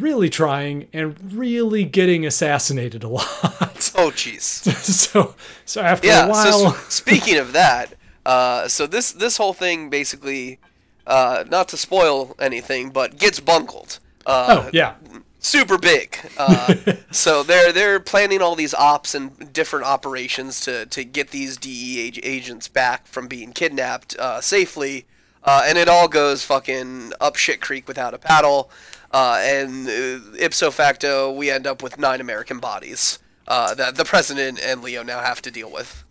really 0.01 0.31
trying 0.31 0.89
and 0.93 1.17
really 1.35 1.85
getting 1.85 2.25
assassinated 2.27 3.05
a 3.05 3.09
lot 3.09 3.29
Oh, 3.95 4.11
jeez. 4.11 4.43
so 4.83 5.35
so 5.65 5.81
after 5.81 6.07
Yeah. 6.07 6.27
a 6.27 6.31
while 6.31 6.71
So 6.73 6.77
speaking 6.89 7.37
of 7.37 7.53
that, 7.53 7.95
uh, 8.25 8.69
so 8.69 8.87
this 8.87 9.13
this 9.13 9.37
whole 9.37 9.53
thing 9.53 9.91
basically, 9.91 10.59
uh, 11.07 11.45
not 11.49 11.69
to 11.69 11.77
spoil 11.77 12.35
anything, 12.39 12.91
but 12.91 13.19
gets 13.19 13.41
bungled. 13.41 13.99
Uh, 14.25 14.65
oh 14.67 14.71
yeah 14.73 14.95
super 15.43 15.77
big. 15.77 16.17
Uh, 16.39 16.75
so 17.11 17.43
they're 17.43 17.73
they're 17.73 18.01
planning 18.01 18.41
all 18.41 18.55
these 18.55 18.73
ops 18.75 19.15
and 19.15 19.53
different 19.53 19.85
operations 19.85 20.61
to 20.61 20.87
to 20.87 21.05
get 21.05 21.31
these 21.31 21.57
DEA 21.57 22.21
agents 22.23 22.69
back 22.69 23.07
from 23.07 23.27
being 23.27 23.53
kidnapped 23.53 24.17
uh, 24.19 24.41
safely, 24.41 25.05
uh, 25.45 25.65
and 25.67 25.77
it 25.77 25.89
all 25.89 26.09
goes 26.09 26.45
fucking 26.45 27.13
up 27.21 27.37
shit 27.37 27.61
creek 27.61 27.87
without 27.89 28.15
a 28.15 28.19
paddle, 28.19 28.71
uh, 29.13 29.39
and 29.43 29.89
uh, 29.89 30.21
ipso 30.39 30.71
facto 30.71 31.33
we 31.33 31.51
end 31.51 31.67
up 31.67 31.83
with 31.83 31.99
nine 31.99 32.21
American 32.21 32.59
bodies 32.59 33.19
uh, 33.49 33.75
that 33.75 33.97
the 33.97 34.05
president 34.05 34.61
and 34.61 34.83
Leo 34.83 35.03
now 35.03 35.21
have 35.21 35.43
to 35.43 35.51
deal 35.51 35.71
with. 35.71 36.05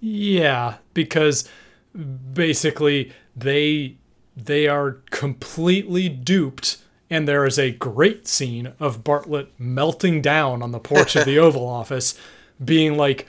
Yeah, 0.00 0.76
because 0.94 1.48
basically 2.32 3.12
they 3.34 3.96
they 4.36 4.68
are 4.68 4.98
completely 5.10 6.08
duped 6.08 6.78
and 7.08 7.26
there 7.26 7.46
is 7.46 7.58
a 7.58 7.70
great 7.70 8.26
scene 8.26 8.72
of 8.78 9.04
Bartlet 9.04 9.48
melting 9.58 10.20
down 10.20 10.62
on 10.62 10.72
the 10.72 10.78
porch 10.78 11.16
of 11.16 11.24
the 11.24 11.38
Oval 11.38 11.66
Office 11.66 12.18
being 12.62 12.96
like 12.96 13.26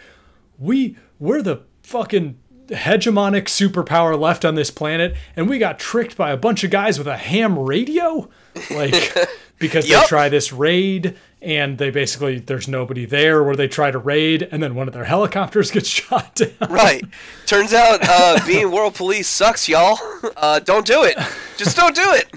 we 0.58 0.98
we're 1.20 1.42
the 1.42 1.62
fucking 1.84 2.38
hegemonic 2.70 3.44
superpower 3.46 4.20
left 4.20 4.44
on 4.46 4.56
this 4.56 4.70
planet 4.72 5.16
and 5.36 5.50
we 5.50 5.58
got 5.58 5.80
tricked 5.80 6.18
by 6.18 6.32
a 6.32 6.38
bunch 6.38 6.64
of 6.64 6.72
guys 6.72 6.98
with 6.98 7.08
a 7.08 7.18
ham 7.18 7.58
radio 7.58 8.30
like 8.72 9.16
because 9.60 9.88
they 9.88 10.00
try 10.08 10.28
this 10.30 10.52
raid 10.52 11.16
and 11.42 11.78
they 11.78 11.90
basically 11.90 12.40
there's 12.40 12.68
nobody 12.68 13.06
there 13.06 13.44
where 13.44 13.56
they 13.56 13.68
try 13.68 13.90
to 13.92 13.98
raid 13.98 14.48
and 14.52 14.62
then 14.62 14.76
one 14.76 14.88
of 14.88 14.94
their 14.94 15.06
helicopters 15.06 15.72
gets 15.78 15.88
shot 15.88 16.36
down 16.36 16.50
Right. 16.70 17.04
Turns 17.46 17.74
out 17.74 18.00
uh, 18.04 18.40
being 18.46 18.72
world 18.72 18.96
police 18.96 19.28
sucks, 19.28 19.70
y'all. 19.70 19.98
Uh, 20.36 20.60
don't 20.60 20.86
do 20.86 21.04
it. 21.04 21.16
Just 21.58 21.78
don't 21.78 21.96
do 21.96 22.14
it. 22.14 22.28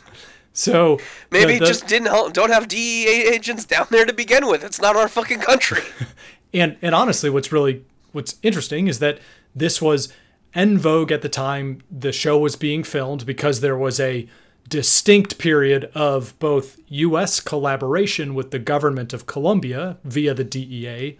So 0.53 0.99
Maybe 1.31 1.55
the- 1.55 1.61
the- 1.61 1.67
just 1.67 1.87
didn't 1.87 2.09
hel- 2.09 2.31
don't 2.31 2.51
have 2.51 2.69
DEA 2.69 3.29
agents 3.33 3.65
down 3.65 3.87
there 3.91 4.05
to 4.05 4.13
begin 4.13 4.47
with. 4.47 4.63
It's 4.63 4.81
not 4.81 4.97
our 4.97 5.09
fucking 5.09 5.41
country. 5.41 5.83
and 6.55 6.77
and 6.83 6.95
honestly, 6.95 7.31
what's 7.31 7.51
really 7.53 7.85
what's 8.13 8.37
interesting 8.43 8.87
is 8.89 8.99
that 8.99 9.19
this 9.55 9.81
was 9.81 10.13
en 10.55 10.79
vogue 10.79 11.13
at 11.13 11.23
the 11.23 11.29
time 11.29 11.81
the 11.91 12.13
show 12.13 12.39
was 12.39 12.57
being 12.57 12.83
filmed 12.83 13.25
because 13.25 13.61
there 13.61 13.77
was 13.77 14.01
a 14.01 14.29
distinct 14.69 15.39
period 15.39 15.91
of 15.95 16.39
both 16.39 16.79
U.S. 16.89 17.41
collaboration 17.41 18.35
with 18.35 18.51
the 18.51 18.59
government 18.59 19.13
of 19.13 19.27
Colombia 19.27 19.99
via 20.05 20.33
the 20.33 20.45
DEA 20.45 21.19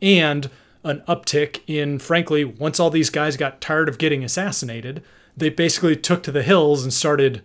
and 0.00 0.50
an 0.82 1.02
uptick 1.08 1.60
in, 1.66 1.98
frankly, 1.98 2.44
once 2.44 2.78
all 2.78 2.90
these 2.90 3.10
guys 3.10 3.36
got 3.36 3.60
tired 3.60 3.88
of 3.88 3.98
getting 3.98 4.22
assassinated, 4.24 5.02
they 5.36 5.50
basically 5.50 5.96
took 5.96 6.22
to 6.22 6.32
the 6.32 6.42
hills 6.42 6.82
and 6.82 6.92
started 6.92 7.42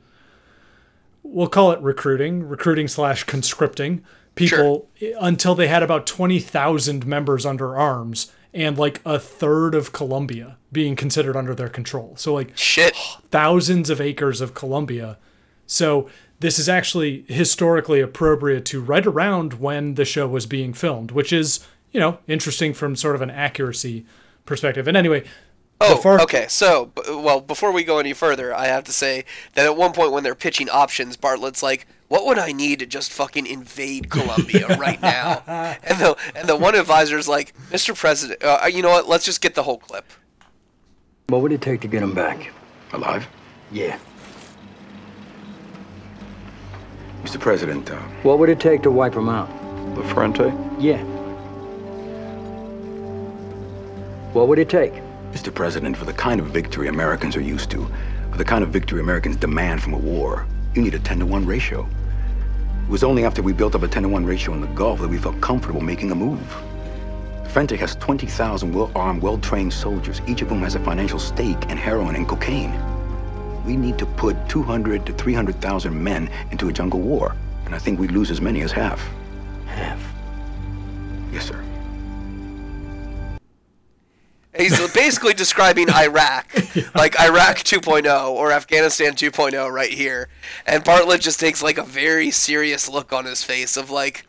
we'll 1.24 1.48
call 1.48 1.72
it 1.72 1.80
recruiting, 1.82 2.48
recruiting 2.48 2.88
slash 2.88 3.24
conscripting 3.24 4.04
people 4.36 4.90
until 5.20 5.56
they 5.56 5.68
had 5.68 5.84
about 5.84 6.08
20,000 6.08 7.06
members 7.06 7.46
under 7.46 7.78
arms 7.78 8.32
and 8.54 8.78
like 8.78 9.02
a 9.06 9.18
third 9.20 9.76
of 9.76 9.92
Colombia 9.94 10.58
being 10.72 10.96
considered 10.96 11.36
under 11.36 11.54
their 11.56 11.70
control. 11.70 12.14
So 12.18 12.34
like 12.34 12.58
Shit. 12.58 12.96
thousands 13.30 13.90
of 13.90 14.02
acres 14.02 14.42
of 14.42 14.54
Colombia. 14.54 15.18
So 15.68 16.10
this 16.40 16.58
is 16.60 16.68
actually 16.68 17.24
historically 17.28 18.00
appropriate 18.02 18.66
to 18.66 18.82
right 18.82 19.06
around 19.06 19.54
when 19.54 19.96
the 19.96 20.06
show 20.06 20.28
was 20.28 20.46
being 20.46 20.74
filmed, 20.74 21.12
which 21.12 21.32
is, 21.32 21.60
you 21.92 22.00
know, 22.00 22.18
interesting 22.28 22.74
from 22.74 22.96
sort 22.96 23.16
of 23.16 23.22
an 23.22 23.30
accuracy 23.30 24.06
perspective. 24.46 24.88
And 24.88 24.98
anyway, 24.98 25.24
Oh, 25.84 26.20
okay. 26.22 26.46
So, 26.48 26.92
b- 26.96 27.02
well, 27.08 27.42
before 27.42 27.72
we 27.72 27.84
go 27.84 27.98
any 27.98 28.14
further, 28.14 28.54
I 28.54 28.68
have 28.68 28.84
to 28.84 28.92
say 28.94 29.26
that 29.56 29.66
at 29.66 29.76
one 29.76 29.94
point 29.94 30.12
when 30.12 30.24
they're 30.24 30.36
pitching 30.36 30.70
options, 30.70 31.18
Bartlet's 31.18 31.64
like, 31.64 31.88
"What 32.12 32.26
would 32.26 32.38
I 32.38 32.52
need 32.52 32.80
to 32.80 32.86
just 32.86 33.10
fucking 33.14 33.48
invade 33.48 34.10
Colombia 34.10 34.68
right 34.78 35.02
now?" 35.02 35.44
And 35.84 35.98
the 35.98 36.18
and 36.36 36.46
the 36.50 36.58
one 36.58 36.76
advisor's 36.76 37.30
like, 37.30 37.54
"Mr. 37.70 37.98
President, 37.98 38.44
uh, 38.44 38.68
you 38.68 38.82
know 38.82 38.90
what? 38.90 39.08
Let's 39.08 39.24
just 39.24 39.40
get 39.40 39.56
the 39.56 39.64
whole 39.64 39.78
clip." 39.78 40.04
What 41.28 41.42
would 41.42 41.54
it 41.54 41.62
take 41.62 41.80
to 41.82 41.88
get 41.88 42.04
him 42.04 42.14
back? 42.14 42.52
Alive? 42.92 43.26
Yeah. 43.72 43.98
Mr. 47.24 47.40
President, 47.40 47.90
uh, 47.90 47.96
What 48.24 48.40
would 48.40 48.50
it 48.50 48.60
take 48.60 48.82
to 48.84 48.92
wipe 48.92 49.16
him 49.16 49.30
out? 49.30 49.50
La 49.96 50.04
Frente? 50.14 50.52
Yeah. 50.80 51.02
What 54.34 54.50
would 54.50 54.60
it 54.60 54.68
take? 54.70 54.96
Mr. 55.32 55.54
President, 55.54 55.96
for 55.96 56.04
the 56.04 56.14
kind 56.14 56.42
of 56.42 56.48
victory 56.48 56.90
Americans 56.90 57.38
are 57.38 57.48
used 57.56 57.72
to, 57.72 57.90
for 58.32 58.38
the 58.38 58.44
kind 58.44 58.64
of 58.66 58.70
victory 58.70 59.00
Americans 59.00 59.38
demand 59.38 59.82
from 59.82 59.94
a 59.94 59.98
war, 59.98 60.46
you 60.76 60.82
need 60.82 60.94
a 60.94 61.00
10 61.00 61.20
to 61.20 61.26
1 61.26 61.46
ratio. 61.46 61.88
It 62.92 63.00
was 63.00 63.06
only 63.06 63.24
after 63.24 63.42
we 63.42 63.54
built 63.54 63.74
up 63.74 63.84
a 63.84 63.88
10 63.88 64.04
to 64.04 64.10
1 64.10 64.26
ratio 64.26 64.54
in 64.54 64.60
the 64.60 64.68
Gulf 64.68 65.00
that 65.00 65.08
we 65.08 65.18
felt 65.18 65.40
comfortable 65.40 65.80
making 65.80 66.12
a 66.12 66.16
move. 66.16 66.42
Frente 67.48 67.72
has 67.78 67.96
20,000 67.96 68.74
well 68.74 68.92
armed, 68.94 69.22
well 69.22 69.38
trained 69.38 69.72
soldiers, 69.72 70.22
each 70.28 70.42
of 70.42 70.50
whom 70.50 70.62
has 70.64 70.76
a 70.76 70.80
financial 70.82 71.18
stake 71.18 71.64
in 71.70 71.78
heroin 71.78 72.18
and 72.18 72.28
cocaine. 72.28 72.74
We 73.66 73.78
need 73.78 73.98
to 73.98 74.06
put 74.06 74.36
200 74.50 75.06
to 75.06 75.14
300,000 75.14 76.04
men 76.04 76.30
into 76.52 76.68
a 76.68 76.74
jungle 76.74 77.00
war, 77.00 77.34
and 77.64 77.74
I 77.74 77.78
think 77.78 77.98
we'd 77.98 78.12
lose 78.12 78.30
as 78.30 78.42
many 78.42 78.60
as 78.60 78.74
half. 78.74 79.02
Half. 79.68 80.04
Yes, 81.32 81.46
sir. 81.46 81.61
He's 84.58 84.94
basically 84.94 85.34
describing 85.34 85.90
Iraq, 85.90 86.54
like 86.96 87.20
Iraq 87.20 87.58
2.0 87.58 88.30
or 88.30 88.52
Afghanistan 88.52 89.14
2.0 89.14 89.72
right 89.72 89.92
here. 89.92 90.28
And 90.66 90.84
Bartlet 90.84 91.22
just 91.22 91.40
takes 91.40 91.64
like 91.64 91.78
a 91.78 91.84
very 91.84 92.32
serious 92.32 92.90
look 92.90 93.14
on 93.14 93.26
his 93.26 93.44
face 93.44 93.78
of 93.78 93.90
like, 93.90 94.26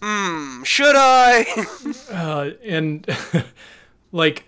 hmm, 0.00 0.62
should 0.62 0.96
I? 0.96 1.44
uh, 2.10 2.50
and 2.64 3.06
like 4.12 4.44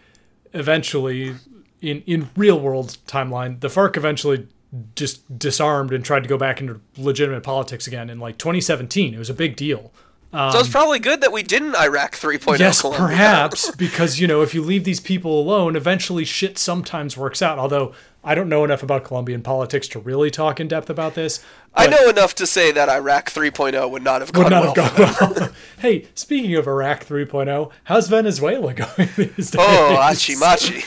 eventually 0.54 1.34
in 1.82 2.02
in 2.02 2.30
real 2.36 2.58
world 2.58 2.96
timeline 3.06 3.60
the 3.60 3.68
farc 3.68 3.96
eventually 3.96 4.46
just 4.94 5.38
disarmed 5.38 5.92
and 5.92 6.04
tried 6.04 6.22
to 6.22 6.28
go 6.28 6.38
back 6.38 6.60
into 6.60 6.80
legitimate 6.96 7.42
politics 7.42 7.86
again 7.86 8.08
in 8.08 8.18
like 8.18 8.38
2017 8.38 9.14
it 9.14 9.18
was 9.18 9.30
a 9.30 9.34
big 9.34 9.56
deal 9.56 9.92
so 10.34 10.58
it's 10.58 10.68
probably 10.68 10.98
good 10.98 11.20
that 11.20 11.32
we 11.32 11.42
didn't 11.42 11.76
Iraq 11.76 12.16
3.0 12.16 12.58
yes 12.58 12.80
Colombia. 12.80 13.06
perhaps 13.06 13.70
because 13.76 14.18
you 14.18 14.26
know 14.26 14.42
if 14.42 14.52
you 14.54 14.62
leave 14.62 14.84
these 14.84 15.00
people 15.00 15.38
alone 15.40 15.76
eventually 15.76 16.24
shit 16.24 16.58
sometimes 16.58 17.16
works 17.16 17.40
out 17.40 17.58
although 17.58 17.92
I 18.26 18.34
don't 18.34 18.48
know 18.48 18.64
enough 18.64 18.82
about 18.82 19.04
Colombian 19.04 19.42
politics 19.42 19.86
to 19.88 19.98
really 19.98 20.30
talk 20.30 20.58
in 20.58 20.66
depth 20.66 20.88
about 20.88 21.14
this. 21.14 21.44
I 21.74 21.86
know 21.88 22.08
enough 22.08 22.34
to 22.36 22.46
say 22.46 22.72
that 22.72 22.88
Iraq 22.88 23.30
3.0 23.30 23.90
would 23.90 24.02
not 24.02 24.22
have 24.22 24.32
gone 24.32 24.44
Would 24.44 24.50
not 24.50 24.74
well. 24.74 24.86
have 24.86 25.18
gone 25.18 25.34
well. 25.36 25.50
hey, 25.80 26.06
speaking 26.14 26.54
of 26.54 26.66
Iraq 26.66 27.04
3.0, 27.04 27.70
how's 27.84 28.08
Venezuela 28.08 28.72
going 28.72 29.10
these 29.18 29.50
days? 29.50 29.56
Oh, 29.58 29.98
achi 30.00 30.36
machi. 30.36 30.80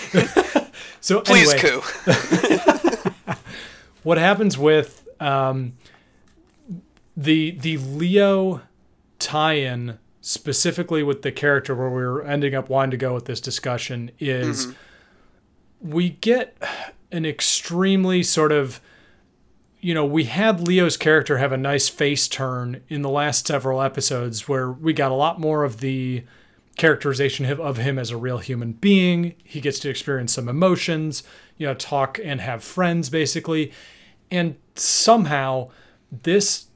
So 1.00 1.22
Please, 1.22 1.54
anyway, 1.54 1.80
coup. 1.82 3.12
what 4.02 4.18
happens 4.18 4.58
with 4.58 5.08
um, 5.20 5.74
the 7.16 7.52
the 7.52 7.78
Leo 7.78 8.62
tie-in 9.20 10.00
specifically 10.22 11.04
with 11.04 11.22
the 11.22 11.32
character 11.32 11.76
where 11.76 11.90
we 11.90 12.02
are 12.02 12.22
ending 12.24 12.54
up 12.54 12.70
wanting 12.70 12.92
to 12.92 12.98
go 12.98 13.14
with 13.14 13.26
this 13.26 13.40
discussion 13.40 14.12
is 14.20 14.68
mm-hmm. 14.68 15.90
we 15.90 16.10
get 16.10 16.58
an 17.12 17.26
extremely 17.26 18.22
sort 18.22 18.52
of 18.52 18.82
you 19.80 19.94
know 19.94 20.06
we 20.06 20.26
had 20.26 20.68
Leo's 20.68 20.98
character 20.98 21.38
have 21.38 21.52
a 21.52 21.58
nice 21.58 21.88
face 21.88 22.28
turn 22.28 22.82
in 22.90 23.02
the 23.02 23.10
last 23.10 23.48
several 23.48 23.82
episodes 23.82 24.48
where 24.48 24.70
we 24.72 24.92
got 24.92 25.12
a 25.12 25.16
lot 25.16 25.40
more 25.40 25.64
of 25.64 25.80
the 25.80 26.24
characterization 26.78 27.46
of 27.46 27.78
him 27.78 28.00
as 28.00 28.12
a 28.12 28.18
real 28.18 28.38
human 28.38 28.72
being. 28.72 29.34
He 29.44 29.60
gets 29.60 29.80
to 29.80 29.90
experience 29.90 30.34
some 30.34 30.48
emotions, 30.48 31.24
you 31.58 31.68
know, 31.68 31.74
talk 31.74 32.20
and 32.24 32.40
have 32.40 32.64
friends 32.64 33.10
basically. 33.10 33.72
And 34.32 34.56
somehow 34.76 35.70
this 36.12 36.67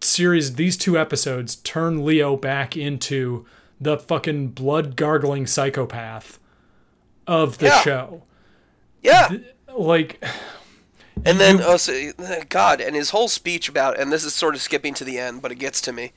series, 0.00 0.54
these 0.56 0.76
two 0.76 0.98
episodes 0.98 1.56
turn 1.56 2.04
Leo 2.04 2.36
back 2.36 2.76
into 2.76 3.46
the 3.80 3.96
fucking 3.98 4.48
blood 4.48 4.96
gargling 4.96 5.46
psychopath 5.46 6.38
of 7.26 7.58
the 7.58 7.66
Yeah. 7.66 7.80
show. 7.82 8.22
Yeah. 9.02 9.28
Like, 9.76 10.22
And 11.24 11.40
then, 11.40 11.60
oh, 11.62 11.76
so, 11.76 12.10
God, 12.48 12.80
and 12.80 12.94
his 12.94 13.10
whole 13.10 13.26
speech 13.28 13.68
about, 13.68 13.98
and 13.98 14.12
this 14.12 14.24
is 14.24 14.34
sort 14.34 14.54
of 14.54 14.62
skipping 14.62 14.94
to 14.94 15.04
the 15.04 15.18
end, 15.18 15.42
but 15.42 15.50
it 15.50 15.56
gets 15.56 15.80
to 15.82 15.92
me, 15.92 16.12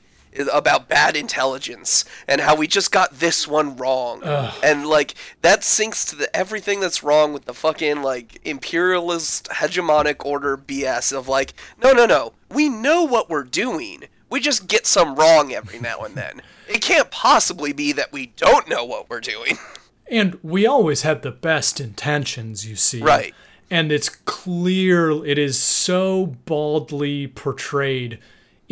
about 0.52 0.88
bad 0.88 1.16
intelligence 1.16 2.04
and 2.26 2.40
how 2.40 2.54
we 2.56 2.66
just 2.66 2.90
got 2.90 3.18
this 3.18 3.46
one 3.46 3.76
wrong. 3.76 4.22
And, 4.62 4.86
like, 4.86 5.14
that 5.42 5.64
sinks 5.64 6.04
to 6.06 6.16
the, 6.16 6.34
everything 6.36 6.80
that's 6.80 7.02
wrong 7.02 7.32
with 7.32 7.44
the 7.44 7.54
fucking, 7.54 8.02
like, 8.02 8.40
imperialist 8.44 9.48
hegemonic 9.48 10.24
order 10.24 10.56
BS 10.56 11.16
of, 11.16 11.28
like, 11.28 11.54
no, 11.82 11.92
no, 11.92 12.06
no, 12.06 12.32
we 12.50 12.68
know 12.68 13.04
what 13.04 13.28
we're 13.28 13.44
doing. 13.44 14.04
We 14.30 14.40
just 14.40 14.66
get 14.66 14.86
some 14.86 15.16
wrong 15.16 15.52
every 15.52 15.78
now 15.78 16.00
and 16.00 16.14
then. 16.14 16.42
It 16.68 16.80
can't 16.80 17.10
possibly 17.10 17.72
be 17.72 17.92
that 17.92 18.12
we 18.12 18.32
don't 18.36 18.68
know 18.68 18.84
what 18.84 19.10
we're 19.10 19.20
doing. 19.20 19.58
And 20.10 20.38
we 20.42 20.66
always 20.66 21.02
had 21.02 21.22
the 21.22 21.30
best 21.30 21.80
intentions, 21.80 22.68
you 22.68 22.76
see. 22.76 23.00
Right. 23.00 23.34
And 23.70 23.90
it's 23.90 24.10
clear, 24.10 25.24
it 25.24 25.38
is 25.38 25.58
so 25.58 26.36
baldly 26.44 27.28
portrayed 27.28 28.18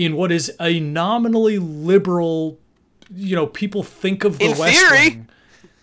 in 0.01 0.16
what 0.16 0.32
is 0.32 0.51
a 0.59 0.80
nominally 0.80 1.59
liberal, 1.59 2.59
you 3.14 3.36
know, 3.36 3.46
people 3.46 3.82
think 3.82 4.24
of 4.24 4.38
the 4.38 4.46
In 4.46 4.57
West 4.57 4.80
theory. 4.80 5.09
Wing. 5.11 5.28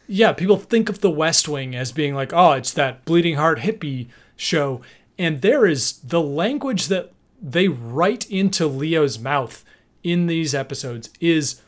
Yeah, 0.07 0.33
people 0.33 0.57
think 0.57 0.89
of 0.89 1.01
the 1.01 1.11
West 1.11 1.47
Wing 1.47 1.75
as 1.75 1.91
being 1.91 2.15
like, 2.15 2.33
oh, 2.33 2.53
it's 2.53 2.73
that 2.73 3.05
bleeding 3.05 3.35
heart 3.35 3.59
hippie 3.59 4.07
show. 4.35 4.81
And 5.19 5.43
there 5.43 5.67
is 5.67 5.99
the 5.99 6.19
language 6.19 6.87
that 6.87 7.13
they 7.39 7.67
write 7.67 8.27
into 8.31 8.65
Leo's 8.65 9.19
mouth 9.19 9.63
in 10.03 10.25
these 10.25 10.55
episodes 10.55 11.11
is 11.19 11.61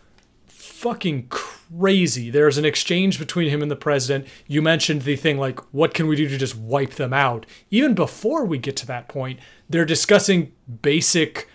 fucking 0.47 1.27
crazy. 1.29 2.31
There's 2.31 2.57
an 2.57 2.65
exchange 2.65 3.19
between 3.19 3.49
him 3.49 3.61
and 3.61 3.69
the 3.69 3.75
president. 3.75 4.25
You 4.47 4.63
mentioned 4.63 5.03
the 5.03 5.17
thing 5.17 5.37
like, 5.37 5.59
what 5.71 5.93
can 5.93 6.07
we 6.07 6.15
do 6.15 6.27
to 6.27 6.37
just 6.37 6.55
wipe 6.55 6.95
them 6.95 7.13
out? 7.13 7.45
Even 7.69 7.93
before 7.93 8.43
we 8.43 8.57
get 8.57 8.75
to 8.77 8.87
that 8.87 9.07
point, 9.07 9.39
they're 9.69 9.85
discussing 9.85 10.51
basic, 10.81 11.47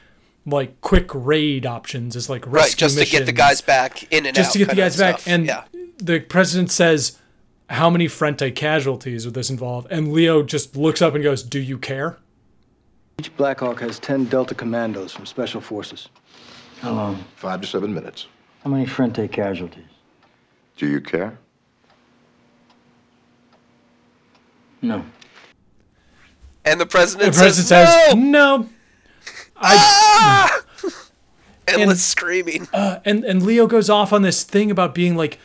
like, 0.47 0.81
quick 0.81 1.11
raid 1.15 1.65
options 1.67 2.17
as 2.17 2.29
like 2.29 2.45
Right, 2.47 2.65
rescue 2.65 2.77
just 2.89 2.99
to 2.99 3.05
get 3.07 3.27
the 3.27 3.33
guys 3.33 3.61
back 3.61 4.01
back 4.01 4.13
in 4.13 4.27
and 4.27 4.29
out. 4.29 4.35
just 4.35 4.53
to 4.53 4.59
get 4.59 4.69
the 4.69 4.75
guys 4.75 4.97
back. 4.97 5.21
stuff. 5.21 5.33
And 5.33 5.47
yeah. 5.47 5.65
the 5.99 6.21
president 6.21 6.71
says, 6.71 7.19
"How 7.71 7.89
many 7.91 8.09
Frente 8.09 8.55
casualties 8.55 9.25
would 9.25 9.35
this 9.35 9.49
involve?" 9.51 9.87
And 9.91 10.13
Leo 10.13 10.43
just 10.43 10.77
looks 10.77 11.01
up 11.01 11.15
and 11.15 11.23
goes, 11.25 11.43
"Do 11.43 11.59
you 11.61 11.79
care?" 11.79 12.19
Each 13.19 13.35
Blackhawk 13.37 13.81
has 13.81 13.99
10 14.01 14.25
Delta 14.25 14.55
commandos 14.57 15.13
from 15.13 15.25
Special 15.25 15.61
Forces. 15.61 16.09
How 16.81 16.93
long? 16.93 17.25
Five 17.37 17.61
to 17.61 17.67
seven 17.67 17.95
minutes. 17.95 18.27
How 18.65 18.71
many 18.71 18.87
Frente 18.87 19.31
casualties? 19.31 19.85
Do 20.77 20.87
you 20.89 21.01
care? 21.01 21.39
No. 24.83 25.05
And 26.65 26.81
the 26.81 26.87
president, 26.87 27.33
The 27.33 27.39
president 27.39 27.69
says, 27.69 27.89
says, 28.07 28.15
no! 28.17 28.57
"No." 28.59 28.69
I 29.57 29.75
ah! 29.77 30.61
Endless 31.69 32.05
screaming. 32.05 32.69
Uh, 32.73 33.01
and 33.05 33.25
and 33.25 33.43
Leo 33.43 33.67
goes 33.67 33.89
off 33.89 34.13
on 34.13 34.23
this 34.23 34.43
thing 34.43 34.71
about 34.71 34.95
being 34.95 35.17
like 35.17 35.39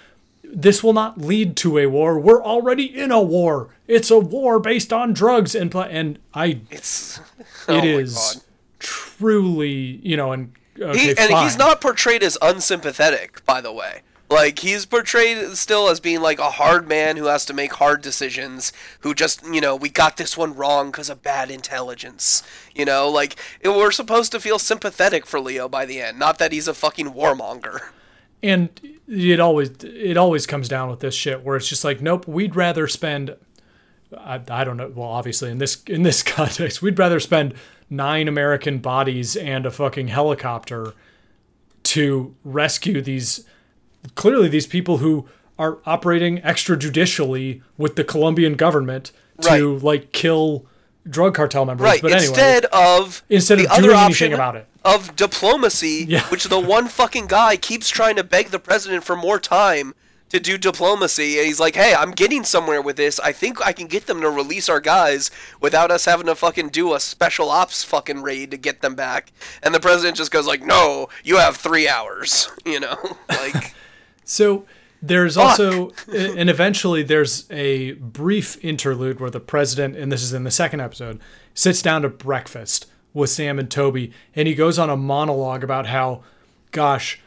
this 0.44 0.84
will 0.84 0.94
not 0.94 1.20
lead 1.20 1.56
to 1.58 1.78
a 1.78 1.86
war. 1.86 2.20
We're 2.20 2.44
already 2.44 2.86
in 2.86 3.12
a 3.12 3.22
war. 3.22 3.70
It's 3.88 4.10
a 4.12 4.20
war 4.20 4.60
based 4.60 4.92
on 4.92 5.14
drugs 5.14 5.56
and 5.56 5.74
and 5.76 6.20
I 6.34 6.62
It's 6.72 7.20
it 7.20 7.24
oh 7.68 7.78
my 7.78 7.84
is 7.84 8.46
truly, 8.80 10.00
you 10.04 10.18
know, 10.18 10.32
and 10.32 10.54
okay, 10.80 11.00
He, 11.00 11.10
and 11.10 11.30
fine. 11.32 11.44
he's 11.44 11.58
not 11.58 11.82
portrayed 11.82 12.24
as 12.24 12.38
unsympathetic, 12.42 13.46
by 13.46 13.62
the 13.62 13.72
way. 13.72 14.02
Like 14.30 14.60
he's 14.60 14.86
portrayed 14.86 15.58
still 15.58 15.90
as 15.90 16.00
being 16.00 16.22
like 16.22 16.38
a 16.38 16.52
hard 16.52 16.88
man 16.88 17.18
who 17.18 17.26
has 17.26 17.46
to 17.46 17.54
make 17.54 17.74
hard 17.74 18.02
decisions. 18.02 18.72
Who 19.00 19.14
just 19.16 19.44
you 19.46 19.60
know 19.60 19.76
we 19.76 19.90
got 19.90 20.18
this 20.18 20.38
one 20.38 20.56
wrong 20.56 20.92
because 20.92 21.10
of 21.10 21.24
bad 21.24 21.50
intelligence. 21.50 22.44
You 22.76 22.86
know, 22.86 23.10
like 23.10 23.38
we're 23.66 23.92
supposed 23.92 24.32
to 24.34 24.40
feel 24.40 24.60
sympathetic 24.60 25.26
for 25.26 25.40
Leo 25.40 25.68
by 25.68 25.86
the 25.86 26.02
end, 26.02 26.20
not 26.20 26.38
that 26.38 26.52
he's 26.52 26.68
a 26.68 26.74
fucking 26.74 27.12
warmonger. 27.14 27.90
and 28.44 28.70
it 29.08 29.40
always 29.40 29.72
it 29.84 30.18
always 30.18 30.46
comes 30.46 30.68
down 30.70 30.90
with 30.90 31.00
this 31.00 31.16
shit 31.16 31.44
where 31.44 31.58
it's 31.58 31.68
just 31.68 31.84
like 31.84 32.02
nope 32.02 32.28
we'd 32.28 32.56
rather 32.56 32.88
spend 32.88 33.36
I, 34.18 34.40
I 34.50 34.64
don't 34.64 34.78
know 34.78 34.92
well 34.96 35.10
obviously 35.10 35.50
in 35.52 35.58
this 35.58 35.84
in 35.88 36.04
this 36.04 36.24
context 36.38 36.82
we'd 36.82 36.98
rather 36.98 37.20
spend 37.20 37.54
nine 37.90 38.28
american 38.28 38.78
bodies 38.78 39.36
and 39.36 39.66
a 39.66 39.72
fucking 39.72 40.08
helicopter 40.08 40.94
to 41.84 42.36
rescue 42.44 43.02
these 43.02 43.46
clearly 44.16 44.48
these 44.48 44.68
people 44.68 44.98
who 44.98 45.28
are 45.58 45.78
operating 45.86 46.38
extrajudicially 46.42 47.62
with 47.78 47.96
the 47.96 48.04
colombian 48.04 48.54
government 48.56 49.12
to 49.42 49.78
like 49.80 50.12
kill 50.12 50.66
drug 51.10 51.34
cartel 51.36 51.66
members 51.66 51.84
Right. 51.86 52.02
but 52.02 52.12
anyway 52.12 52.28
instead 52.28 52.66
of 52.66 53.24
Instead 53.30 53.60
the 53.60 53.66
of 53.66 53.72
other 53.72 53.82
doing 53.84 53.96
option 53.96 54.26
anything 54.28 54.34
about 54.34 54.56
it. 54.58 54.68
of 54.86 55.16
diplomacy, 55.16 56.06
Yeah. 56.08 56.24
which 56.30 56.46
the 56.46 56.60
one 56.60 56.88
fucking 56.88 57.28
guy 57.28 57.58
keeps 57.58 57.90
trying 57.90 58.16
to 58.18 58.24
beg 58.24 58.48
the 58.50 58.60
president 58.60 59.04
for 59.04 59.16
more 59.16 59.40
time 59.40 59.94
to 60.30 60.40
do 60.40 60.60
diplomacy, 60.60 61.38
and 61.40 61.48
he's 61.48 61.60
like, 61.60 61.74
"Hey, 61.76 61.96
I'm 61.96 62.12
getting 62.12 62.44
somewhere 62.44 62.84
with 62.84 62.98
this. 62.98 63.20
I 63.20 63.32
think 63.32 63.66
I 63.66 63.74
can 63.74 63.88
get 63.88 64.06
them 64.06 64.22
to 64.22 64.30
release 64.30 64.70
our 64.70 64.80
guys 64.80 65.32
without 65.60 65.90
us 65.90 66.06
having 66.06 66.28
to 66.28 66.36
fucking 66.36 66.70
do 66.70 66.94
a 66.94 67.00
special 67.00 67.50
ops 67.50 67.84
fucking 67.84 68.22
raid 68.22 68.52
to 68.52 68.58
get 68.58 68.82
them 68.82 68.94
back." 68.94 69.32
And 69.64 69.74
the 69.74 69.80
president 69.80 70.18
just 70.18 70.30
goes 70.30 70.46
like, 70.46 70.62
"No, 70.62 71.10
you 71.24 71.38
have 71.38 71.58
three 71.58 71.88
hours." 71.90 72.50
You 72.66 72.80
know, 72.80 73.18
like. 73.30 73.74
So 74.30 74.66
there's 75.02 75.38
also, 75.38 75.92
and 76.14 76.50
eventually 76.50 77.02
there's 77.02 77.50
a 77.50 77.94
brief 77.94 78.64
interlude 78.64 79.20
where 79.20 79.32
the 79.32 79.40
president, 79.40 79.98
and 79.98 80.12
this 80.12 80.22
is 80.22 80.34
in 80.34 80.44
the 80.44 80.52
second 80.52 80.82
episode, 80.82 81.20
sits 81.56 81.82
down 81.82 82.04
to 82.04 82.10
breakfast 82.10 82.86
with 83.12 83.32
Sam 83.32 83.58
and 83.58 83.72
Toby, 83.72 84.14
and 84.36 84.48
he 84.48 84.54
goes 84.54 84.78
on 84.78 84.90
a 84.90 84.96
monologue 84.96 85.64
about 85.64 85.88
how, 85.88 86.22
gosh, 86.72 87.20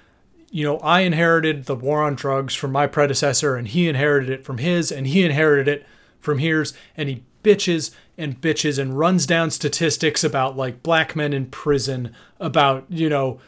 you 0.51 0.65
know, 0.65 0.79
I 0.79 1.01
inherited 1.01 1.65
the 1.65 1.75
war 1.75 2.05
on 2.05 2.15
drugs 2.15 2.55
from 2.55 2.71
my 2.71 2.87
predecessor, 2.87 3.57
and 3.57 3.67
he 3.67 3.89
inherited 3.89 4.31
it 4.31 4.45
from 4.45 4.59
his, 4.59 4.93
and 4.93 5.09
he 5.09 5.25
inherited 5.25 5.67
it 5.67 5.87
from 6.21 6.39
his, 6.39 6.73
and 6.97 7.09
he 7.09 7.25
bitches 7.43 7.91
and 8.17 8.41
bitches 8.41 8.79
and 8.79 8.97
runs 8.97 9.27
down 9.27 9.51
statistics 9.51 10.23
about 10.23 10.57
like 10.57 10.85
black 10.85 11.17
men 11.17 11.33
in 11.33 11.47
prison, 11.47 12.15
about, 12.39 12.85
you 12.89 13.09
know, 13.09 13.41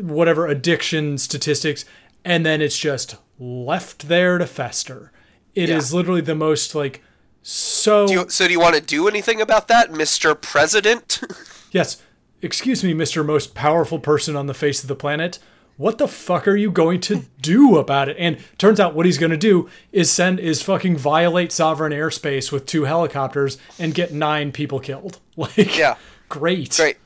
whatever 0.00 0.46
addiction 0.46 1.16
statistics, 1.18 1.84
and 2.24 2.44
then 2.44 2.60
it's 2.62 2.78
just 2.78 3.16
left 3.38 4.08
there 4.08 4.38
to 4.38 4.46
fester. 4.46 5.12
It 5.54 5.70
is 5.70 5.90
Yeah. 5.92 5.96
literally 5.96 6.20
the 6.20 6.34
most 6.34 6.74
like 6.74 7.02
so 7.42 8.06
Do 8.06 8.12
you, 8.12 8.28
so 8.28 8.46
do 8.46 8.52
you 8.52 8.60
want 8.60 8.74
to 8.74 8.80
do 8.80 9.08
anything 9.08 9.40
about 9.40 9.68
that, 9.68 9.90
Mr. 9.90 10.38
President? 10.40 11.20
yes. 11.72 12.02
Excuse 12.42 12.84
me, 12.84 12.94
Mr. 12.94 13.24
Most 13.24 13.54
Powerful 13.54 13.98
Person 13.98 14.36
on 14.36 14.46
the 14.46 14.54
face 14.54 14.82
of 14.82 14.88
the 14.88 14.94
planet. 14.94 15.38
What 15.76 15.98
the 15.98 16.06
fuck 16.08 16.46
are 16.46 16.56
you 16.56 16.70
going 16.70 17.00
to 17.02 17.24
do 17.40 17.78
about 17.78 18.08
it? 18.08 18.16
And 18.18 18.38
turns 18.58 18.78
out 18.80 18.94
what 18.94 19.06
he's 19.06 19.18
going 19.18 19.30
to 19.30 19.36
do 19.36 19.68
is 19.92 20.10
send 20.10 20.38
is 20.40 20.60
fucking 20.62 20.96
violate 20.96 21.50
sovereign 21.52 21.92
airspace 21.92 22.52
with 22.52 22.66
two 22.66 22.84
helicopters 22.84 23.58
and 23.78 23.94
get 23.94 24.12
nine 24.12 24.52
people 24.52 24.80
killed. 24.80 25.18
Like 25.36 25.76
Yeah. 25.78 25.96
great. 26.28 26.76
Great, 26.76 26.96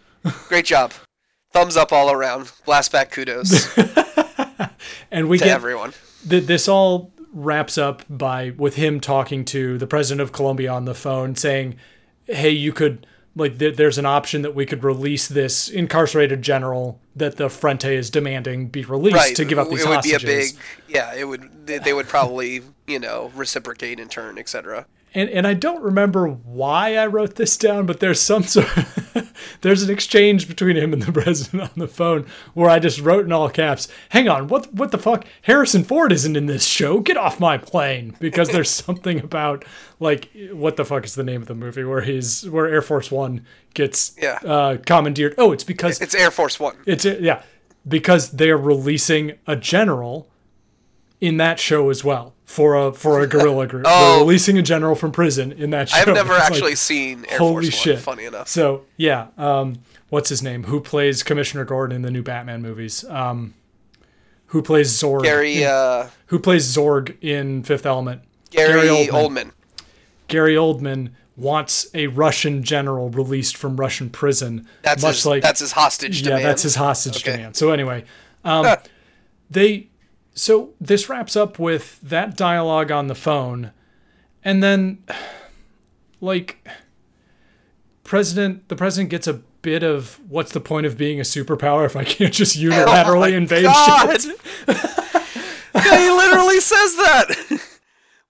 great 0.49 0.65
job. 0.65 0.93
Thumbs 1.53 1.77
up 1.77 1.93
all 1.93 2.11
around. 2.11 2.51
Blast 2.65 2.91
back 2.93 3.11
kudos 3.11 3.69
And 5.13 5.29
we 5.29 5.39
get 5.39 5.49
everyone. 5.49 5.93
th- 6.29 6.47
this 6.47 6.67
all 6.67 7.13
wraps 7.33 7.79
up 7.79 8.03
by 8.11 8.51
with 8.57 8.75
him 8.75 9.01
talking 9.01 9.45
to 9.45 9.79
the 9.79 9.87
president 9.87 10.21
of 10.21 10.33
Colombia 10.33 10.71
on 10.73 10.85
the 10.85 10.95
phone 10.95 11.37
saying 11.37 11.77
hey, 12.27 12.51
you 12.51 12.73
could 12.73 13.07
like 13.35 13.59
th- 13.59 13.77
there's 13.77 13.99
an 13.99 14.07
option 14.07 14.43
that 14.43 14.55
we 14.55 14.67
could 14.67 14.85
release 14.85 15.29
this 15.29 15.69
incarcerated 15.69 16.43
general 16.43 17.01
that 17.17 17.37
the 17.37 17.49
Frente 17.49 17.87
is 17.87 18.11
demanding 18.11 18.69
be 18.69 18.85
released 18.85 19.17
right. 19.17 19.37
to 19.37 19.45
give 19.45 19.59
up 19.59 19.69
these 19.69 19.83
it 19.83 19.89
would 19.89 19.95
hostages. 19.97 20.23
be 20.23 20.33
a 20.33 20.37
big. 20.37 20.51
Yeah, 20.89 21.15
it 21.15 21.25
would. 21.25 21.67
They, 21.67 21.79
they 21.79 21.93
would 21.93 22.09
probably 22.09 22.63
you 22.87 22.99
know 22.99 23.31
reciprocate 23.35 23.99
in 24.01 24.09
turn, 24.09 24.39
etc. 24.39 24.87
and 25.15 25.29
and 25.31 25.47
I 25.47 25.55
don't 25.55 25.83
remember 25.83 26.27
why 26.29 26.97
I 26.97 27.07
wrote 27.07 27.37
this 27.37 27.57
down, 27.57 27.87
but 27.87 28.01
there's 28.01 28.21
some 28.21 28.43
sort 28.45 28.67
there's 29.63 29.83
an 29.83 29.91
exchange 29.91 30.47
between 30.47 30.77
him 30.77 30.93
and 30.93 31.03
the 31.03 31.13
president 31.23 31.63
on 31.63 31.71
the 31.77 31.89
phone 31.89 32.27
where 32.55 32.69
I 32.71 32.79
just 32.79 33.01
wrote 33.01 33.25
in 33.25 33.33
all 33.33 33.49
caps, 33.49 33.89
"Hang 34.11 34.29
on, 34.29 34.49
what 34.49 34.73
what 34.75 34.91
the 34.91 34.99
fuck? 34.99 35.25
Harrison 35.43 35.83
Ford 35.85 36.13
isn't 36.13 36.37
in 36.37 36.47
this 36.47 36.65
show. 36.67 37.01
Get 37.01 37.17
off 37.17 37.41
my 37.41 37.57
plane!" 37.59 38.15
Because 38.21 38.51
there's 38.51 38.71
something 38.85 39.19
about 39.21 39.65
like 39.99 40.29
what 40.53 40.77
the 40.77 40.85
fuck 40.85 41.05
is 41.05 41.15
the 41.15 41.25
name 41.25 41.43
of 41.43 41.49
the 41.49 41.55
movie 41.55 41.85
where 41.85 42.03
he's 42.03 42.49
where 42.49 42.69
Air 42.69 42.83
Force 42.83 43.11
One 43.11 43.45
gets 43.75 44.15
Yeah. 44.21 44.39
uh, 44.45 44.77
commandeered. 44.85 45.35
Oh, 45.39 45.53
it's 45.53 45.65
because 45.65 46.01
It's 46.01 46.15
Air 46.15 46.31
Force 46.31 46.61
One. 46.61 46.77
it's 46.87 47.05
yeah, 47.05 47.43
because 47.89 48.33
they 48.33 48.51
are 48.51 48.57
releasing 48.59 49.33
a 49.47 49.57
general 49.57 50.29
in 51.21 51.37
that 51.37 51.59
show 51.61 51.89
as 51.89 52.03
well 52.05 52.35
for 52.53 52.77
a 52.77 52.93
for 52.93 53.21
a 53.21 53.27
guerrilla 53.27 53.67
group. 53.67 53.87
Oh. 53.89 54.17
They're 54.17 54.21
releasing 54.27 54.59
a 54.59 54.63
general 54.63 54.95
from 54.95 55.11
prison 55.11 55.53
in 55.53 55.71
that 55.71 55.89
show. 55.89 55.97
I've 55.99 56.07
never 56.09 56.35
It's 56.35 56.45
actually 56.45 56.71
like, 56.73 56.77
seen 56.77 57.25
Air 57.31 57.39
holy 57.39 57.65
Force 57.65 57.75
shit. 57.75 57.95
One. 57.95 58.03
Funny 58.03 58.25
enough. 58.27 58.47
So 58.49 58.85
yeah, 58.99 59.29
um, 59.39 59.77
what's 60.11 60.29
his 60.29 60.43
name? 60.43 60.65
Who 60.65 60.81
plays 60.81 61.23
Commissioner 61.23 61.65
Gordon 61.65 61.97
in 61.97 62.03
the 62.03 62.11
new 62.11 62.23
Batman 62.23 62.61
movies? 62.61 63.05
Um, 63.05 63.55
who 64.49 64.61
plays 64.61 64.93
Zorg? 64.93 65.23
Gary 65.23 65.63
in- 65.63 65.69
uh, 65.69 66.11
who 66.27 66.39
plays 66.39 66.67
Zorg 66.77 67.17
in 67.23 67.63
Fifth 67.63 67.87
Element? 67.87 68.21
Gary, 68.51 68.87
Oldman. 68.89 69.09
Oldman. 69.09 69.51
Gary 70.29 70.55
Oldman 70.55 71.13
wants 71.37 71.87
a 71.95 72.09
Russian 72.09 72.63
general 72.63 73.09
released 73.09 73.57
from 73.57 73.77
Russian 73.79 74.11
prison, 74.11 74.69
That's 74.83 75.03
much 75.03 75.15
his, 75.17 75.27
like 75.27 75.43
that's 75.43 75.61
his 75.61 75.73
hostage 75.73 76.21
yeah, 76.21 76.29
demand. 76.29 76.45
that's 76.45 76.63
his 76.63 76.75
hostage 76.75 77.17
Okay. 77.23 77.37
demand. 77.37 77.57
So 77.57 77.71
anyway, 77.71 78.05
um, 78.45 78.77
they 79.51 79.89
so 80.35 80.71
this 80.81 81.09
wraps 81.09 81.37
up 81.37 81.59
with 81.59 82.01
that 82.03 82.37
dialogue 82.37 82.91
on 82.91 83.07
the 83.07 83.15
phone, 83.15 83.71
and 84.45 84.63
then 84.63 85.03
like 86.21 86.67
president 88.05 88.69
the 88.69 88.77
president 88.77 89.11
gets 89.11 89.27
a 89.27 89.35
bit 89.63 89.83
of 89.83 90.19
what's 90.29 90.53
the 90.53 90.61
point 90.61 90.87
of 90.87 90.99
being 90.99 91.21
a 91.21 91.23
superpower 91.23 91.87
if 91.87 91.97
I 91.97 92.05
can't 92.05 92.33
just 92.35 92.57
oh 92.59 92.61
unilaterally 92.61 93.33
Oh 93.33 93.37
invade 93.37 93.65
God. 93.65 94.21
shit? 94.21 94.37
yeah, 94.69 94.75
he 95.99 96.11
literally 96.11 96.61
says 96.61 96.97
that. 96.97 97.61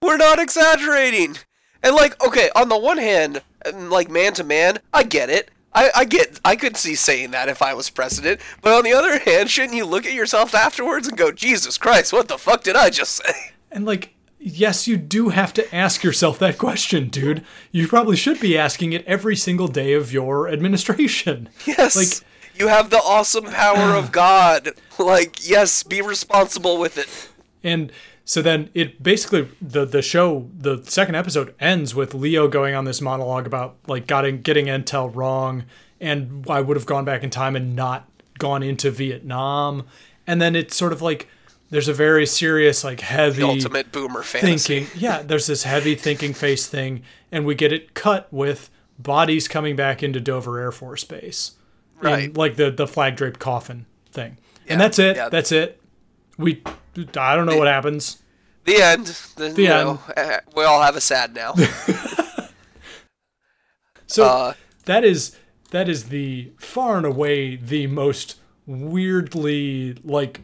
We're 0.01 0.17
not 0.17 0.39
exaggerating. 0.39 1.37
And 1.81 1.95
like, 1.95 2.23
okay, 2.25 2.49
on 2.55 2.69
the 2.69 2.77
one 2.77 2.97
hand, 2.97 3.41
like 3.73 4.09
man 4.09 4.33
to 4.33 4.43
man, 4.43 4.79
I 4.93 5.03
get 5.03 5.29
it. 5.29 5.49
I, 5.75 5.91
I 5.95 6.05
get 6.05 6.39
I 6.45 6.55
could 6.55 6.77
see 6.77 6.95
saying 6.95 7.31
that 7.31 7.49
if 7.49 7.61
I 7.61 7.73
was 7.73 7.89
president. 7.89 8.41
But 8.61 8.73
on 8.73 8.83
the 8.83 8.93
other 8.93 9.19
hand, 9.19 9.49
shouldn't 9.49 9.73
you 9.75 9.85
look 9.85 10.05
at 10.05 10.13
yourself 10.13 10.53
afterwards 10.53 11.07
and 11.07 11.17
go, 11.17 11.31
Jesus 11.31 11.77
Christ, 11.77 12.13
what 12.13 12.27
the 12.27 12.37
fuck 12.37 12.63
did 12.63 12.75
I 12.75 12.89
just 12.89 13.15
say? 13.15 13.33
And 13.71 13.85
like, 13.85 14.13
yes, 14.39 14.87
you 14.87 14.97
do 14.97 15.29
have 15.29 15.53
to 15.53 15.75
ask 15.75 16.03
yourself 16.03 16.37
that 16.39 16.57
question, 16.57 17.09
dude. 17.09 17.43
You 17.71 17.87
probably 17.87 18.15
should 18.15 18.39
be 18.39 18.57
asking 18.57 18.93
it 18.93 19.03
every 19.05 19.35
single 19.35 19.67
day 19.67 19.93
of 19.93 20.11
your 20.13 20.47
administration. 20.47 21.49
Yes. 21.65 21.95
Like- 21.95 22.29
you 22.55 22.67
have 22.67 22.91
the 22.91 22.97
awesome 22.97 23.45
power 23.45 23.95
of 23.95 24.11
God. 24.11 24.73
Like, 24.99 25.49
yes, 25.49 25.81
be 25.81 26.03
responsible 26.03 26.77
with 26.77 26.99
it. 26.99 27.29
And 27.63 27.91
so 28.25 28.41
then 28.41 28.69
it 28.73 29.01
basically 29.03 29.49
the 29.61 29.85
the 29.85 30.01
show 30.01 30.49
the 30.57 30.81
second 30.85 31.15
episode 31.15 31.53
ends 31.59 31.93
with 31.95 32.13
Leo 32.13 32.47
going 32.47 32.73
on 32.75 32.85
this 32.85 33.01
monologue 33.01 33.45
about 33.45 33.75
like 33.87 34.07
getting 34.07 34.41
getting 34.41 34.65
intel 34.67 35.13
wrong 35.13 35.63
and 35.99 36.45
I 36.49 36.61
would 36.61 36.77
have 36.77 36.85
gone 36.85 37.05
back 37.05 37.23
in 37.23 37.29
time 37.29 37.55
and 37.55 37.75
not 37.75 38.09
gone 38.39 38.61
into 38.63 38.91
Vietnam. 38.91 39.85
And 40.27 40.41
then 40.41 40.55
it's 40.55 40.75
sort 40.75 40.91
of 40.93 41.01
like 41.01 41.27
there's 41.69 41.87
a 41.87 41.93
very 41.93 42.25
serious 42.25 42.83
like 42.83 42.99
heavy 42.99 43.41
The 43.41 43.47
ultimate 43.47 43.91
boomer 43.91 44.21
fantasy. 44.23 44.81
thinking. 44.81 44.99
Yeah, 45.01 45.21
there's 45.21 45.47
this 45.47 45.63
heavy 45.63 45.95
thinking 45.95 46.33
face 46.33 46.67
thing, 46.67 47.03
and 47.31 47.45
we 47.45 47.55
get 47.55 47.71
it 47.73 47.93
cut 47.93 48.27
with 48.31 48.69
bodies 48.99 49.47
coming 49.47 49.75
back 49.75 50.03
into 50.03 50.19
Dover 50.19 50.59
Air 50.59 50.71
Force 50.71 51.03
Base, 51.03 51.53
Right. 52.01 52.35
like 52.35 52.57
the 52.57 52.69
the 52.69 52.85
flag 52.87 53.15
draped 53.15 53.39
coffin 53.39 53.85
thing, 54.11 54.37
Yeah, 54.65 54.73
and 54.73 54.81
that's 54.81 54.99
it. 54.99 55.15
yeah. 55.15 55.29
That's 55.29 55.51
it. 55.51 55.81
We, 56.37 56.61
I 57.17 57.35
don't 57.35 57.45
know 57.45 57.57
what 57.57 57.67
happens. 57.67 58.21
The 58.65 58.81
end. 58.81 59.07
The, 59.35 59.49
The 59.49 59.67
end. 59.67 59.87
know, 59.87 59.99
eh, 60.15 60.39
we 60.55 60.63
all 60.63 60.81
have 60.81 60.95
a 60.95 61.01
sad 61.01 61.33
now. 61.33 61.53
So 64.13 64.25
Uh, 64.25 64.53
that 64.85 65.03
is 65.03 65.35
that 65.71 65.89
is 65.89 66.09
the 66.09 66.51
far 66.59 66.97
and 66.97 67.05
away 67.05 67.55
the 67.55 67.87
most 67.87 68.35
weirdly 68.67 69.95
like 70.03 70.41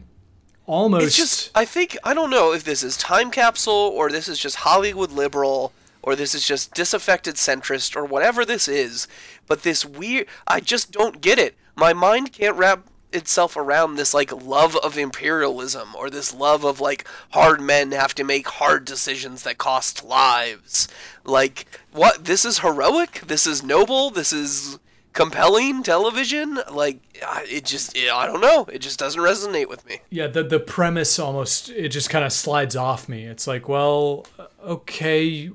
almost 0.66 1.06
It's 1.06 1.16
just 1.16 1.50
I 1.54 1.64
think 1.64 1.96
I 2.02 2.12
don't 2.12 2.30
know 2.30 2.52
if 2.52 2.64
this 2.64 2.82
is 2.82 2.96
time 2.96 3.30
capsule 3.30 3.92
or 3.94 4.10
this 4.10 4.26
is 4.26 4.40
just 4.40 4.56
Hollywood 4.56 5.12
liberal 5.12 5.72
or 6.02 6.16
this 6.16 6.34
is 6.34 6.44
just 6.44 6.74
disaffected 6.74 7.36
centrist 7.36 7.94
or 7.94 8.04
whatever 8.04 8.44
this 8.44 8.66
is, 8.66 9.06
but 9.46 9.62
this 9.62 9.84
weird 9.84 10.26
I 10.48 10.58
just 10.58 10.90
don't 10.90 11.20
get 11.20 11.38
it. 11.38 11.54
My 11.76 11.92
mind 11.92 12.32
can't 12.32 12.56
wrap 12.56 12.88
itself 13.12 13.56
around 13.56 13.96
this 13.96 14.14
like 14.14 14.32
love 14.44 14.76
of 14.76 14.96
imperialism 14.98 15.94
or 15.96 16.10
this 16.10 16.34
love 16.34 16.64
of 16.64 16.80
like 16.80 17.06
hard 17.30 17.60
men 17.60 17.92
have 17.92 18.14
to 18.14 18.24
make 18.24 18.46
hard 18.48 18.84
decisions 18.84 19.42
that 19.42 19.58
cost 19.58 20.04
lives. 20.04 20.88
Like 21.24 21.66
what 21.92 22.24
this 22.24 22.44
is 22.44 22.60
heroic, 22.60 23.22
this 23.26 23.46
is 23.46 23.62
noble, 23.62 24.10
this 24.10 24.32
is 24.32 24.78
compelling 25.12 25.82
television 25.82 26.60
like 26.70 27.00
it 27.48 27.64
just 27.64 27.96
I 27.98 28.26
don't 28.26 28.40
know, 28.40 28.66
it 28.72 28.78
just 28.78 28.98
doesn't 28.98 29.20
resonate 29.20 29.68
with 29.68 29.84
me. 29.86 29.98
yeah 30.08 30.28
the 30.28 30.44
the 30.44 30.60
premise 30.60 31.18
almost 31.18 31.68
it 31.70 31.88
just 31.88 32.10
kind 32.10 32.24
of 32.24 32.32
slides 32.32 32.76
off 32.76 33.08
me. 33.08 33.24
It's 33.24 33.46
like 33.46 33.68
well 33.68 34.26
uh, 34.38 34.46
okay, 34.64 35.50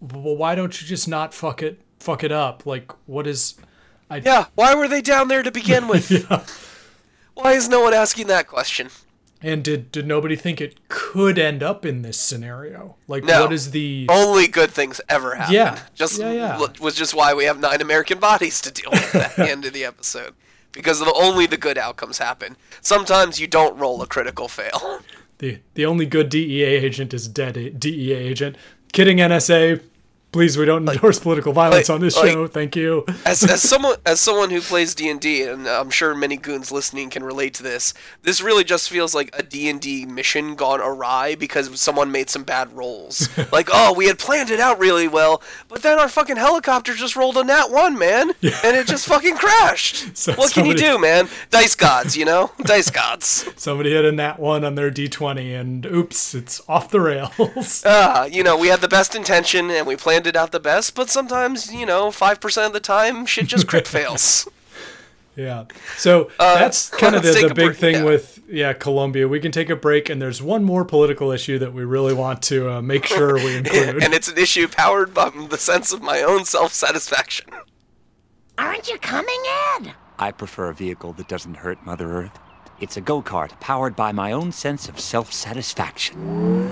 well 0.00 0.36
why 0.36 0.54
don't 0.54 0.80
you 0.80 0.86
just 0.86 1.06
not 1.06 1.34
fuck 1.34 1.62
it 1.62 1.80
fuck 1.98 2.24
it 2.24 2.32
up? 2.32 2.64
Like 2.66 2.92
what 3.06 3.26
is 3.26 3.56
I, 4.10 4.16
Yeah, 4.18 4.46
why 4.54 4.74
were 4.74 4.88
they 4.88 5.00
down 5.02 5.28
there 5.28 5.42
to 5.42 5.50
begin 5.50 5.86
with? 5.88 6.10
Why 7.34 7.52
is 7.52 7.68
no 7.68 7.80
one 7.82 7.94
asking 7.94 8.26
that 8.28 8.46
question? 8.48 8.90
and 9.42 9.62
did 9.62 9.92
did 9.92 10.06
nobody 10.06 10.36
think 10.36 10.58
it 10.58 10.88
could 10.88 11.38
end 11.38 11.62
up 11.62 11.84
in 11.84 12.00
this 12.00 12.18
scenario? 12.18 12.96
Like 13.06 13.24
No. 13.24 13.42
what 13.42 13.52
is 13.52 13.72
the 13.72 14.06
Only 14.08 14.46
good 14.48 14.70
things 14.70 15.00
ever 15.08 15.34
happen. 15.34 15.52
Yeah, 15.54 15.80
Just 15.94 16.18
yeah, 16.18 16.32
yeah. 16.32 16.58
was 16.80 16.94
just 16.94 17.14
why 17.14 17.34
we 17.34 17.44
have 17.44 17.60
nine 17.60 17.82
American 17.82 18.18
bodies 18.18 18.60
to 18.62 18.70
deal 18.70 18.90
with 18.90 19.14
at 19.14 19.36
the 19.36 19.50
end 19.54 19.66
of 19.66 19.74
the 19.74 19.84
episode. 19.84 20.32
Because 20.72 20.98
the, 20.98 21.12
only 21.14 21.46
the 21.46 21.56
good 21.58 21.76
outcomes 21.78 22.18
happen. 22.18 22.56
Sometimes 22.80 23.38
you 23.38 23.46
don't 23.46 23.76
roll 23.78 24.00
a 24.02 24.06
critical 24.06 24.48
fail. 24.48 25.00
the 25.38 25.58
the 25.74 25.84
only 25.84 26.06
good 26.06 26.30
DEA 26.30 26.62
agent 26.64 27.12
is 27.12 27.28
dead 27.28 27.78
DEA 27.78 28.12
agent. 28.14 28.56
Kidding 28.92 29.18
NSA. 29.18 29.82
Please, 30.34 30.58
we 30.58 30.64
don't 30.64 30.88
endorse 30.88 31.20
political 31.20 31.52
violence 31.52 31.88
like- 31.88 31.94
on 31.94 32.00
this 32.00 32.16
like- 32.16 32.32
show. 32.32 32.48
Thank 32.48 32.74
you. 32.74 33.04
As, 33.24 33.44
as 33.44 33.62
someone 33.62 33.96
as 34.04 34.20
someone 34.20 34.50
who 34.50 34.60
plays 34.60 34.94
D 34.94 35.08
and 35.08 35.20
D, 35.20 35.42
and 35.42 35.66
I'm 35.68 35.90
sure 35.90 36.14
many 36.14 36.36
goons 36.36 36.72
listening 36.72 37.08
can 37.08 37.22
relate 37.22 37.54
to 37.54 37.62
this, 37.62 37.94
this 38.22 38.42
really 38.42 38.64
just 38.64 38.90
feels 38.90 39.14
like 39.14 39.30
a 39.38 39.44
D 39.44 39.68
and 39.70 39.80
D 39.80 40.04
mission 40.04 40.56
gone 40.56 40.80
awry 40.80 41.36
because 41.36 41.80
someone 41.80 42.10
made 42.10 42.28
some 42.30 42.42
bad 42.42 42.72
rolls. 42.72 43.28
like, 43.52 43.68
oh, 43.72 43.94
we 43.94 44.06
had 44.06 44.18
planned 44.18 44.50
it 44.50 44.58
out 44.58 44.78
really 44.80 45.06
well, 45.06 45.40
but 45.68 45.82
then 45.82 45.98
our 46.00 46.08
fucking 46.08 46.36
helicopter 46.36 46.94
just 46.94 47.14
rolled 47.14 47.36
a 47.36 47.44
nat 47.44 47.70
one, 47.70 47.96
man, 47.96 48.30
and 48.42 48.76
it 48.76 48.86
just 48.88 49.06
fucking 49.06 49.36
crashed. 49.36 50.16
So 50.24 50.32
what 50.34 50.52
can 50.52 50.64
you 50.66 50.74
do, 50.74 50.98
man? 50.98 51.28
Dice 51.50 51.74
gods, 51.76 52.16
you 52.16 52.24
know, 52.24 52.50
dice 52.62 52.90
gods. 52.90 53.48
Somebody 53.56 53.94
had 53.94 54.04
a 54.04 54.12
nat 54.12 54.38
one 54.38 54.64
on 54.64 54.74
their 54.74 54.90
D20, 54.90 55.58
and 55.60 55.84
oops, 55.86 56.34
it's 56.34 56.60
off 56.68 56.90
the 56.90 57.00
rails. 57.00 57.82
Ah, 57.86 58.24
you 58.24 58.42
know, 58.42 58.56
we 58.56 58.68
had 58.68 58.80
the 58.80 58.88
best 58.88 59.14
intention 59.14 59.70
and 59.70 59.86
we 59.86 59.96
planned 59.96 60.23
it 60.26 60.36
out 60.36 60.52
the 60.52 60.60
best, 60.60 60.94
but 60.94 61.10
sometimes, 61.10 61.72
you 61.72 61.86
know, 61.86 62.10
five 62.10 62.40
percent 62.40 62.68
of 62.68 62.72
the 62.72 62.80
time, 62.80 63.26
shit 63.26 63.46
just 63.46 63.66
crit 63.66 63.88
fails. 63.96 64.48
yeah. 65.36 65.64
So 65.96 66.30
that's 66.38 66.90
kind 67.02 67.14
of 67.14 67.22
the, 67.22 67.32
the 67.32 67.48
big 67.48 67.54
break, 67.54 67.76
thing 67.76 67.94
yeah. 67.96 68.04
with 68.04 68.40
yeah 68.48 68.72
Colombia. 68.72 69.28
We 69.28 69.40
can 69.40 69.52
take 69.52 69.70
a 69.70 69.76
break, 69.76 70.08
and 70.08 70.20
there's 70.20 70.42
one 70.42 70.64
more 70.64 70.84
political 70.84 71.30
issue 71.30 71.58
that 71.58 71.72
we 71.72 71.84
really 71.84 72.14
want 72.14 72.42
to 72.42 72.70
uh, 72.70 72.82
make 72.82 73.06
sure 73.06 73.34
we 73.34 73.56
include. 73.58 74.02
and 74.02 74.14
it's 74.14 74.28
an 74.28 74.38
issue 74.38 74.68
powered 74.68 75.14
by 75.14 75.30
the 75.30 75.58
sense 75.58 75.92
of 75.92 76.02
my 76.02 76.22
own 76.22 76.44
self-satisfaction. 76.44 77.46
Aren't 78.56 78.88
you 78.88 78.98
coming, 78.98 79.42
Ed? 79.76 79.94
I 80.18 80.30
prefer 80.30 80.70
a 80.70 80.74
vehicle 80.74 81.12
that 81.14 81.26
doesn't 81.26 81.54
hurt 81.54 81.84
Mother 81.84 82.10
Earth. 82.12 82.38
It's 82.80 82.96
a 82.96 83.00
go 83.00 83.22
kart 83.22 83.58
powered 83.60 83.96
by 83.96 84.12
my 84.12 84.32
own 84.32 84.52
sense 84.52 84.88
of 84.88 85.00
self 85.00 85.32
satisfaction. 85.32 86.70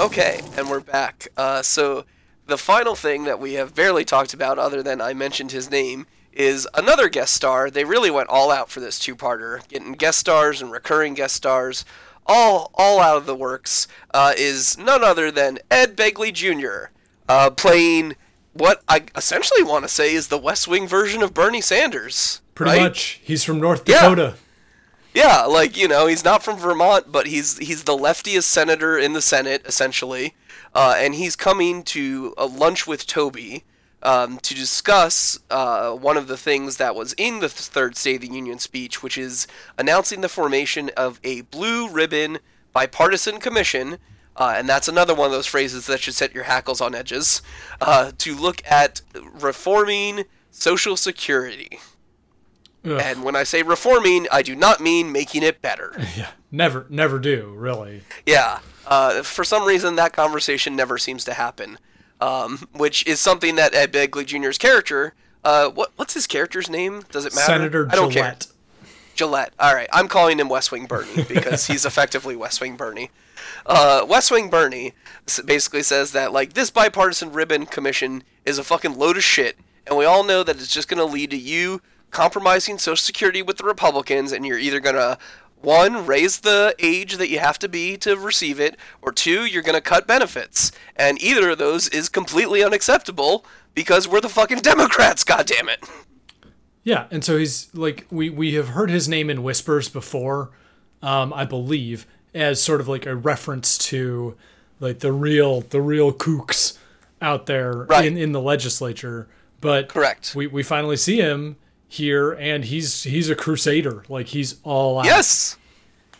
Okay, 0.00 0.40
and 0.56 0.68
we're 0.68 0.80
back. 0.80 1.28
Uh, 1.36 1.62
so 1.62 2.04
the 2.46 2.58
final 2.58 2.94
thing 2.94 3.24
that 3.24 3.38
we 3.38 3.54
have 3.54 3.74
barely 3.74 4.04
talked 4.04 4.34
about, 4.34 4.58
other 4.58 4.82
than 4.82 5.00
I 5.00 5.14
mentioned 5.14 5.52
his 5.52 5.70
name, 5.70 6.06
is 6.32 6.66
another 6.74 7.08
guest 7.08 7.32
star. 7.34 7.70
They 7.70 7.84
really 7.84 8.10
went 8.10 8.28
all 8.28 8.50
out 8.50 8.70
for 8.70 8.80
this 8.80 8.98
two-parter, 8.98 9.66
getting 9.68 9.92
guest 9.92 10.18
stars 10.18 10.60
and 10.60 10.72
recurring 10.72 11.14
guest 11.14 11.36
stars, 11.36 11.84
all 12.26 12.70
all 12.74 13.00
out 13.00 13.16
of 13.18 13.26
the 13.26 13.36
works. 13.36 13.86
Uh, 14.12 14.32
is 14.36 14.76
none 14.76 15.04
other 15.04 15.30
than 15.30 15.58
Ed 15.70 15.96
Begley 15.96 16.32
Jr. 16.32 16.90
Uh, 17.28 17.50
playing 17.50 18.16
what 18.52 18.82
I 18.88 19.04
essentially 19.16 19.62
want 19.62 19.84
to 19.84 19.88
say 19.88 20.12
is 20.14 20.26
the 20.28 20.38
West 20.38 20.66
Wing 20.66 20.88
version 20.88 21.22
of 21.22 21.32
Bernie 21.34 21.60
Sanders. 21.60 22.40
Pretty 22.56 22.72
right? 22.72 22.82
much. 22.82 23.20
He's 23.22 23.44
from 23.44 23.60
North 23.60 23.88
Yeah. 23.88 24.00
Dakota. 24.02 24.34
Yeah, 25.14 25.44
like 25.44 25.76
you 25.76 25.86
know, 25.86 26.08
he's 26.08 26.24
not 26.24 26.42
from 26.42 26.58
Vermont, 26.58 27.12
but 27.12 27.28
he's 27.28 27.58
he's 27.58 27.84
the 27.84 27.96
leftiest 27.96 28.44
senator 28.44 28.98
in 28.98 29.12
the 29.12 29.22
Senate 29.22 29.62
essentially, 29.64 30.34
uh, 30.74 30.96
and 30.98 31.14
he's 31.14 31.36
coming 31.36 31.84
to 31.84 32.34
a 32.36 32.46
lunch 32.46 32.88
with 32.88 33.06
Toby 33.06 33.62
um, 34.02 34.38
to 34.40 34.54
discuss 34.54 35.38
uh, 35.50 35.92
one 35.92 36.16
of 36.16 36.26
the 36.26 36.36
things 36.36 36.78
that 36.78 36.96
was 36.96 37.14
in 37.14 37.38
the 37.38 37.48
third 37.48 37.96
State 37.96 38.16
of 38.16 38.20
the 38.22 38.34
Union 38.34 38.58
speech, 38.58 39.04
which 39.04 39.16
is 39.16 39.46
announcing 39.78 40.20
the 40.20 40.28
formation 40.28 40.90
of 40.96 41.20
a 41.22 41.42
blue 41.42 41.88
ribbon 41.88 42.38
bipartisan 42.72 43.38
commission. 43.38 43.98
Uh, 44.36 44.54
and 44.56 44.68
that's 44.68 44.88
another 44.88 45.14
one 45.14 45.26
of 45.26 45.32
those 45.32 45.46
phrases 45.46 45.86
that 45.86 46.00
should 46.00 46.14
set 46.14 46.34
your 46.34 46.42
hackles 46.42 46.80
on 46.80 46.92
edges. 46.92 47.40
Uh, 47.80 48.10
to 48.18 48.34
look 48.34 48.60
at 48.68 49.00
reforming 49.32 50.24
Social 50.50 50.96
Security. 50.96 51.78
Ugh. 52.84 53.00
And 53.02 53.22
when 53.24 53.34
I 53.36 53.44
say 53.44 53.62
reforming, 53.62 54.26
I 54.30 54.42
do 54.42 54.54
not 54.54 54.80
mean 54.80 55.10
making 55.12 55.42
it 55.42 55.62
better. 55.62 55.92
Yeah. 56.16 56.30
Never, 56.52 56.86
never 56.88 57.18
do, 57.18 57.52
really. 57.56 58.02
Yeah. 58.24 58.60
Uh, 58.86 59.22
for 59.24 59.42
some 59.42 59.64
reason, 59.66 59.96
that 59.96 60.12
conversation 60.12 60.76
never 60.76 60.98
seems 60.98 61.24
to 61.24 61.34
happen, 61.34 61.78
um, 62.20 62.68
which 62.72 63.04
is 63.08 63.18
something 63.18 63.56
that 63.56 63.74
Ed 63.74 63.92
Begley 63.92 64.24
Jr.'s 64.24 64.56
character. 64.58 65.14
Uh, 65.42 65.68
what 65.70 65.90
what's 65.96 66.14
his 66.14 66.26
character's 66.28 66.70
name? 66.70 67.02
Does 67.10 67.24
it 67.24 67.34
matter? 67.34 67.46
Senator 67.46 67.88
I 67.90 67.96
don't 67.96 68.10
Gillette. 68.12 68.46
care. 68.46 68.90
Gillette. 69.16 69.52
All 69.58 69.74
right, 69.74 69.88
I'm 69.92 70.06
calling 70.06 70.38
him 70.38 70.48
West 70.48 70.70
Wing 70.70 70.86
Bernie 70.86 71.24
because 71.28 71.66
he's 71.66 71.84
effectively 71.84 72.36
West 72.36 72.60
Wing 72.60 72.76
Bernie. 72.76 73.10
Uh, 73.66 74.04
West 74.08 74.30
Wing 74.30 74.48
Bernie 74.48 74.92
basically 75.44 75.82
says 75.82 76.12
that 76.12 76.32
like 76.32 76.52
this 76.52 76.70
bipartisan 76.70 77.32
ribbon 77.32 77.66
commission 77.66 78.22
is 78.44 78.58
a 78.58 78.64
fucking 78.64 78.96
load 78.96 79.16
of 79.16 79.24
shit, 79.24 79.56
and 79.86 79.96
we 79.98 80.04
all 80.04 80.22
know 80.22 80.42
that 80.44 80.56
it's 80.56 80.72
just 80.72 80.88
going 80.88 80.98
to 80.98 81.12
lead 81.12 81.30
to 81.30 81.36
you 81.36 81.80
compromising 82.14 82.78
Social 82.78 82.96
Security 82.96 83.42
with 83.42 83.58
the 83.58 83.64
Republicans, 83.64 84.32
and 84.32 84.46
you're 84.46 84.58
either 84.58 84.80
going 84.80 84.94
to 84.94 85.18
one 85.60 86.06
raise 86.06 86.40
the 86.40 86.74
age 86.78 87.16
that 87.16 87.28
you 87.28 87.38
have 87.40 87.58
to 87.58 87.68
be 87.68 87.96
to 87.98 88.16
receive 88.16 88.60
it, 88.60 88.76
or 89.02 89.12
two 89.12 89.44
you're 89.44 89.62
going 89.62 89.74
to 89.74 89.80
cut 89.80 90.06
benefits, 90.06 90.72
and 90.96 91.20
either 91.22 91.50
of 91.50 91.58
those 91.58 91.88
is 91.88 92.08
completely 92.08 92.62
unacceptable 92.62 93.44
because 93.74 94.06
we're 94.08 94.20
the 94.20 94.28
fucking 94.28 94.58
Democrats. 94.58 95.24
God 95.32 95.46
damn 95.46 95.68
it. 95.68 95.84
Yeah, 96.82 97.06
and 97.10 97.24
so 97.24 97.36
he's 97.38 97.74
like 97.74 98.06
we 98.10 98.28
we 98.30 98.54
have 98.54 98.68
heard 98.70 98.90
his 98.90 99.08
name 99.08 99.30
in 99.30 99.42
whispers 99.42 99.88
before, 99.88 100.50
um, 101.02 101.32
I 101.32 101.44
believe, 101.46 102.06
as 102.34 102.62
sort 102.62 102.80
of 102.80 102.88
like 102.88 103.06
a 103.06 103.16
reference 103.16 103.78
to 103.88 104.36
like 104.80 104.98
the 104.98 105.12
real 105.12 105.62
the 105.62 105.80
real 105.80 106.12
kooks 106.12 106.76
out 107.22 107.46
there 107.46 107.72
Right. 107.84 108.04
in, 108.04 108.18
in 108.18 108.32
the 108.32 108.40
legislature. 108.40 109.28
But 109.62 109.88
Correct. 109.88 110.34
We 110.36 110.46
we 110.46 110.62
finally 110.62 110.98
see 110.98 111.16
him 111.16 111.56
here 111.94 112.32
and 112.32 112.64
he's 112.66 113.02
he's 113.04 113.28
a 113.30 113.34
crusader. 113.34 114.04
Like 114.08 114.28
he's 114.28 114.56
all 114.62 114.98
out. 115.00 115.04
Yes. 115.06 115.56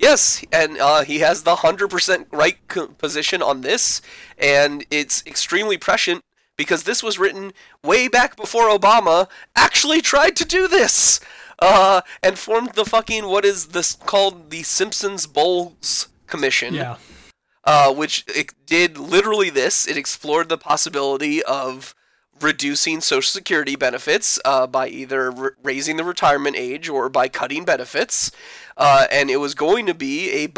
Yes, 0.01 0.45
and 0.53 0.77
uh, 0.79 1.03
he 1.05 1.21
has 1.21 1.45
the 1.45 1.55
100% 1.55 2.27
right 2.33 2.59
co- 2.67 2.89
position 2.89 3.41
on 3.41 3.61
this, 3.61 4.03
and 4.37 4.85
it's 4.91 5.23
extremely 5.25 5.79
prescient 5.79 6.21
because 6.57 6.83
this 6.83 7.01
was 7.01 7.17
written 7.17 7.53
way 7.85 8.09
back 8.09 8.37
before 8.37 8.69
Obama 8.69 9.29
actually 9.55 10.01
tried 10.03 10.35
to 10.37 10.45
do 10.45 10.67
this, 10.67 11.21
uh, 11.61 12.01
and 12.25 12.37
formed 12.39 12.73
the 12.75 12.85
fucking, 12.85 13.27
what 13.27 13.45
is 13.45 13.67
this 13.69 13.95
called, 13.95 14.51
the 14.51 14.65
Simpsons 14.65 15.29
Bowles 15.29 16.09
Commission 16.27 16.75
Yeah. 16.75 16.97
uh, 17.63 17.95
which 17.95 18.25
it 18.27 18.53
did 18.67 18.99
literally 18.99 19.49
this. 19.49 19.87
It 19.87 19.97
explored 19.97 20.49
the 20.49 20.59
possibility 20.59 21.41
of 21.45 21.95
reducing 22.41 23.01
Social 23.01 23.31
Security 23.31 23.77
benefits 23.77 24.39
uh, 24.45 24.67
by 24.67 24.89
either 24.89 25.55
raising 25.63 25.97
the 25.97 26.05
retirement 26.05 26.57
age 26.57 26.89
or 26.89 27.09
by 27.09 27.29
cutting 27.29 27.65
benefits. 27.65 28.31
Uh, 28.77 29.07
and 29.11 29.31
it 29.31 29.37
was 29.37 29.55
going 29.55 29.87
to 29.87 29.95
be 29.95 30.31
a 30.33 30.49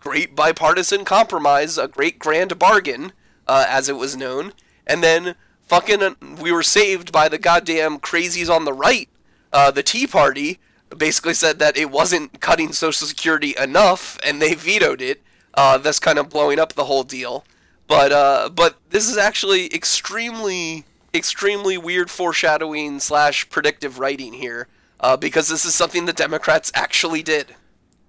great 0.00 0.34
bipartisan 0.34 1.04
compromise, 1.04 1.76
a 1.76 1.88
great 1.88 2.18
grand 2.18 2.58
bargain, 2.58 3.12
uh, 3.46 3.66
as 3.68 3.88
it 3.88 3.96
was 3.96 4.16
known. 4.16 4.52
And 4.86 5.02
then 5.02 5.34
fucking, 5.66 6.02
uh, 6.02 6.14
we 6.40 6.50
were 6.50 6.62
saved 6.62 7.12
by 7.12 7.28
the 7.28 7.38
goddamn 7.38 7.98
crazies 7.98 8.50
on 8.50 8.64
the 8.64 8.72
right, 8.72 9.08
uh, 9.52 9.70
the 9.70 9.82
Tea 9.82 10.06
Party. 10.06 10.58
Basically 10.96 11.34
said 11.34 11.58
that 11.58 11.76
it 11.76 11.90
wasn't 11.90 12.40
cutting 12.40 12.72
Social 12.72 13.06
Security 13.06 13.54
enough, 13.62 14.18
and 14.24 14.40
they 14.40 14.54
vetoed 14.54 15.02
it 15.02 15.20
uh, 15.52 15.76
that's 15.76 15.98
kind 15.98 16.18
of 16.18 16.30
blowing 16.30 16.58
up 16.58 16.72
the 16.72 16.86
whole 16.86 17.02
deal. 17.02 17.44
But 17.86 18.54
but 18.54 18.78
this 18.88 19.06
is 19.06 19.18
actually 19.18 19.66
extremely 19.74 20.86
extremely 21.14 21.78
weird 21.78 22.10
foreshadowing 22.10 23.00
slash 23.00 23.48
predictive 23.50 23.98
writing 23.98 24.34
here 24.34 24.68
uh, 25.00 25.16
because 25.16 25.48
this 25.48 25.64
is 25.64 25.74
something 25.74 26.04
the 26.06 26.12
Democrats 26.12 26.70
actually 26.74 27.22
did. 27.22 27.54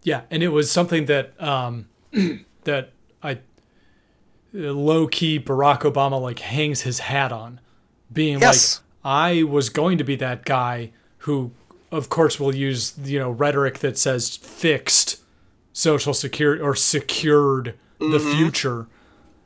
Yeah, 0.03 0.21
and 0.31 0.41
it 0.43 0.49
was 0.49 0.71
something 0.71 1.05
that 1.05 1.39
um, 1.41 1.87
that 2.63 2.91
I 3.21 3.39
low 4.53 5.07
key 5.07 5.39
Barack 5.39 5.81
Obama 5.81 6.19
like 6.21 6.39
hangs 6.39 6.81
his 6.81 6.99
hat 6.99 7.31
on, 7.31 7.59
being 8.11 8.39
Yes. 8.39 8.77
like 8.77 8.85
I 9.03 9.43
was 9.43 9.69
going 9.69 9.97
to 9.97 10.03
be 10.03 10.15
that 10.17 10.45
guy 10.45 10.91
who, 11.19 11.51
of 11.91 12.09
course, 12.09 12.39
will 12.39 12.55
use 12.55 12.93
you 13.03 13.19
know 13.19 13.29
rhetoric 13.29 13.79
that 13.79 13.97
says 13.97 14.37
fixed 14.37 15.19
Social 15.73 16.13
Security 16.13 16.61
or 16.61 16.75
secured 16.75 17.75
the 17.99 18.19
future 18.19 18.87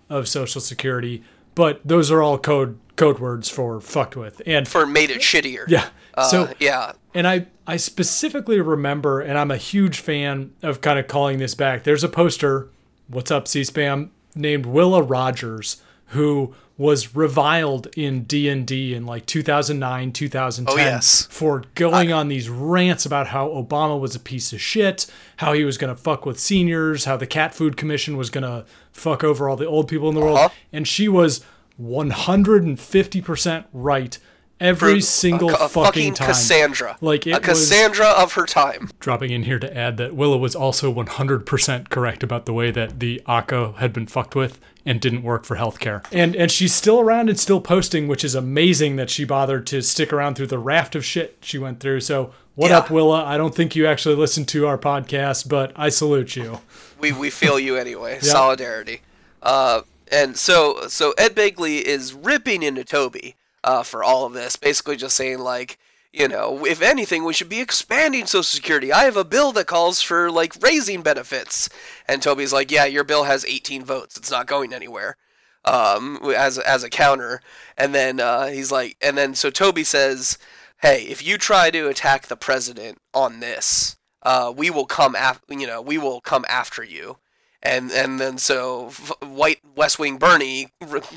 of 0.10 0.28
Social 0.28 0.62
Security, 0.62 1.24
but 1.56 1.82
those 1.86 2.12
are 2.12 2.22
all 2.22 2.38
code 2.38 2.78
code 2.96 3.20
words 3.20 3.50
for 3.50 3.82
fucked 3.82 4.16
with 4.16 4.42
and 4.46 4.68
For 4.68 4.86
made 4.86 5.10
it 5.10 5.22
shittier. 5.22 5.66
yeah. 5.68 5.90
Uh, 6.14 6.28
so 6.30 6.54
yeah. 6.60 6.92
and 7.16 7.28
I, 7.28 7.48
I 7.66 7.78
specifically 7.78 8.62
remember, 8.62 9.20
and 9.20 9.36
I'm 9.38 9.50
a 9.50 9.58
huge 9.58 10.00
fan 10.00 10.54
of 10.62 10.82
kind 10.82 11.00
of 11.00 11.08
calling 11.08 11.40
this 11.40 11.56
back. 11.56 11.84
There's 11.84 12.04
a 12.04 12.10
poster, 12.10 12.70
what's 13.08 13.32
up, 13.32 13.48
C 13.48 13.64
SPAM, 13.64 14.12
named 14.36 14.68
Willa 14.68 15.02
Rogers, 15.02 15.82
who 16.14 16.56
was 16.76 17.16
reviled 17.16 17.88
in 17.96 18.24
D&D 18.24 18.96
in 18.96 19.06
like 19.06 19.28
2009, 19.28 20.12
2010 20.12 20.74
Oh, 20.74 20.78
yes. 20.78 21.28
for 21.30 21.64
going 21.76 22.12
on 22.12 22.30
these 22.30 22.50
rants 22.50 23.06
about 23.06 23.28
how 23.28 23.48
Obama 23.50 24.00
was 24.00 24.16
a 24.16 24.20
piece 24.20 24.52
of 24.54 24.60
shit, 24.60 25.06
how 25.38 25.54
he 25.54 25.64
was 25.64 25.78
going 25.78 25.96
to 25.96 26.02
fuck 26.02 26.26
with 26.26 26.40
seniors, 26.40 27.06
how 27.06 27.16
the 27.16 27.28
cat 27.28 27.54
food 27.54 27.78
commission 27.78 28.18
was 28.18 28.32
going 28.32 28.44
to 28.44 28.66
fuck 28.92 29.24
over 29.24 29.48
all 29.48 29.56
the 29.56 29.68
old 29.68 29.88
people 29.88 30.10
in 30.10 30.16
the 30.16 30.22
world. 30.22 30.38
Uh-huh. 30.40 30.50
And 30.72 30.88
she 30.88 31.08
was 31.08 31.42
150% 31.82 33.66
right 33.74 34.18
every 34.64 35.02
single 35.02 35.50
a, 35.52 35.54
a 35.54 35.70
fucking, 35.70 35.84
fucking 35.84 36.14
time. 36.16 36.28
Cassandra. 36.28 36.98
Like 37.02 37.28
it 37.28 37.32
a 37.32 37.40
was 37.40 37.46
Cassandra 37.48 38.08
of 38.08 38.34
her 38.34 38.46
time. 38.46 38.90
dropping 39.00 39.32
in 39.32 39.44
here 39.44 39.60
to 39.60 39.78
add 39.78 39.98
that 39.98 40.16
Willa 40.16 40.38
was 40.38 40.56
also 40.56 40.94
100% 40.94 41.90
correct 41.90 42.24
about 42.24 42.46
the 42.46 42.54
way 42.54 42.72
that 42.72 43.00
the 43.00 43.22
ACO 43.28 43.74
had 43.74 43.94
been 43.94 44.08
fucked 44.08 44.36
with 44.36 44.60
and 44.86 45.00
didn't 45.00 45.24
work 45.24 45.46
for 45.46 45.56
healthcare. 45.56 46.06
And 46.12 46.36
and 46.36 46.52
she's 46.52 46.74
still 46.74 47.00
around 47.00 47.30
and 47.30 47.40
still 47.40 47.62
posting, 47.62 48.08
which 48.08 48.24
is 48.24 48.36
amazing 48.36 48.98
that 48.98 49.10
she 49.10 49.24
bothered 49.24 49.66
to 49.68 49.82
stick 49.82 50.12
around 50.12 50.36
through 50.36 50.48
the 50.48 50.60
raft 50.60 50.96
of 50.96 51.06
shit 51.06 51.38
she 51.42 51.58
went 51.58 51.80
through. 51.80 52.02
So 52.02 52.34
what 52.56 52.70
Yeah. 52.70 52.80
up, 52.80 52.90
Willa? 52.92 53.24
I 53.24 53.38
don't 53.38 53.56
think 53.56 53.76
you 53.76 53.88
actually 53.88 54.16
listened 54.16 54.48
to 54.50 54.68
our 54.68 54.78
podcast, 54.78 55.48
but 55.48 55.72
I 55.76 55.90
salute 55.90 56.36
you. 56.36 56.60
we 57.00 57.12
we 57.12 57.30
feel 57.30 57.58
you 57.60 57.78
anyway. 57.78 58.20
Solidarity. 58.22 59.02
Uh, 59.42 59.82
and 60.12 60.36
so 60.38 60.88
so 60.88 61.14
Ed 61.18 61.34
Begley 61.34 61.82
is 61.82 62.14
ripping 62.14 62.62
into 62.62 62.84
Toby 62.84 63.36
uh, 63.64 63.84
for 63.84 64.04
all 64.04 64.26
of 64.26 64.34
this, 64.34 64.56
basically 64.56 64.96
just 64.96 65.16
saying 65.16 65.40
like, 65.40 65.78
you 66.12 66.28
know, 66.28 66.66
if 66.66 66.82
anything, 66.82 67.24
we 67.24 67.34
should 67.34 67.50
be 67.50 67.60
expanding 67.60 68.28
Social 68.28 68.44
Security. 68.44 68.92
I 68.92 69.06
have 69.06 69.18
a 69.18 69.26
bill 69.26 69.52
that 69.54 69.66
calls 69.66 70.02
for 70.02 70.30
like 70.30 70.62
raising 70.62 71.02
benefits, 71.02 71.70
and 72.08 72.22
Toby's 72.22 72.54
like, 72.54 72.70
yeah, 72.72 72.86
your 72.86 73.04
bill 73.04 73.24
has 73.24 73.46
18 73.46 73.84
votes. 73.84 74.16
It's 74.16 74.32
not 74.32 74.46
going 74.46 74.74
anywhere. 74.74 75.18
Um, 75.66 76.20
as 76.36 76.60
as 76.60 76.84
a 76.84 76.90
counter, 76.90 77.42
and 77.78 77.96
then 77.96 78.20
uh, 78.20 78.48
he's 78.48 78.72
like, 78.72 78.98
and 79.02 79.18
then 79.18 79.34
so 79.34 79.50
Toby 79.50 79.86
says, 79.86 80.38
hey, 80.82 81.04
if 81.04 81.26
you 81.26 81.38
try 81.38 81.72
to 81.72 81.88
attack 81.88 82.28
the 82.28 82.36
president 82.36 83.00
on 83.14 83.40
this, 83.40 83.96
uh, 84.24 84.54
we 84.56 84.70
will 84.70 84.86
come 84.86 85.16
after 85.16 85.54
you 85.54 85.68
know 85.68 85.82
we 85.82 85.98
will 85.98 86.22
come 86.22 86.46
after 86.50 86.84
you 86.84 87.18
and 87.62 87.92
and 87.92 88.20
then 88.20 88.38
so 88.38 88.90
white 89.22 89.60
west 89.76 90.00
wing 90.00 90.18
bernie 90.18 90.70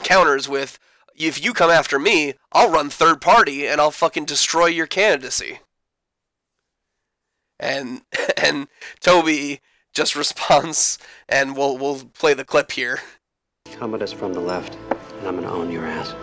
counters 0.03 0.49
with 0.49 0.79
if 1.17 1.43
you 1.43 1.53
come 1.53 1.71
after 1.71 1.99
me 1.99 2.35
i'll 2.53 2.71
run 2.71 2.91
third 2.91 3.21
party 3.21 3.67
and 3.67 3.81
i'll 3.81 3.91
fucking 3.91 4.25
destroy 4.25 4.67
your 4.67 4.87
candidacy. 4.87 5.61
And 7.59 8.03
and 8.37 8.69
toby 9.01 9.61
just 9.93 10.15
responds 10.15 10.99
and 11.29 11.57
we'll 11.57 11.79
we'll 11.79 12.05
play 12.15 12.35
the 12.35 12.45
clip 12.45 12.73
here. 12.73 13.01
Come 13.73 13.95
at 13.95 14.03
us 14.03 14.13
from 14.13 14.33
the 14.33 14.41
left, 14.41 14.77
and 15.19 15.29
I'm 15.29 15.37
gonna 15.37 15.53
own 15.53 15.71
your 15.71 15.85
ass. 15.85 16.15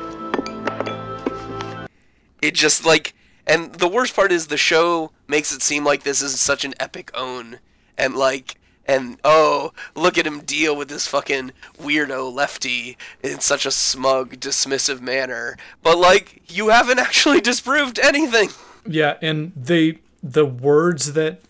it 2.41 2.53
just 2.53 2.85
like 2.85 3.13
and 3.45 3.73
the 3.73 3.87
worst 3.87 4.15
part 4.15 4.31
is 4.31 4.47
the 4.47 4.57
show 4.57 5.11
makes 5.27 5.51
it 5.51 5.61
seem 5.61 5.83
like 5.83 6.03
this 6.03 6.21
is 6.21 6.39
such 6.39 6.63
an 6.63 6.73
epic 6.79 7.11
own. 7.13 7.59
And 7.97 8.15
like 8.15 8.55
and 8.85 9.17
oh, 9.23 9.71
look 9.95 10.17
at 10.17 10.27
him 10.27 10.41
deal 10.41 10.75
with 10.75 10.89
this 10.89 11.07
fucking 11.07 11.51
weirdo 11.77 12.33
lefty 12.33 12.97
in 13.21 13.39
such 13.39 13.65
a 13.65 13.71
smug, 13.71 14.39
dismissive 14.39 15.01
manner. 15.01 15.57
But 15.81 15.97
like, 15.97 16.41
you 16.51 16.69
haven't 16.69 16.99
actually 17.07 17.41
disproved 17.41 17.99
anything. 17.99 18.49
Yeah, 18.85 19.17
and 19.21 19.53
they 19.55 19.99
the 20.21 20.45
words 20.45 21.13
that 21.13 21.41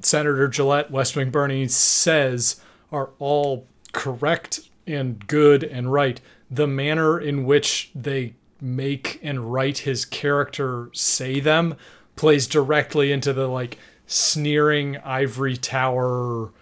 Senator 0.00 0.48
Gillette, 0.48 0.90
West 0.90 1.16
Wing 1.16 1.30
Bernie, 1.30 1.68
says 1.68 2.60
are 2.92 3.10
all 3.18 3.66
correct 3.92 4.60
and 4.86 5.26
good 5.26 5.64
and 5.64 5.92
right. 5.92 6.20
The 6.50 6.66
manner 6.66 7.18
in 7.18 7.44
which 7.44 7.90
they 7.94 8.34
make 8.60 9.18
and 9.22 9.52
write 9.52 9.78
his 9.78 10.04
character 10.04 10.90
say 10.92 11.40
them 11.40 11.76
plays 12.14 12.46
directly 12.46 13.12
into 13.12 13.32
the 13.32 13.48
like 13.48 13.78
sneering 14.06 14.96
ivory 14.98 15.56
tower 15.56 16.52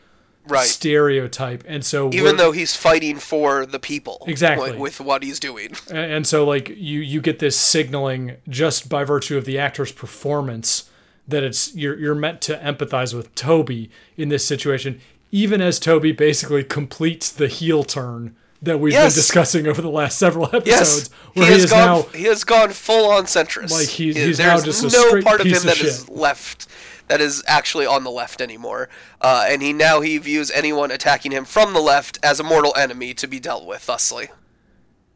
Right. 0.46 0.66
stereotype. 0.66 1.64
And 1.66 1.84
so 1.84 2.10
Even 2.12 2.36
though 2.36 2.52
he's 2.52 2.76
fighting 2.76 3.16
for 3.18 3.64
the 3.64 3.78
people, 3.78 4.22
Exactly. 4.26 4.66
wi- 4.70 4.80
with 4.82 5.00
what 5.00 5.22
he's 5.22 5.40
doing. 5.40 5.70
And 5.90 6.26
so 6.26 6.44
like 6.44 6.68
you 6.68 7.00
you 7.00 7.20
get 7.20 7.38
this 7.38 7.56
signaling 7.56 8.36
just 8.48 8.88
by 8.88 9.04
virtue 9.04 9.36
of 9.38 9.44
the 9.46 9.58
actor's 9.58 9.92
performance 9.92 10.90
that 11.26 11.42
it's 11.42 11.74
you're 11.74 11.98
you're 11.98 12.14
meant 12.14 12.40
to 12.42 12.56
empathize 12.58 13.14
with 13.14 13.34
Toby 13.34 13.90
in 14.16 14.28
this 14.28 14.44
situation 14.46 15.00
even 15.32 15.60
as 15.60 15.80
Toby 15.80 16.12
basically 16.12 16.62
completes 16.62 17.28
the 17.30 17.48
heel 17.48 17.82
turn 17.82 18.36
that 18.62 18.78
we've 18.78 18.92
Yes. 18.92 19.14
been 19.14 19.18
discussing 19.20 19.66
over 19.66 19.82
the 19.82 19.90
last 19.90 20.16
several 20.18 20.46
episodes 20.46 20.66
Yes, 20.66 21.10
he 21.34 21.40
where 21.40 21.46
he, 21.48 21.52
has 21.54 21.64
is 21.64 21.70
gone. 21.70 21.78
now 21.80 22.02
he 22.14 22.24
has 22.24 22.44
gone 22.44 22.70
full 22.70 23.10
on 23.10 23.24
centrist. 23.24 23.70
Like, 23.72 23.88
he's- 23.88 24.16
He- 24.16 24.24
he's 24.24 24.38
now 24.38 24.58
there's 24.58 24.80
just 24.80 24.94
no 24.96 25.22
part 25.22 25.40
of 25.40 25.46
him 25.46 25.56
of 25.56 25.62
that 25.64 25.80
is 25.80 26.00
shit. 26.00 26.08
left, 26.10 26.66
that 27.14 27.20
is 27.20 27.44
actually 27.46 27.86
on 27.86 28.02
the 28.02 28.10
left 28.10 28.40
anymore. 28.40 28.88
Uh, 29.20 29.46
and 29.48 29.62
he 29.62 29.72
now 29.72 30.00
he 30.00 30.18
views 30.18 30.50
anyone 30.50 30.90
attacking 30.90 31.30
him 31.30 31.44
from 31.44 31.72
the 31.72 31.78
left 31.80 32.18
as 32.24 32.40
a 32.40 32.42
mortal 32.42 32.74
enemy 32.76 33.14
to 33.14 33.28
be 33.28 33.38
dealt 33.38 33.64
with. 33.64 33.86
Thusly, 33.86 34.30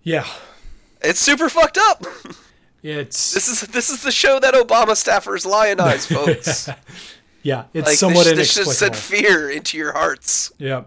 yeah 0.05 0.25
it's 1.01 1.19
super 1.19 1.49
fucked 1.49 1.77
up. 1.77 2.05
it's 2.85 3.35
This 3.35 3.49
is 3.49 3.63
this 3.63 3.91
is 3.91 4.05
the 4.05 4.13
show 4.13 4.39
that 4.39 4.55
Obama 4.55 4.93
staffers 4.93 5.45
lionize, 5.45 6.07
folks. 6.15 6.69
yeah 7.43 7.65
it's 7.75 7.89
like 7.89 7.97
somewhat 7.97 8.27
this, 8.27 8.37
this 8.37 8.55
just 8.55 8.59
inexplicable 8.59 8.95
sent 8.95 9.27
fear 9.27 9.51
into 9.51 9.77
your 9.77 9.93
hearts. 9.95 10.53
yeah 10.57 10.85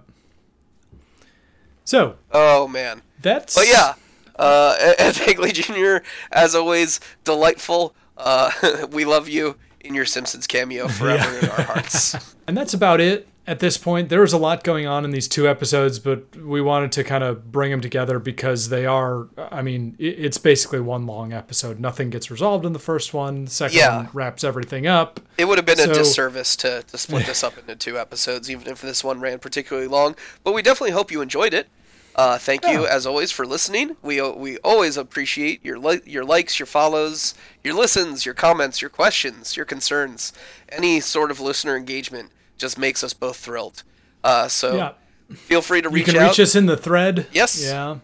so 1.83 2.15
Oh 2.31 2.69
man. 2.69 3.01
that's 3.21 3.55
But 3.55 3.67
yeah, 3.67 3.95
uh, 4.37 4.77
Ed 4.97 5.15
Begley 5.15 5.51
Jr. 5.53 6.05
as 6.31 6.55
always 6.55 7.01
delightful. 7.25 7.93
Uh, 8.15 8.87
we 8.93 9.03
love 9.03 9.27
you 9.27 9.57
in 9.83 9.93
your 9.95 10.05
Simpsons 10.05 10.47
cameo 10.47 10.87
forever 10.99 11.37
in 11.39 11.49
our 11.49 11.61
hearts. 11.63 12.15
And 12.47 12.57
that's 12.57 12.73
about 12.73 12.99
it 12.99 13.29
at 13.47 13.59
this 13.59 13.77
point. 13.77 14.09
There 14.09 14.19
was 14.19 14.33
a 14.33 14.37
lot 14.37 14.63
going 14.65 14.85
on 14.85 15.05
in 15.05 15.11
these 15.11 15.27
two 15.29 15.47
episodes, 15.47 15.99
but 15.99 16.35
we 16.35 16.59
wanted 16.61 16.91
to 16.93 17.03
kind 17.05 17.23
of 17.23 17.49
bring 17.49 17.71
them 17.71 17.79
together 17.79 18.19
because 18.19 18.67
they 18.67 18.85
are, 18.85 19.29
I 19.37 19.61
mean, 19.61 19.95
it's 19.99 20.37
basically 20.37 20.81
one 20.81 21.05
long 21.05 21.31
episode. 21.31 21.79
Nothing 21.79 22.09
gets 22.09 22.29
resolved 22.29 22.65
in 22.65 22.73
the 22.73 22.79
first 22.79 23.13
one. 23.13 23.45
The 23.45 23.51
second 23.51 23.77
Yeah. 23.77 23.95
one 23.97 24.09
wraps 24.11 24.43
everything 24.43 24.85
up. 24.85 25.21
It 25.37 25.45
would 25.45 25.59
have 25.59 25.65
been 25.65 25.77
So- 25.77 25.91
a 25.91 25.93
disservice 25.93 26.57
to, 26.57 26.83
to 26.83 26.97
split 26.97 27.25
this 27.27 27.41
up 27.41 27.57
into 27.57 27.75
two 27.75 27.97
episodes, 27.97 28.51
even 28.51 28.67
if 28.67 28.81
this 28.81 29.01
one 29.01 29.21
ran 29.21 29.39
particularly 29.39 29.87
long. 29.87 30.15
But 30.43 30.53
we 30.53 30.61
definitely 30.61 30.91
hope 30.91 31.09
you 31.09 31.21
enjoyed 31.21 31.53
it. 31.53 31.69
Uh, 32.15 32.37
thank 32.37 32.65
you, 32.67 32.85
as 32.85 33.05
always, 33.05 33.31
for 33.31 33.45
listening. 33.45 33.95
We 34.01 34.21
we 34.31 34.57
always 34.59 34.97
appreciate 34.97 35.63
your 35.63 35.79
li- 35.79 36.01
your 36.05 36.25
likes, 36.25 36.59
your 36.59 36.65
follows, 36.65 37.33
your 37.63 37.73
listens, 37.73 38.25
your 38.25 38.35
comments, 38.35 38.81
your 38.81 38.89
questions, 38.89 39.55
your 39.55 39.65
concerns. 39.65 40.33
Any 40.69 40.99
sort 40.99 41.31
of 41.31 41.39
listener 41.39 41.75
engagement 41.77 42.31
just 42.57 42.77
makes 42.77 43.03
us 43.03 43.13
both 43.13 43.37
thrilled. 43.37 43.83
Uh, 44.23 44.47
so 44.49 44.75
Yeah. 44.75 44.91
feel 45.35 45.61
free 45.61 45.81
to 45.81 45.89
reach. 45.89 46.07
You 46.07 46.13
can 46.13 46.21
out. 46.21 46.29
reach 46.29 46.39
us 46.41 46.55
in 46.55 46.65
the 46.65 46.77
thread. 46.77 47.27
Yes. 47.31 47.63
Yeah. 47.63 47.97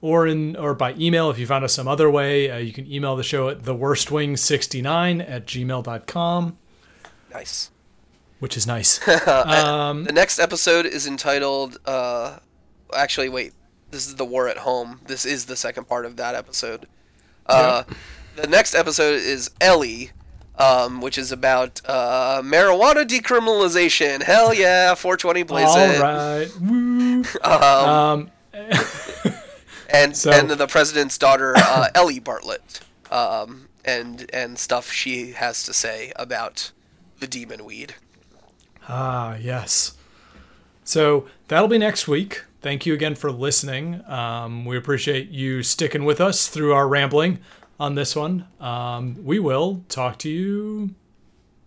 Or 0.00 0.26
in 0.26 0.56
or 0.56 0.74
by 0.74 0.94
email 0.94 1.30
if 1.30 1.38
you 1.38 1.46
found 1.46 1.64
us 1.64 1.74
some 1.74 1.88
other 1.88 2.10
way. 2.10 2.50
Uh, 2.50 2.56
you 2.58 2.72
can 2.72 2.90
email 2.90 3.16
the 3.16 3.22
show 3.22 3.48
at 3.48 3.62
theworstwing69 3.62 5.20
at 5.28 5.46
gmail.com, 5.46 6.58
Nice. 7.32 7.70
which 8.38 8.56
is 8.56 8.66
nice. 8.66 8.98
the 9.04 10.10
next 10.12 10.38
episode 10.38 10.86
is 10.86 11.06
entitled. 11.06 11.78
Uh, 11.86 12.38
actually, 12.94 13.28
wait. 13.28 13.52
This 13.90 14.06
is 14.08 14.16
the 14.16 14.24
war 14.24 14.48
at 14.48 14.58
home. 14.58 15.00
This 15.06 15.24
is 15.24 15.46
the 15.46 15.56
second 15.56 15.86
part 15.88 16.04
of 16.06 16.16
that 16.16 16.34
episode. 16.34 16.86
Uh, 17.46 17.84
The 18.34 18.46
next 18.48 18.74
episode 18.74 19.14
is 19.20 19.50
Ellie, 19.60 20.10
um, 20.58 21.00
which 21.00 21.16
is 21.16 21.30
about 21.32 21.80
uh, 21.86 22.42
marijuana 22.44 23.06
decriminalization. 23.06 24.22
Hell 24.22 24.52
yeah, 24.52 24.94
420 24.94 25.42
blaze 25.44 25.68
All 25.68 25.78
it. 25.78 26.00
right. 26.00 26.50
Woo. 26.60 27.24
Um, 27.42 28.30
and 29.90 30.16
So- 30.16 30.30
and 30.32 30.50
the 30.50 30.66
president's 30.66 31.16
daughter, 31.18 31.54
uh, 31.56 31.88
Ellie 31.94 32.20
Bartlet, 32.20 32.80
um, 33.10 33.68
and 33.84 34.28
and 34.34 34.58
stuff 34.58 34.90
she 34.90 35.32
has 35.32 35.62
to 35.62 35.72
say 35.72 36.12
about 36.16 36.72
the 37.20 37.26
demon 37.26 37.64
weed. 37.64 37.94
Ah, 38.88 39.36
yes. 39.36 39.92
So 40.84 41.26
that'll 41.48 41.68
be 41.68 41.78
next 41.78 42.06
week 42.06 42.44
thank 42.66 42.84
you 42.84 42.92
again 42.92 43.14
for 43.14 43.30
listening. 43.30 44.02
Um, 44.08 44.64
we 44.64 44.76
appreciate 44.76 45.28
you 45.28 45.62
sticking 45.62 46.04
with 46.04 46.20
us 46.20 46.48
through 46.48 46.72
our 46.72 46.88
rambling 46.88 47.38
on 47.78 47.94
this 47.94 48.16
one. 48.16 48.48
Um, 48.58 49.24
we 49.24 49.38
will 49.38 49.84
talk 49.88 50.18
to 50.18 50.28
you 50.28 50.90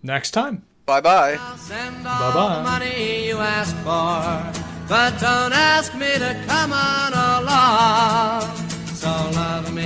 next 0.03 0.31
time. 0.31 0.63
Bye 0.85 0.99
bye. 0.99 1.37
Bye 1.37 2.03
bye. 2.03 2.63
Money 2.63 3.27
you 3.27 3.37
ask 3.37 3.73
for, 3.77 4.89
but 4.89 5.17
don't 5.21 5.53
ask 5.53 5.95
me 5.95 6.11
to 6.25 6.43
come 6.47 6.73
on 6.73 7.13
along. 7.13 8.41
So 8.87 9.07
love 9.07 9.73
me. 9.73 9.78